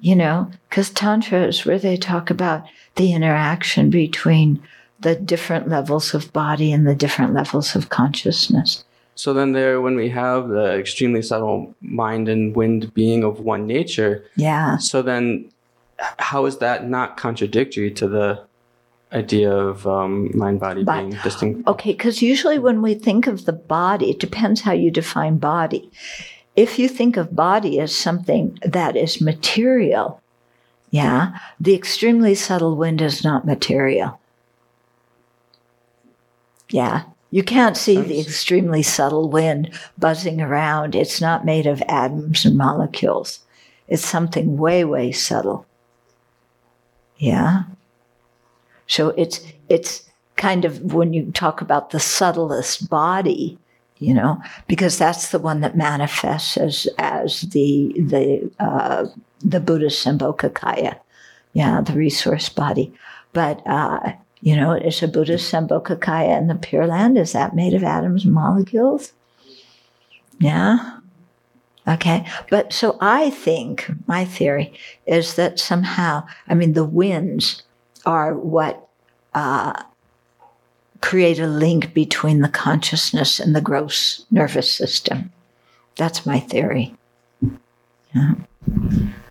you 0.00 0.16
know, 0.16 0.50
because 0.68 0.90
tantra 0.90 1.46
is 1.46 1.64
where 1.66 1.78
they 1.78 1.96
talk 1.96 2.30
about 2.30 2.64
the 2.96 3.12
interaction 3.12 3.90
between 3.90 4.62
the 5.00 5.14
different 5.14 5.68
levels 5.68 6.14
of 6.14 6.32
body 6.32 6.72
and 6.72 6.86
the 6.86 6.94
different 6.94 7.32
levels 7.32 7.74
of 7.76 7.88
consciousness. 7.88 8.84
So 9.14 9.34
then, 9.34 9.52
there, 9.52 9.80
when 9.80 9.96
we 9.96 10.08
have 10.10 10.48
the 10.48 10.78
extremely 10.78 11.20
subtle 11.22 11.74
mind 11.80 12.28
and 12.28 12.56
wind 12.56 12.94
being 12.94 13.22
of 13.24 13.40
one 13.40 13.66
nature, 13.66 14.24
Yeah. 14.36 14.78
so 14.78 15.02
then 15.02 15.50
how 16.18 16.46
is 16.46 16.58
that 16.58 16.88
not 16.88 17.18
contradictory 17.18 17.90
to 17.92 18.08
the 18.08 18.42
idea 19.12 19.52
of 19.52 19.86
um, 19.86 20.30
mind 20.34 20.60
body 20.60 20.84
But- 20.84 20.98
being 21.00 21.10
distinct? 21.22 21.66
Okay, 21.68 21.92
because 21.92 22.22
usually 22.22 22.58
when 22.58 22.80
we 22.80 22.94
think 22.94 23.26
of 23.26 23.44
the 23.44 23.52
body, 23.52 24.10
it 24.10 24.20
depends 24.20 24.62
how 24.62 24.72
you 24.72 24.90
define 24.90 25.36
body. 25.36 25.90
If 26.56 26.78
you 26.78 26.88
think 26.88 27.16
of 27.16 27.36
body 27.36 27.78
as 27.80 27.94
something 27.94 28.58
that 28.62 28.96
is 28.96 29.20
material, 29.20 30.20
yeah, 30.90 31.38
the 31.60 31.74
extremely 31.74 32.34
subtle 32.34 32.76
wind 32.76 33.00
is 33.00 33.22
not 33.22 33.46
material. 33.46 34.20
Yeah, 36.68 37.04
you 37.30 37.42
can't 37.42 37.76
see 37.76 38.00
the 38.00 38.20
extremely 38.20 38.82
subtle 38.82 39.28
wind 39.28 39.72
buzzing 39.96 40.40
around. 40.40 40.94
It's 40.94 41.20
not 41.20 41.44
made 41.44 41.66
of 41.66 41.82
atoms 41.88 42.44
and 42.44 42.56
molecules, 42.56 43.40
it's 43.88 44.06
something 44.06 44.56
way, 44.56 44.84
way 44.84 45.12
subtle. 45.12 45.66
Yeah. 47.18 47.64
So 48.86 49.10
it's 49.10 49.40
it's 49.68 50.10
kind 50.36 50.64
of 50.64 50.94
when 50.94 51.12
you 51.12 51.30
talk 51.32 51.60
about 51.60 51.90
the 51.90 52.00
subtlest 52.00 52.88
body, 52.88 53.58
you 54.00 54.14
know, 54.14 54.42
because 54.66 54.98
that's 54.98 55.30
the 55.30 55.38
one 55.38 55.60
that 55.60 55.76
manifests 55.76 56.56
as 56.56 56.88
as 56.98 57.42
the 57.42 57.94
the 57.98 58.50
uh, 58.58 59.06
the 59.44 59.60
Buddhist 59.60 60.04
Sambhogakaya, 60.04 60.98
yeah, 61.52 61.82
the 61.82 61.92
resource 61.92 62.48
body. 62.48 62.92
But 63.32 63.62
uh, 63.66 64.12
you 64.40 64.56
know, 64.56 64.72
is 64.72 65.02
a 65.02 65.08
Buddhist 65.08 65.52
Sambhogakaya 65.52 66.36
in 66.38 66.48
the 66.48 66.54
Pure 66.54 66.86
Land? 66.86 67.18
Is 67.18 67.32
that 67.32 67.54
made 67.54 67.74
of 67.74 67.84
atoms 67.84 68.24
and 68.24 68.34
molecules? 68.34 69.12
Yeah. 70.38 70.96
Okay. 71.86 72.26
But 72.48 72.72
so 72.72 72.96
I 73.00 73.30
think 73.30 73.90
my 74.06 74.24
theory 74.24 74.72
is 75.06 75.34
that 75.34 75.58
somehow, 75.58 76.26
I 76.48 76.54
mean, 76.54 76.72
the 76.72 76.84
winds 76.84 77.64
are 78.06 78.34
what 78.34 78.88
uh, 79.34 79.82
create 81.00 81.38
a 81.38 81.46
link 81.46 81.94
between 81.94 82.40
the 82.40 82.48
consciousness 82.48 83.40
and 83.40 83.54
the 83.56 83.60
gross 83.60 84.24
nervous 84.30 84.72
system. 84.72 85.32
That's 85.96 86.26
my 86.26 86.40
theory. 86.40 86.94
Yeah. 88.14 88.34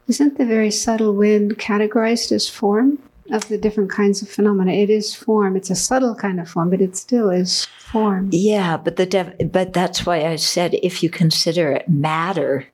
Isn't 0.07 0.37
the 0.37 0.45
very 0.45 0.71
subtle 0.71 1.13
wind 1.13 1.57
categorized 1.59 2.31
as 2.31 2.49
form 2.49 2.97
of 3.31 3.47
the 3.47 3.57
different 3.57 3.91
kinds 3.91 4.21
of 4.21 4.29
phenomena? 4.29 4.71
It 4.71 4.89
is 4.89 5.13
form. 5.13 5.55
It's 5.55 5.69
a 5.69 5.75
subtle 5.75 6.15
kind 6.15 6.39
of 6.39 6.49
form, 6.49 6.69
but 6.71 6.81
it 6.81 6.97
still 6.97 7.29
is 7.29 7.65
form. 7.79 8.29
Yeah, 8.31 8.77
but 8.77 8.95
the 8.95 9.05
dev- 9.05 9.35
but 9.51 9.73
that's 9.73 10.05
why 10.05 10.25
I 10.25 10.35
said 10.37 10.73
if 10.81 11.03
you 11.03 11.09
consider 11.09 11.71
it 11.71 11.87
matter, 11.87 12.65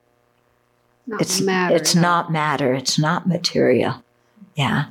Not 1.06 1.20
it's 1.20 1.40
matter. 1.40 1.76
it's 1.76 1.94
no. 1.94 2.00
not 2.02 2.32
matter. 2.32 2.72
It's 2.72 2.98
not 2.98 3.28
material. 3.28 4.02
Yeah, 4.54 4.86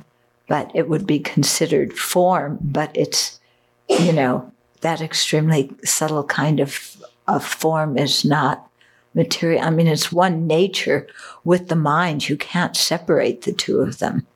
but 0.46 0.70
it 0.74 0.88
would 0.88 1.06
be 1.06 1.18
considered 1.18 1.92
form. 1.98 2.58
But 2.60 2.96
it's 2.96 3.40
you 3.88 4.12
know 4.12 4.52
that 4.80 5.00
extremely 5.00 5.70
subtle 5.84 6.24
kind 6.24 6.60
of 6.60 6.96
of 7.26 7.44
form 7.44 7.98
is 7.98 8.24
not 8.24 8.68
material. 9.14 9.62
I 9.62 9.70
mean, 9.70 9.86
it's 9.86 10.12
one 10.12 10.46
nature 10.46 11.08
with 11.44 11.68
the 11.68 11.76
mind. 11.76 12.28
You 12.28 12.36
can't 12.36 12.76
separate 12.76 13.42
the 13.42 13.52
two 13.52 13.80
of 13.80 13.98
them. 13.98 14.26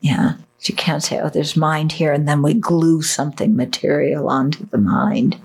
Yeah. 0.00 0.34
You 0.62 0.74
can't 0.74 1.02
say, 1.02 1.20
oh, 1.20 1.28
there's 1.28 1.56
mind 1.56 1.92
here, 1.92 2.12
and 2.12 2.28
then 2.28 2.40
we 2.40 2.54
glue 2.54 3.02
something 3.02 3.56
material 3.56 4.28
onto 4.28 4.64
the 4.66 4.78
mind. 4.78 5.36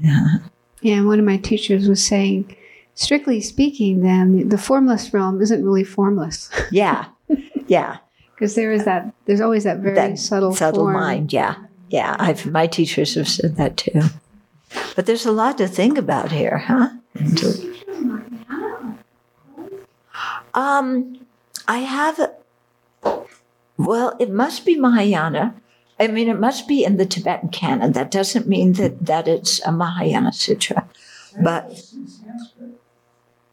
Yeah. 0.00 0.38
Yeah, 0.80 0.96
and 0.96 1.06
one 1.06 1.20
of 1.20 1.24
my 1.24 1.36
teachers 1.36 1.88
was 1.88 2.04
saying, 2.04 2.56
strictly 2.94 3.40
speaking, 3.40 4.02
then 4.02 4.48
the 4.48 4.58
formless 4.58 5.14
realm 5.14 5.40
isn't 5.40 5.64
really 5.64 5.84
formless 5.84 6.50
Yeah. 6.72 7.06
Yeah. 7.68 7.98
Because 8.42 8.56
there 8.56 8.72
is 8.72 8.84
that. 8.86 9.14
There's 9.26 9.40
always 9.40 9.62
that 9.62 9.78
very 9.78 9.94
that 9.94 10.18
subtle, 10.18 10.52
subtle 10.52 10.86
form. 10.86 10.94
mind. 10.94 11.32
Yeah. 11.32 11.54
Yeah. 11.90 12.16
I've, 12.18 12.44
my 12.44 12.66
teachers 12.66 13.14
have 13.14 13.28
said 13.28 13.54
that 13.54 13.76
too. 13.76 14.02
But 14.96 15.06
there's 15.06 15.24
a 15.24 15.30
lot 15.30 15.58
to 15.58 15.68
think 15.68 15.96
about 15.96 16.32
here, 16.32 16.58
huh? 16.58 16.88
Um, 20.54 21.24
I 21.68 21.78
have. 21.78 22.32
Well, 23.76 24.16
it 24.18 24.30
must 24.30 24.66
be 24.66 24.76
Mahayana. 24.76 25.54
I 26.00 26.08
mean, 26.08 26.28
it 26.28 26.40
must 26.40 26.66
be 26.66 26.82
in 26.82 26.96
the 26.96 27.06
Tibetan 27.06 27.50
canon. 27.50 27.92
That 27.92 28.10
doesn't 28.10 28.48
mean 28.48 28.72
that 28.72 29.06
that 29.06 29.28
it's 29.28 29.64
a 29.64 29.70
Mahayana 29.70 30.32
sutra, 30.32 30.88
but 31.40 31.80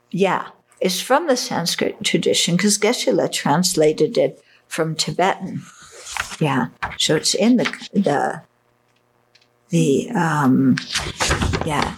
yeah, 0.09 0.47
it's 0.81 0.99
from 0.99 1.27
the 1.27 1.37
Sanskrit 1.37 2.03
tradition 2.03 2.55
because 2.55 2.79
Geshe-la 2.79 3.27
translated 3.27 4.17
it 4.17 4.43
from 4.69 4.95
Tibetan. 4.95 5.63
Yeah, 6.39 6.67
so 6.97 7.17
it's 7.17 7.33
in 7.33 7.57
the 7.57 7.65
the 7.91 8.41
the 9.69 10.09
um, 10.11 10.77
yeah, 11.65 11.97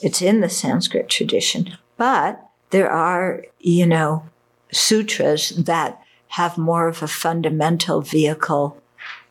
it's 0.00 0.22
in 0.22 0.40
the 0.40 0.48
Sanskrit 0.48 1.10
tradition. 1.10 1.76
But 1.98 2.42
there 2.70 2.90
are, 2.90 3.44
you 3.58 3.86
know, 3.86 4.24
sutras 4.72 5.50
that 5.50 6.00
have 6.28 6.56
more 6.56 6.88
of 6.88 7.02
a 7.02 7.08
fundamental 7.08 8.00
vehicle 8.00 8.80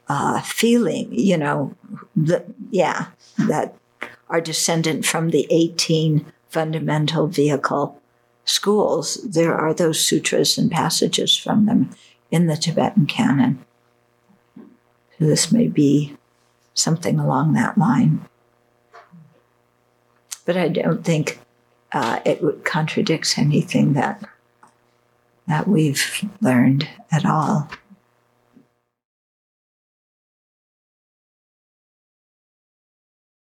uh, 0.10 0.42
feeling, 0.42 1.10
you 1.12 1.38
know, 1.38 1.76
the, 2.16 2.44
yeah, 2.72 3.08
that 3.48 3.76
are 4.30 4.42
descendant 4.42 5.06
from 5.06 5.30
the 5.30 5.48
18 5.50 6.26
fundamental 6.50 7.28
vehicle 7.28 8.02
schools. 8.46 9.16
There 9.24 9.56
are 9.56 9.74
those 9.74 10.00
sutras 10.00 10.58
and 10.58 10.72
passages 10.72 11.36
from 11.36 11.66
them 11.66 11.92
in 12.32 12.48
the 12.48 12.58
Tibetan 12.58 13.06
canon. 13.06 13.64
So 14.58 15.26
this 15.26 15.52
may 15.52 15.68
be 15.68 16.16
something 16.74 17.20
along 17.20 17.54
that 17.54 17.78
line. 17.78 18.26
But 20.46 20.58
I 20.58 20.68
don't 20.68 21.04
think 21.04 21.40
uh, 21.92 22.20
it 22.26 22.42
would 22.42 22.64
contradicts 22.64 23.38
anything 23.38 23.94
that 23.94 24.24
that 25.48 25.68
we've 25.68 26.26
learned 26.42 26.88
at 27.12 27.26
all. 27.26 27.70